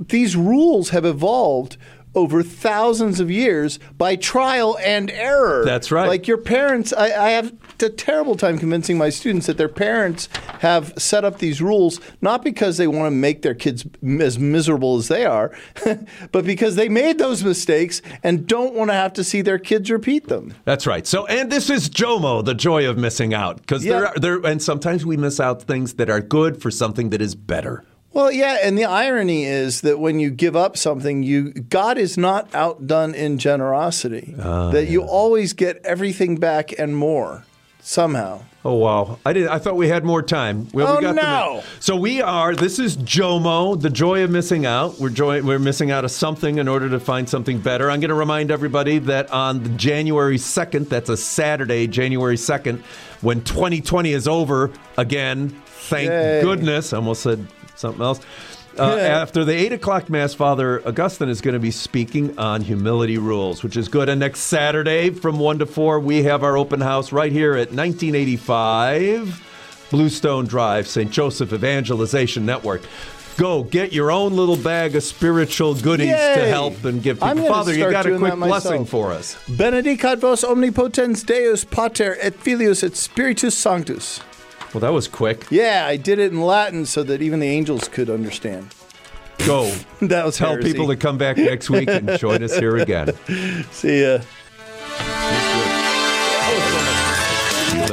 these 0.08 0.34
rules 0.34 0.90
have 0.90 1.04
evolved 1.04 1.76
over 2.14 2.42
thousands 2.42 3.20
of 3.20 3.30
years 3.30 3.78
by 3.98 4.16
trial 4.16 4.78
and 4.82 5.10
error. 5.10 5.64
That's 5.64 5.90
right. 5.90 6.08
Like 6.08 6.26
your 6.26 6.38
parents, 6.38 6.92
I, 6.92 7.06
I, 7.06 7.30
have 7.30 7.52
a 7.80 7.88
terrible 7.90 8.36
time 8.36 8.58
convincing 8.58 8.96
my 8.96 9.10
students 9.10 9.46
that 9.46 9.58
their 9.58 9.68
parents 9.68 10.28
have 10.60 10.94
set 10.96 11.24
up 11.24 11.38
these 11.38 11.60
rules 11.60 12.00
not 12.20 12.42
because 12.44 12.76
they 12.76 12.86
want 12.86 13.06
to 13.06 13.10
make 13.10 13.42
their 13.42 13.54
kids 13.54 13.84
as 14.20 14.38
miserable 14.38 14.96
as 14.96 15.08
they 15.08 15.24
are, 15.24 15.56
but 16.32 16.44
because 16.44 16.76
they 16.76 16.88
made 16.88 17.18
those 17.18 17.42
mistakes 17.44 18.00
and 18.22 18.46
don't 18.46 18.74
want 18.74 18.90
to 18.90 18.94
have 18.94 19.12
to 19.14 19.24
see 19.24 19.42
their 19.42 19.58
kids 19.58 19.90
repeat 19.90 20.28
them. 20.28 20.54
That's 20.64 20.86
right. 20.86 21.06
So, 21.06 21.26
and 21.26 21.50
this 21.50 21.68
is 21.70 21.90
JOMO, 21.90 22.44
the 22.44 22.54
joy 22.54 22.88
of 22.88 22.96
missing 22.96 23.34
out, 23.34 23.58
because 23.58 23.84
yeah. 23.84 23.92
there, 23.92 24.06
are, 24.06 24.14
there, 24.18 24.46
and 24.46 24.62
sometimes 24.62 25.04
we 25.04 25.16
miss 25.16 25.40
out 25.40 25.62
things 25.62 25.94
that 25.94 26.08
are 26.08 26.20
good 26.20 26.62
for 26.62 26.70
something 26.70 27.10
that 27.10 27.20
is 27.20 27.34
better. 27.34 27.84
Well, 28.14 28.30
yeah, 28.30 28.58
and 28.62 28.78
the 28.78 28.84
irony 28.84 29.44
is 29.44 29.80
that 29.82 29.98
when 29.98 30.20
you 30.20 30.30
give 30.30 30.54
up 30.54 30.76
something, 30.76 31.22
you 31.24 31.50
God 31.52 31.98
is 31.98 32.16
not 32.16 32.54
outdone 32.54 33.12
in 33.14 33.38
generosity. 33.38 34.34
Ah, 34.40 34.70
that 34.70 34.86
you 34.86 35.02
always 35.02 35.52
get 35.52 35.84
everything 35.84 36.36
back 36.36 36.78
and 36.78 36.96
more 36.96 37.44
somehow. 37.80 38.42
Oh 38.64 38.74
wow! 38.74 39.18
I 39.26 39.32
did. 39.34 39.48
I 39.48 39.58
thought 39.58 39.76
we 39.76 39.88
had 39.88 40.04
more 40.04 40.22
time. 40.22 40.68
Well, 40.72 40.86
Oh, 40.92 40.96
we 40.96 41.02
got 41.02 41.16
no. 41.16 41.62
So 41.80 41.96
we 41.96 42.22
are. 42.22 42.54
This 42.54 42.78
is 42.78 42.96
Jomo. 42.96 43.78
The 43.78 43.90
joy 43.90 44.22
of 44.24 44.30
missing 44.30 44.64
out. 44.64 44.98
We're 45.00 45.10
joy. 45.10 45.42
We're 45.42 45.58
missing 45.58 45.90
out 45.90 46.04
of 46.04 46.10
something 46.10 46.58
in 46.58 46.66
order 46.68 46.88
to 46.88 47.00
find 47.00 47.28
something 47.28 47.58
better. 47.58 47.90
I'm 47.90 48.00
going 48.00 48.08
to 48.08 48.14
remind 48.14 48.50
everybody 48.50 49.00
that 49.00 49.30
on 49.32 49.76
January 49.76 50.38
second, 50.38 50.88
that's 50.88 51.10
a 51.10 51.16
Saturday, 51.16 51.86
January 51.88 52.36
second, 52.38 52.78
when 53.20 53.42
2020 53.44 54.12
is 54.12 54.26
over 54.28 54.70
again. 54.96 55.50
Thank 55.66 56.08
Yay. 56.08 56.40
goodness. 56.42 56.94
I 56.94 56.96
almost 56.96 57.22
said 57.22 57.46
something 57.76 58.02
else. 58.02 58.20
Uh, 58.78 58.94
Yeah. 58.98 59.20
after 59.22 59.44
the 59.44 59.52
8 59.54 59.72
o'clock 59.72 60.10
Mass, 60.10 60.34
Father 60.34 60.82
Augustine 60.86 61.28
is 61.28 61.40
going 61.40 61.54
to 61.54 61.60
be 61.60 61.70
speaking 61.70 62.36
on 62.38 62.60
humility 62.60 63.18
rules, 63.18 63.62
which 63.62 63.76
is 63.76 63.86
good. 63.88 64.08
And 64.08 64.18
next 64.18 64.40
Saturday 64.40 65.10
from 65.10 65.38
1 65.38 65.60
to 65.60 65.66
4, 65.66 66.00
we 66.00 66.24
have 66.24 66.42
our 66.42 66.56
open 66.56 66.80
house 66.80 67.12
right 67.12 67.30
here 67.30 67.52
at 67.54 67.72
1985 67.72 69.42
Bluestone 69.90 70.46
Drive, 70.46 70.88
St. 70.88 71.10
Joseph 71.10 71.52
Evangelization 71.52 72.44
Network. 72.44 72.82
Go 73.36 73.64
get 73.64 73.92
your 73.92 74.10
own 74.12 74.34
little 74.34 74.56
bag 74.56 74.94
of 74.94 75.02
spiritual 75.02 75.74
goodies 75.74 76.10
to 76.10 76.46
help 76.48 76.84
and 76.84 77.02
give 77.02 77.18
people. 77.20 77.46
Father, 77.46 77.74
you 77.74 77.90
got 77.90 78.06
a 78.06 78.16
quick 78.16 78.34
blessing 78.36 78.84
for 78.84 79.10
us. 79.12 79.36
Benedicat 79.48 80.18
vos 80.18 80.44
omnipotens 80.44 81.24
Deus 81.24 81.64
Pater 81.64 82.16
et 82.20 82.34
Filius 82.34 82.84
et 82.84 82.94
Spiritus 82.96 83.56
Sanctus. 83.56 84.20
Well, 84.74 84.80
that 84.80 84.92
was 84.92 85.06
quick. 85.06 85.46
Yeah, 85.50 85.84
I 85.86 85.96
did 85.96 86.18
it 86.18 86.32
in 86.32 86.42
Latin 86.42 86.84
so 86.84 87.04
that 87.04 87.22
even 87.22 87.38
the 87.38 87.46
angels 87.46 87.86
could 87.88 88.10
understand. 88.10 88.74
Go. 89.46 89.72
That 90.02 90.26
was 90.26 90.36
Tell 90.36 90.50
heresy. 90.50 90.72
people 90.72 90.88
to 90.88 90.96
come 90.96 91.16
back 91.16 91.36
next 91.38 91.70
week 91.70 91.88
and 91.88 92.18
join 92.18 92.42
us 92.42 92.54
here 92.58 92.76
again. 92.76 93.12
See 93.70 94.02
ya. 94.02 94.18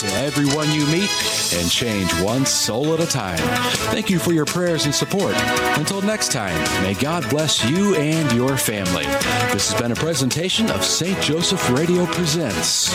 to 0.00 0.06
everyone 0.16 0.70
you 0.72 0.86
meet 0.86 1.10
and 1.54 1.70
change 1.70 2.12
one 2.20 2.46
soul 2.46 2.94
at 2.94 3.00
a 3.00 3.06
time. 3.06 3.38
Thank 3.92 4.10
you 4.10 4.18
for 4.18 4.32
your 4.32 4.44
prayers 4.44 4.84
and 4.84 4.94
support. 4.94 5.34
Until 5.78 6.02
next 6.02 6.32
time, 6.32 6.56
may 6.82 6.94
God 6.94 7.28
bless 7.30 7.64
you 7.68 7.94
and 7.96 8.30
your 8.32 8.56
family. 8.56 9.04
This 9.52 9.70
has 9.72 9.80
been 9.80 9.92
a 9.92 9.96
presentation 9.96 10.70
of 10.70 10.84
St. 10.84 11.20
Joseph 11.20 11.70
Radio 11.70 12.06
Presents. 12.06 12.94